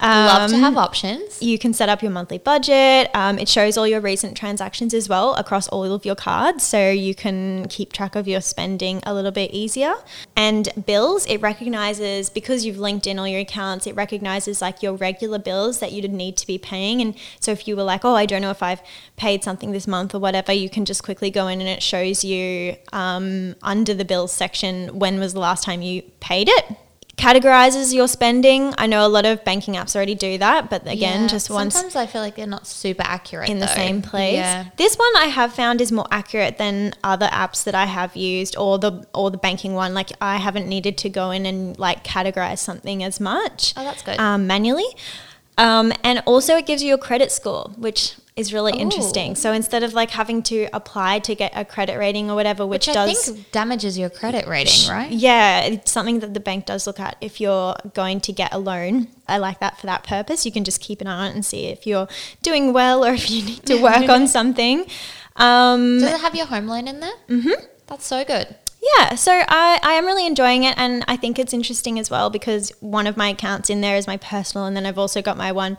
I 0.00 0.26
love 0.26 0.50
to 0.50 0.56
Um, 0.56 0.60
have 0.60 0.76
options. 0.76 1.40
you 1.40 1.58
can 1.58 1.72
set 1.72 1.88
up 1.88 2.02
your 2.02 2.10
monthly 2.10 2.36
budget. 2.36 3.08
Um, 3.14 3.38
it 3.38 3.48
shows 3.48 3.78
all 3.78 3.86
your 3.88 4.00
recent 4.02 4.36
transactions 4.36 4.92
as 4.92 5.08
well 5.08 5.34
across 5.36 5.66
all 5.68 5.84
of 5.84 6.04
your 6.04 6.14
cards, 6.14 6.62
so 6.62 6.90
you 6.90 7.14
can 7.14 7.66
keep 7.70 7.92
track 7.94 8.14
of 8.14 8.28
your 8.28 8.42
spending 8.42 9.00
a 9.06 9.14
little 9.14 9.30
bit 9.30 9.50
easier. 9.52 9.94
And 10.36 10.68
bills, 10.86 11.24
it 11.26 11.40
recognizes 11.40 12.28
because 12.28 12.66
you've 12.66 12.78
linked 12.78 13.06
in 13.06 13.18
all 13.18 13.26
your 13.26 13.40
accounts, 13.40 13.86
it 13.86 13.96
recognizes 13.96 14.60
like 14.60 14.82
your 14.82 14.92
regular 14.92 15.38
bills 15.38 15.78
that 15.78 15.92
you'd 15.92 16.12
need 16.12 16.36
to 16.36 16.46
be 16.46 16.58
paying. 16.58 17.00
And 17.00 17.14
so 17.40 17.52
if 17.52 17.66
you 17.66 17.76
were 17.76 17.82
like, 17.82 18.04
oh, 18.04 18.14
I 18.14 18.26
don't 18.26 18.42
know 18.42 18.50
if 18.50 18.62
I've 18.62 18.82
paid 19.16 19.42
something 19.42 19.72
this 19.72 19.86
month 19.86 20.14
or 20.14 20.18
whatever, 20.18 20.52
you 20.52 20.68
can 20.68 20.84
just 20.84 21.02
quickly 21.02 21.30
go 21.30 21.46
in 21.48 21.60
and 21.60 21.68
it 21.68 21.82
shows 21.82 22.24
you 22.24 22.76
um, 22.92 23.56
under 23.62 23.94
the 23.94 24.04
bills 24.04 24.32
section 24.32 24.98
when 24.98 25.18
was 25.18 25.32
the 25.32 25.40
last 25.40 25.64
time 25.64 25.80
you 25.80 26.02
paid 26.20 26.50
it. 26.50 26.76
Categorizes 27.16 27.94
your 27.94 28.08
spending. 28.08 28.74
I 28.76 28.86
know 28.86 29.06
a 29.06 29.08
lot 29.08 29.24
of 29.24 29.42
banking 29.42 29.74
apps 29.74 29.96
already 29.96 30.14
do 30.14 30.36
that, 30.36 30.68
but 30.68 30.82
again, 30.82 31.22
Yeah, 31.22 31.28
just 31.28 31.48
once 31.48 31.72
Sometimes 31.72 31.96
I 31.96 32.04
feel 32.04 32.20
like 32.20 32.36
they're 32.36 32.46
not 32.46 32.66
super 32.66 33.04
accurate 33.06 33.48
in 33.48 33.58
the 33.58 33.68
same 33.68 34.02
place. 34.02 34.34
Yeah. 34.34 34.66
This 34.76 34.96
one 34.96 35.16
I 35.16 35.24
have 35.26 35.54
found 35.54 35.80
is 35.80 35.90
more 35.90 36.06
accurate 36.10 36.58
than 36.58 36.92
other 37.02 37.28
apps 37.28 37.64
that 37.64 37.74
I 37.74 37.86
have 37.86 38.16
used 38.16 38.54
or 38.58 38.78
the 38.78 39.06
or 39.14 39.30
the 39.30 39.38
banking 39.38 39.72
one. 39.72 39.94
Like 39.94 40.12
I 40.20 40.36
haven't 40.36 40.68
needed 40.68 40.98
to 40.98 41.08
go 41.08 41.30
in 41.30 41.46
and 41.46 41.78
like 41.78 42.04
categorize 42.04 42.58
something 42.58 43.02
as 43.02 43.18
much. 43.18 43.72
Oh, 43.78 43.84
that's 43.84 44.02
good. 44.02 44.18
Um, 44.20 44.46
manually. 44.46 44.88
Um, 45.56 45.94
and 46.04 46.22
also 46.26 46.56
it 46.56 46.66
gives 46.66 46.82
you 46.82 46.92
a 46.92 46.98
credit 46.98 47.32
score, 47.32 47.70
which 47.78 48.16
is 48.36 48.52
really 48.52 48.72
Ooh. 48.76 48.82
interesting. 48.82 49.34
So 49.34 49.52
instead 49.54 49.82
of 49.82 49.94
like 49.94 50.10
having 50.10 50.42
to 50.44 50.68
apply 50.74 51.20
to 51.20 51.34
get 51.34 51.52
a 51.54 51.64
credit 51.64 51.96
rating 51.98 52.30
or 52.30 52.34
whatever, 52.34 52.66
which, 52.66 52.86
Which 52.86 52.96
I 52.96 53.06
does 53.06 53.28
think 53.28 53.50
damages 53.50 53.96
your 53.98 54.10
credit 54.10 54.46
rating, 54.46 54.90
right? 54.90 55.10
yeah, 55.10 55.62
it's 55.62 55.90
something 55.90 56.20
that 56.20 56.34
the 56.34 56.40
bank 56.40 56.66
does 56.66 56.86
look 56.86 57.00
at 57.00 57.16
if 57.22 57.40
you're 57.40 57.74
going 57.94 58.20
to 58.20 58.32
get 58.32 58.52
a 58.52 58.58
loan. 58.58 59.08
I 59.26 59.38
like 59.38 59.60
that 59.60 59.78
for 59.80 59.86
that 59.86 60.04
purpose. 60.04 60.44
You 60.44 60.52
can 60.52 60.64
just 60.64 60.82
keep 60.82 61.00
an 61.00 61.06
eye 61.06 61.24
on 61.26 61.30
it 61.30 61.34
and 61.34 61.46
see 61.46 61.64
if 61.66 61.86
you're 61.86 62.08
doing 62.42 62.74
well 62.74 63.04
or 63.06 63.14
if 63.14 63.30
you 63.30 63.42
need 63.42 63.64
to 63.66 63.80
work 63.82 64.08
on 64.10 64.28
something. 64.28 64.86
Um, 65.36 66.00
Does 66.00 66.12
it 66.12 66.20
have 66.20 66.34
your 66.34 66.46
home 66.46 66.66
loan 66.66 66.88
in 66.88 67.00
there? 67.00 67.14
Mm-hmm. 67.28 67.64
That's 67.86 68.04
so 68.06 68.22
good. 68.24 68.54
yeah, 68.98 69.14
so 69.14 69.32
I, 69.32 69.78
I 69.82 69.92
am 69.94 70.04
really 70.04 70.26
enjoying 70.26 70.64
it 70.64 70.76
and 70.76 71.04
I 71.08 71.16
think 71.16 71.38
it's 71.38 71.54
interesting 71.54 71.98
as 71.98 72.10
well 72.10 72.28
because 72.30 72.70
one 72.80 73.06
of 73.06 73.16
my 73.16 73.30
accounts 73.30 73.70
in 73.70 73.80
there 73.80 73.96
is 73.96 74.06
my 74.06 74.18
personal 74.18 74.66
and 74.66 74.76
then 74.76 74.84
I've 74.84 74.98
also 74.98 75.22
got 75.22 75.36
my 75.38 75.52
one 75.52 75.78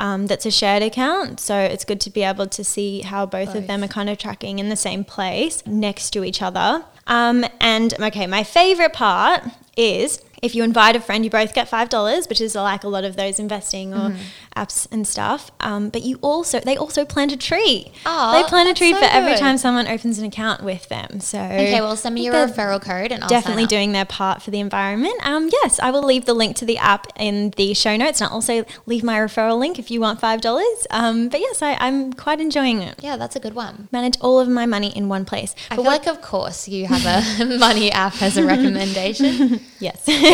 um, 0.00 0.26
that's 0.26 0.46
a 0.46 0.50
shared 0.50 0.82
account. 0.82 1.38
So 1.38 1.56
it's 1.56 1.84
good 1.84 2.00
to 2.00 2.10
be 2.10 2.22
able 2.22 2.46
to 2.46 2.64
see 2.64 3.02
how 3.02 3.26
both, 3.26 3.54
of 3.54 3.66
them 3.66 3.84
are 3.84 3.88
kind 3.88 4.08
of 4.08 4.16
tracking 4.16 4.58
in 4.58 4.70
the 4.70 4.76
same 4.76 5.04
place 5.04 5.62
next 5.66 6.10
to 6.10 6.24
each 6.24 6.40
other. 6.40 6.84
Um, 7.06 7.44
and 7.60 7.92
okay, 8.00 8.26
my 8.26 8.42
favorite 8.42 8.94
part 8.94 9.42
is 9.76 10.22
if 10.42 10.54
you 10.54 10.62
invite 10.64 10.96
a 10.96 11.00
friend, 11.00 11.24
you 11.24 11.30
both 11.30 11.54
get 11.54 11.68
five 11.68 11.88
dollars, 11.88 12.28
which 12.28 12.40
is 12.40 12.54
like 12.54 12.84
a 12.84 12.88
lot 12.88 13.04
of 13.04 13.16
those 13.16 13.38
investing 13.38 13.92
or 13.94 14.14
apps 14.56 14.86
and 14.90 15.06
stuff. 15.06 15.50
Um, 15.60 15.90
but 15.90 16.02
you 16.02 16.18
also 16.22 16.60
they 16.60 16.76
also 16.76 17.04
plant 17.04 17.32
a 17.32 17.36
tree. 17.36 17.92
Aw, 18.06 18.32
they 18.42 18.48
plant 18.48 18.68
a 18.68 18.74
tree 18.74 18.92
so 18.92 18.98
for 18.98 19.04
every 19.04 19.36
time 19.36 19.58
someone 19.58 19.86
opens 19.86 20.18
an 20.18 20.24
account 20.24 20.62
with 20.62 20.88
them. 20.88 21.20
So 21.20 21.38
Okay, 21.38 21.80
well, 21.80 21.96
send 21.96 22.14
me 22.14 22.24
your 22.24 22.34
referral 22.34 22.80
code 22.80 23.12
and 23.12 23.22
I'll 23.22 23.28
definitely 23.28 23.66
doing 23.66 23.92
their 23.92 24.04
part 24.04 24.42
for 24.42 24.50
the 24.50 24.60
environment. 24.60 25.14
Um, 25.24 25.48
yes, 25.62 25.78
I 25.80 25.90
will 25.90 26.02
leave 26.02 26.24
the 26.24 26.34
link 26.34 26.56
to 26.56 26.64
the 26.64 26.78
app 26.78 27.06
in 27.16 27.50
the 27.56 27.74
show 27.74 27.96
notes, 27.96 28.20
and 28.20 28.28
I'll 28.28 28.34
also 28.34 28.64
leave 28.86 29.04
my 29.04 29.18
referral 29.18 29.58
link 29.58 29.78
if 29.78 29.90
you 29.90 30.00
want 30.00 30.20
five 30.20 30.40
dollars. 30.40 30.86
Um, 30.90 31.28
but 31.28 31.40
yes, 31.40 31.62
I, 31.62 31.74
I'm 31.74 32.12
quite 32.12 32.40
enjoying 32.40 32.80
it. 32.82 32.96
Yeah, 33.02 33.16
that's 33.16 33.36
a 33.36 33.40
good 33.40 33.54
one. 33.54 33.88
Manage 33.92 34.16
all 34.20 34.40
of 34.40 34.48
my 34.48 34.66
money 34.66 34.96
in 34.96 35.08
one 35.08 35.24
place. 35.24 35.54
I 35.70 35.76
But 35.76 35.82
feel 35.82 35.84
what- 35.84 36.06
like, 36.06 36.16
of 36.16 36.22
course, 36.22 36.66
you 36.68 36.86
have 36.86 37.04
a 37.04 37.44
money 37.58 37.90
app 37.92 38.20
as 38.22 38.36
a 38.36 38.44
recommendation. 38.54 39.60
yes. 39.78 40.02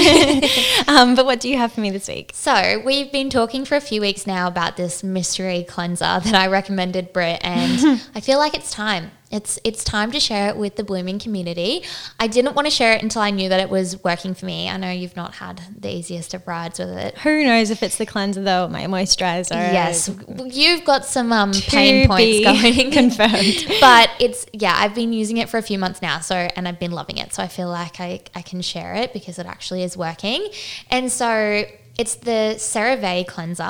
um, 0.88 1.14
but 1.14 1.24
what 1.26 1.40
do 1.40 1.48
you 1.48 1.56
have 1.56 1.72
for 1.72 1.80
me 1.80 1.90
this 1.90 2.08
week? 2.08 2.30
So, 2.34 2.82
we've 2.84 3.10
been 3.10 3.30
talking 3.30 3.64
for 3.64 3.76
a 3.76 3.80
few 3.80 4.00
weeks 4.00 4.26
now 4.26 4.48
about 4.48 4.76
this 4.76 5.02
mystery 5.02 5.64
cleanser 5.68 6.20
that 6.20 6.34
I 6.34 6.46
recommended 6.48 7.12
Britt, 7.12 7.40
and 7.42 8.00
I 8.14 8.20
feel 8.20 8.38
like 8.38 8.54
it's 8.54 8.70
time. 8.70 9.10
It's 9.30 9.58
it's 9.64 9.82
time 9.82 10.12
to 10.12 10.20
share 10.20 10.48
it 10.48 10.56
with 10.56 10.76
the 10.76 10.84
blooming 10.84 11.18
community. 11.18 11.82
I 12.20 12.28
didn't 12.28 12.54
want 12.54 12.66
to 12.66 12.70
share 12.70 12.92
it 12.92 13.02
until 13.02 13.22
I 13.22 13.30
knew 13.30 13.48
that 13.48 13.58
it 13.58 13.68
was 13.68 14.02
working 14.04 14.34
for 14.34 14.46
me. 14.46 14.68
I 14.68 14.76
know 14.76 14.90
you've 14.90 15.16
not 15.16 15.34
had 15.34 15.60
the 15.76 15.92
easiest 15.92 16.32
of 16.34 16.46
rides 16.46 16.78
with 16.78 16.90
it. 16.90 17.18
Who 17.18 17.44
knows 17.44 17.70
if 17.70 17.82
it's 17.82 17.98
the 17.98 18.06
cleanser 18.06 18.42
though, 18.42 18.68
my 18.68 18.84
moisturizer? 18.84 19.50
Yes, 19.50 20.08
you've 20.46 20.84
got 20.84 21.04
some 21.04 21.32
um, 21.32 21.52
pain 21.52 22.06
points 22.06 22.44
going. 22.44 22.90
confirmed. 22.92 23.66
but 23.80 24.10
it's 24.20 24.46
yeah, 24.52 24.74
I've 24.76 24.94
been 24.94 25.12
using 25.12 25.38
it 25.38 25.48
for 25.48 25.58
a 25.58 25.62
few 25.62 25.78
months 25.78 26.00
now, 26.00 26.20
so 26.20 26.36
and 26.36 26.68
I've 26.68 26.78
been 26.78 26.92
loving 26.92 27.18
it. 27.18 27.34
So 27.34 27.42
I 27.42 27.48
feel 27.48 27.68
like 27.68 28.00
I, 28.00 28.20
I 28.34 28.42
can 28.42 28.62
share 28.62 28.94
it 28.94 29.12
because 29.12 29.38
it 29.38 29.46
actually 29.46 29.82
is 29.82 29.96
working. 29.96 30.48
And 30.90 31.10
so 31.10 31.64
it's 31.98 32.16
the 32.16 32.54
CeraVe 32.58 33.26
cleanser. 33.26 33.62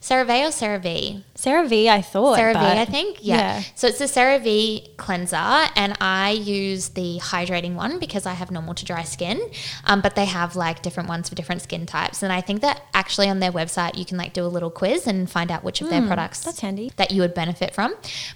CeraVe 0.00 0.46
or 0.46 0.50
CeraVe? 0.50 1.22
CeraVe, 1.36 1.88
I 1.88 2.02
thought. 2.02 2.38
CeraVe, 2.38 2.56
I 2.56 2.84
think. 2.84 3.18
Yeah. 3.20 3.62
So 3.74 3.86
it's 3.86 3.98
the 3.98 4.04
CeraVe 4.06 4.96
cleanser, 4.96 5.36
and 5.36 5.96
I 6.00 6.30
use 6.32 6.90
the 6.90 7.18
hydrating 7.22 7.74
one 7.74 7.98
because 7.98 8.26
I 8.26 8.34
have 8.34 8.50
normal 8.50 8.74
to 8.74 8.84
dry 8.84 9.02
skin. 9.04 9.40
Um, 9.84 10.00
but 10.00 10.14
they 10.16 10.24
have 10.26 10.56
like 10.56 10.82
different 10.82 11.08
ones 11.08 11.28
for 11.28 11.34
different 11.34 11.62
skin 11.62 11.86
types, 11.86 12.22
and 12.22 12.32
I 12.32 12.40
think 12.40 12.60
that 12.62 12.82
actually 12.92 13.28
on 13.28 13.38
their 13.40 13.52
website 13.52 13.96
you 13.96 14.04
can 14.04 14.18
like 14.18 14.32
do 14.32 14.44
a 14.44 14.48
little 14.48 14.70
quiz 14.70 15.06
and 15.06 15.30
find 15.30 15.50
out 15.50 15.62
which 15.64 15.80
of 15.80 15.90
their 15.90 16.06
products 16.06 16.42
Hmm, 16.42 16.48
that's 16.48 16.60
handy. 16.60 16.92
that 16.96 17.10
you 17.12 17.22
would 17.22 17.34
benefit 17.34 17.74
from. 17.74 17.94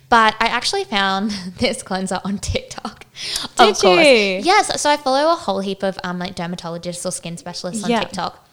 But 0.08 0.34
I 0.40 0.46
actually 0.46 0.84
found 0.84 1.30
this 1.58 1.82
cleanser 1.82 2.20
on 2.24 2.38
TikTok. 2.38 3.06
Did 3.56 3.82
you? 3.82 3.90
Yes. 4.44 4.80
So 4.80 4.90
I 4.90 4.96
follow 4.96 5.32
a 5.32 5.34
whole 5.34 5.60
heap 5.60 5.82
of 5.82 5.98
um, 6.04 6.18
like 6.18 6.34
dermatologists 6.34 7.04
or 7.06 7.10
skin 7.10 7.36
specialists 7.36 7.84
on 7.84 7.90
Yeah. 7.90 8.00
TikTok, 8.00 8.44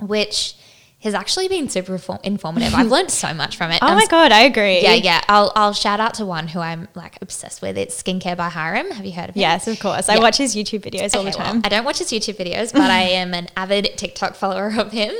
which 0.00 0.54
has 1.02 1.14
actually 1.14 1.48
been 1.48 1.68
super 1.68 1.98
informative. 2.24 2.74
I've 2.80 2.88
learned 2.90 3.10
so 3.10 3.32
much 3.34 3.56
from 3.56 3.70
it. 3.70 3.78
Oh 3.82 3.86
I'm 3.88 3.96
my 3.96 4.06
god, 4.06 4.32
I 4.32 4.42
agree. 4.42 4.82
yeah, 4.82 4.94
yeah. 4.94 5.20
I'll 5.28 5.50
I'll 5.56 5.72
shout 5.72 5.98
out 6.00 6.14
to 6.14 6.26
one 6.26 6.48
who 6.48 6.60
I'm 6.60 6.88
like 6.94 7.16
obsessed 7.22 7.62
with. 7.62 7.78
It's 7.78 8.00
Skincare 8.02 8.36
by 8.36 8.50
Hyram. 8.50 8.90
Have 8.92 9.04
you 9.06 9.12
heard 9.12 9.30
of 9.30 9.34
him? 9.34 9.40
Yes, 9.40 9.66
of 9.66 9.80
course. 9.80 10.08
I 10.08 10.18
watch 10.18 10.36
his 10.36 10.54
YouTube 10.54 10.80
videos 10.80 11.14
all 11.16 11.22
the 11.24 11.30
Okay, 11.30 11.38
well, 11.38 11.52
time. 11.52 11.62
I 11.64 11.68
don't 11.70 11.84
watch 11.84 11.98
his 11.98 12.08
YouTube 12.08 12.36
videos, 12.36 12.72
but 12.72 12.90
I 12.90 13.00
am 13.02 13.32
an 13.34 13.48
avid 13.56 13.96
TikTok 13.96 14.34
follower 14.34 14.72
of 14.78 14.92
him. 14.92 15.14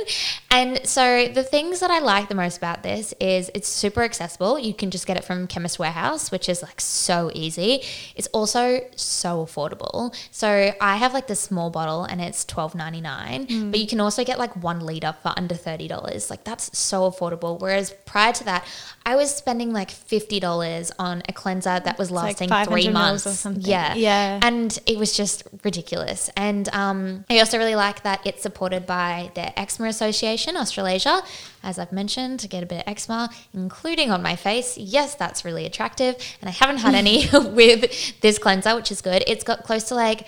And 0.51 0.85
so 0.85 1.27
the 1.27 1.43
things 1.43 1.79
that 1.79 1.89
I 1.89 1.99
like 1.99 2.29
the 2.29 2.35
most 2.35 2.57
about 2.57 2.83
this 2.83 3.13
is 3.19 3.49
it's 3.55 3.67
super 3.67 4.03
accessible. 4.03 4.59
You 4.59 4.73
can 4.73 4.91
just 4.91 5.07
get 5.07 5.17
it 5.17 5.23
from 5.23 5.47
Chemist 5.47 5.79
Warehouse, 5.79 6.29
which 6.31 6.47
is 6.49 6.61
like 6.61 6.79
so 6.81 7.31
easy. 7.33 7.81
It's 8.15 8.27
also 8.27 8.81
so 8.95 9.45
affordable. 9.45 10.13
So 10.31 10.73
I 10.79 10.97
have 10.97 11.13
like 11.13 11.27
the 11.27 11.35
small 11.35 11.69
bottle 11.69 12.03
and 12.03 12.21
it's 12.21 12.45
twelve 12.45 12.75
ninety 12.75 13.01
nine, 13.01 13.47
Mm. 13.47 13.71
but 13.71 13.79
you 13.79 13.87
can 13.87 13.99
also 13.99 14.23
get 14.23 14.37
like 14.37 14.55
one 14.61 14.81
liter 14.81 15.15
for 15.23 15.33
under 15.37 15.55
thirty 15.55 15.70
dollars. 15.87 16.29
Like 16.29 16.43
that's 16.43 16.77
so 16.77 17.09
affordable. 17.09 17.59
Whereas 17.59 17.91
prior 18.05 18.33
to 18.33 18.43
that, 18.45 18.65
I 19.05 19.15
was 19.15 19.33
spending 19.33 19.73
like 19.73 19.91
fifty 19.91 20.39
dollars 20.39 20.91
on 20.99 21.23
a 21.27 21.33
cleanser 21.33 21.79
that 21.79 21.97
was 21.97 22.11
lasting 22.11 22.49
500 22.49 22.71
three 22.71 22.91
months 22.91 23.25
or 23.27 23.31
something. 23.31 23.63
Yeah, 23.63 23.93
Yeah. 23.95 24.39
and 24.43 24.77
it 24.85 24.97
was 24.97 25.15
just 25.15 25.43
ridiculous. 25.63 26.29
And 26.35 26.67
um, 26.73 27.25
I 27.29 27.39
also 27.39 27.57
really 27.57 27.75
like 27.75 28.03
that 28.03 28.21
it's 28.25 28.41
supported 28.41 28.85
by 28.85 29.31
the 29.35 29.57
Eczema 29.59 29.89
Association 29.89 30.55
Australasia, 30.57 31.21
as 31.63 31.79
I've 31.79 31.91
mentioned, 31.91 32.39
to 32.41 32.47
get 32.47 32.63
a 32.63 32.65
bit 32.65 32.81
of 32.81 32.91
eczema, 32.91 33.29
including 33.53 34.11
on 34.11 34.21
my 34.21 34.35
face. 34.35 34.77
Yes, 34.77 35.15
that's 35.15 35.43
really 35.45 35.65
attractive. 35.65 36.15
And 36.41 36.49
I 36.49 36.51
haven't 36.51 36.77
had 36.77 36.93
any 36.95 37.27
with 37.33 38.19
this 38.21 38.37
cleanser, 38.37 38.75
which 38.75 38.91
is 38.91 39.01
good. 39.01 39.23
It's 39.27 39.43
got 39.43 39.63
close 39.63 39.83
to 39.85 39.95
like 39.95 40.27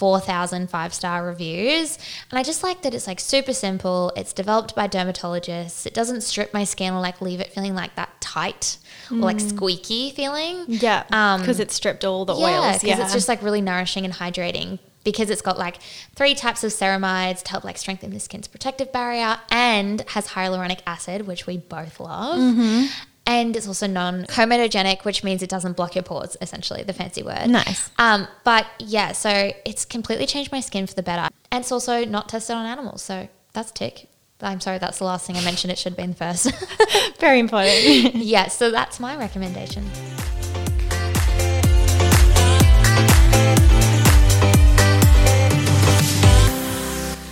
4,000 0.00 0.70
five 0.70 0.94
star 0.94 1.26
reviews. 1.26 1.98
And 2.30 2.38
I 2.38 2.42
just 2.42 2.62
like 2.62 2.80
that 2.82 2.94
it's 2.94 3.06
like 3.06 3.20
super 3.20 3.52
simple. 3.52 4.12
It's 4.16 4.32
developed 4.32 4.74
by 4.74 4.88
dermatologists. 4.88 5.84
It 5.84 5.92
doesn't 5.92 6.22
strip 6.22 6.54
my 6.54 6.64
skin 6.64 6.94
or 6.94 7.00
like 7.00 7.20
leave 7.20 7.38
it 7.38 7.52
feeling 7.52 7.74
like 7.74 7.94
that 7.96 8.18
tight 8.22 8.78
or 9.10 9.16
like 9.16 9.40
squeaky 9.40 10.10
feeling. 10.12 10.64
Yeah, 10.68 11.04
Um, 11.12 11.40
because 11.40 11.60
it's 11.60 11.74
stripped 11.74 12.04
all 12.06 12.24
the 12.24 12.34
Yeah, 12.34 12.46
oils. 12.46 12.82
Yeah. 12.82 12.94
Because 12.96 13.04
it's 13.04 13.12
just 13.12 13.28
like 13.28 13.42
really 13.42 13.60
nourishing 13.60 14.06
and 14.06 14.14
hydrating. 14.14 14.78
Because 15.04 15.28
it's 15.28 15.42
got 15.42 15.58
like 15.58 15.76
three 16.14 16.34
types 16.34 16.64
of 16.64 16.72
ceramides 16.72 17.42
to 17.42 17.50
help 17.50 17.64
like 17.64 17.76
strengthen 17.76 18.10
the 18.10 18.20
skin's 18.20 18.48
protective 18.48 18.92
barrier 18.92 19.36
and 19.50 20.00
has 20.08 20.28
hyaluronic 20.28 20.80
acid, 20.86 21.26
which 21.26 21.46
we 21.46 21.58
both 21.58 22.00
love. 22.00 22.38
Mm-hmm. 22.38 22.86
And 23.30 23.54
it's 23.54 23.68
also 23.68 23.86
non 23.86 24.24
comedogenic, 24.24 25.04
which 25.04 25.22
means 25.22 25.40
it 25.40 25.48
doesn't 25.48 25.76
block 25.76 25.94
your 25.94 26.02
pores, 26.02 26.36
essentially, 26.40 26.82
the 26.82 26.92
fancy 26.92 27.22
word. 27.22 27.46
Nice. 27.46 27.88
Um, 27.96 28.26
but 28.42 28.66
yeah, 28.80 29.12
so 29.12 29.52
it's 29.64 29.84
completely 29.84 30.26
changed 30.26 30.50
my 30.50 30.58
skin 30.58 30.88
for 30.88 30.94
the 30.94 31.02
better. 31.04 31.32
And 31.52 31.62
it's 31.62 31.70
also 31.70 32.04
not 32.04 32.28
tested 32.28 32.56
on 32.56 32.66
animals. 32.66 33.02
So 33.02 33.28
that's 33.52 33.70
tick. 33.70 34.08
I'm 34.40 34.58
sorry, 34.58 34.78
that's 34.78 34.98
the 34.98 35.04
last 35.04 35.28
thing 35.28 35.36
I 35.36 35.44
mentioned. 35.44 35.70
It 35.70 35.78
should 35.78 35.92
have 35.92 35.96
been 35.96 36.12
first. 36.12 36.50
Very 37.20 37.38
important. 37.38 38.14
yeah, 38.16 38.48
so 38.48 38.72
that's 38.72 38.98
my 38.98 39.16
recommendation. 39.16 39.88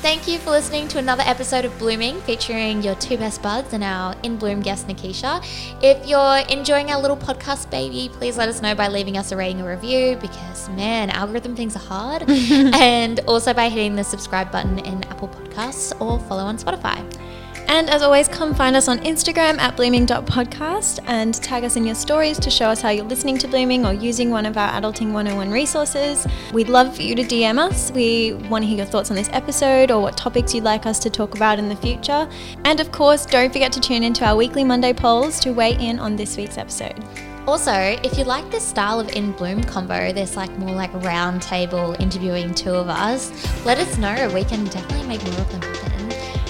Thank 0.01 0.29
you 0.29 0.39
for 0.39 0.51
listening 0.51 0.87
to 0.89 0.99
another 0.99 1.25
episode 1.27 1.65
of 1.65 1.77
Blooming 1.77 2.21
featuring 2.21 2.83
your 2.83 2.95
two 2.95 3.17
best 3.17 3.43
buds 3.43 3.73
and 3.73 3.83
our 3.83 4.15
in 4.23 4.37
bloom 4.37 4.61
guest 4.61 4.87
Nikisha. 4.87 5.45
If 5.83 6.07
you're 6.07 6.39
enjoying 6.57 6.93
our 6.93 7.01
little 7.03 7.17
podcast 7.17 7.69
baby, 7.69 8.09
please 8.13 8.39
let 8.39 8.49
us 8.49 8.63
know 8.63 8.77
by 8.77 8.87
leaving 8.87 9.19
us 9.19 9.33
a 9.33 9.37
rating 9.37 9.61
or 9.61 9.71
review 9.71 10.17
because 10.21 10.69
man, 10.69 11.11
algorithm 11.11 11.57
things 11.57 11.75
are 11.75 11.81
hard. 11.81 12.23
and 12.31 13.19
also 13.27 13.53
by 13.53 13.69
hitting 13.69 13.97
the 13.97 14.05
subscribe 14.05 14.53
button 14.53 14.79
in 14.79 15.03
Apple 15.05 15.29
Podcasts 15.29 15.93
or 16.01 16.21
follow 16.21 16.45
on 16.45 16.59
Spotify. 16.59 17.05
And 17.69 17.91
as 17.91 18.01
always, 18.01 18.29
come 18.29 18.55
find 18.55 18.75
us 18.75 18.89
on 18.89 18.99
Instagram 19.01 19.59
at 19.59 19.77
blooming.podcast 19.77 21.01
and 21.07 21.35
tag 21.35 21.65
us 21.65 21.77
in 21.77 21.85
your 21.85 21.95
stories 21.95 22.39
to 22.41 22.49
show 22.49 22.71
us 22.71 22.81
how 22.81 22.89
you're 22.89 23.05
listening 23.05 23.37
to 23.39 23.47
Blooming 23.47 23.85
or 23.85 23.93
using 23.93 24.31
one 24.31 24.47
of 24.47 24.57
our 24.57 24.71
Adulting 24.81 25.13
101 25.13 25.51
resources. 25.51 26.27
We'd 26.55 26.71
love 26.71 26.97
for 26.97 27.03
you 27.03 27.15
to 27.15 27.23
DM 27.23 27.59
us. 27.59 27.93
We 27.93 28.33
want 28.33 28.63
to 28.63 28.67
hear 28.67 28.79
your 28.79 28.87
thoughts 28.87 29.11
on 29.11 29.17
this 29.17 29.29
episode 29.35 29.91
or 29.91 30.01
what 30.01 30.17
topics 30.17 30.55
you'd 30.55 30.65
like 30.65 30.87
us 30.87 30.99
to 31.01 31.11
talk 31.11 31.35
about 31.35 31.59
in 31.59 31.69
the 31.69 31.77
future. 31.77 32.27
And 32.65 32.81
of 32.81 32.91
course, 32.91 33.27
don't 33.27 33.53
forget 33.53 33.71
to 33.73 33.81
tune 33.81 34.03
into 34.03 34.25
our 34.25 34.35
weekly 34.35 34.65
Monday 34.65 34.95
polls 34.95 35.39
to 35.41 35.53
weigh 35.53 35.77
in 35.77 35.99
on 35.99 36.17
this 36.17 36.39
week's 36.39 36.57
episode. 36.57 37.05
Also, 37.47 37.73
if 37.73 38.17
you 38.17 38.25
like 38.25 38.51
this 38.51 38.67
style 38.67 38.99
of 38.99 39.11
in 39.11 39.33
bloom 39.33 39.63
combo, 39.63 40.11
there's 40.11 40.37
like 40.37 40.51
more 40.59 40.75
like 40.75 40.93
round 41.05 41.43
table 41.43 41.95
interviewing 42.01 42.55
two 42.55 42.73
of 42.73 42.89
us, 42.89 43.31
let 43.67 43.77
us 43.77 43.99
know. 43.99 44.31
We 44.35 44.45
can 44.45 44.65
definitely 44.65 45.07
make 45.07 45.23
more 45.25 45.41
of 45.41 45.61
them. 45.61 45.88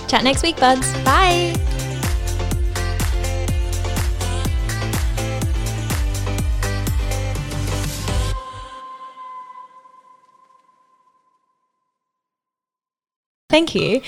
Chat 0.08 0.24
next 0.24 0.42
week, 0.42 0.56
buds. 0.56 0.90
Bye. 1.04 1.54
Thank 13.50 13.74
you. 13.74 14.00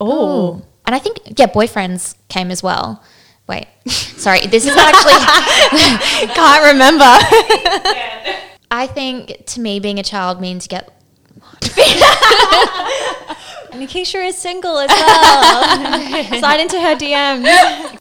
Oh. 0.00 0.10
oh, 0.10 0.62
And 0.86 0.94
I 0.94 0.98
think, 0.98 1.18
yeah, 1.38 1.46
boyfriends 1.46 2.16
came 2.28 2.50
as 2.50 2.62
well. 2.62 3.02
Wait, 3.46 3.66
sorry, 3.86 4.40
this 4.46 4.66
is 4.66 4.74
actually, 4.76 5.12
can't 6.34 6.72
remember. 6.72 7.04
I 8.72 8.88
think 8.92 9.46
to 9.46 9.60
me, 9.60 9.78
being 9.78 10.00
a 10.00 10.02
child 10.02 10.40
means 10.40 10.66
get. 10.66 10.90
Nikisha 13.72 14.26
is 14.26 14.36
single 14.36 14.78
as 14.78 14.88
well. 14.90 16.24
Slide 16.38 16.60
into 16.60 16.80
her 16.80 16.94
DMs. 16.94 17.98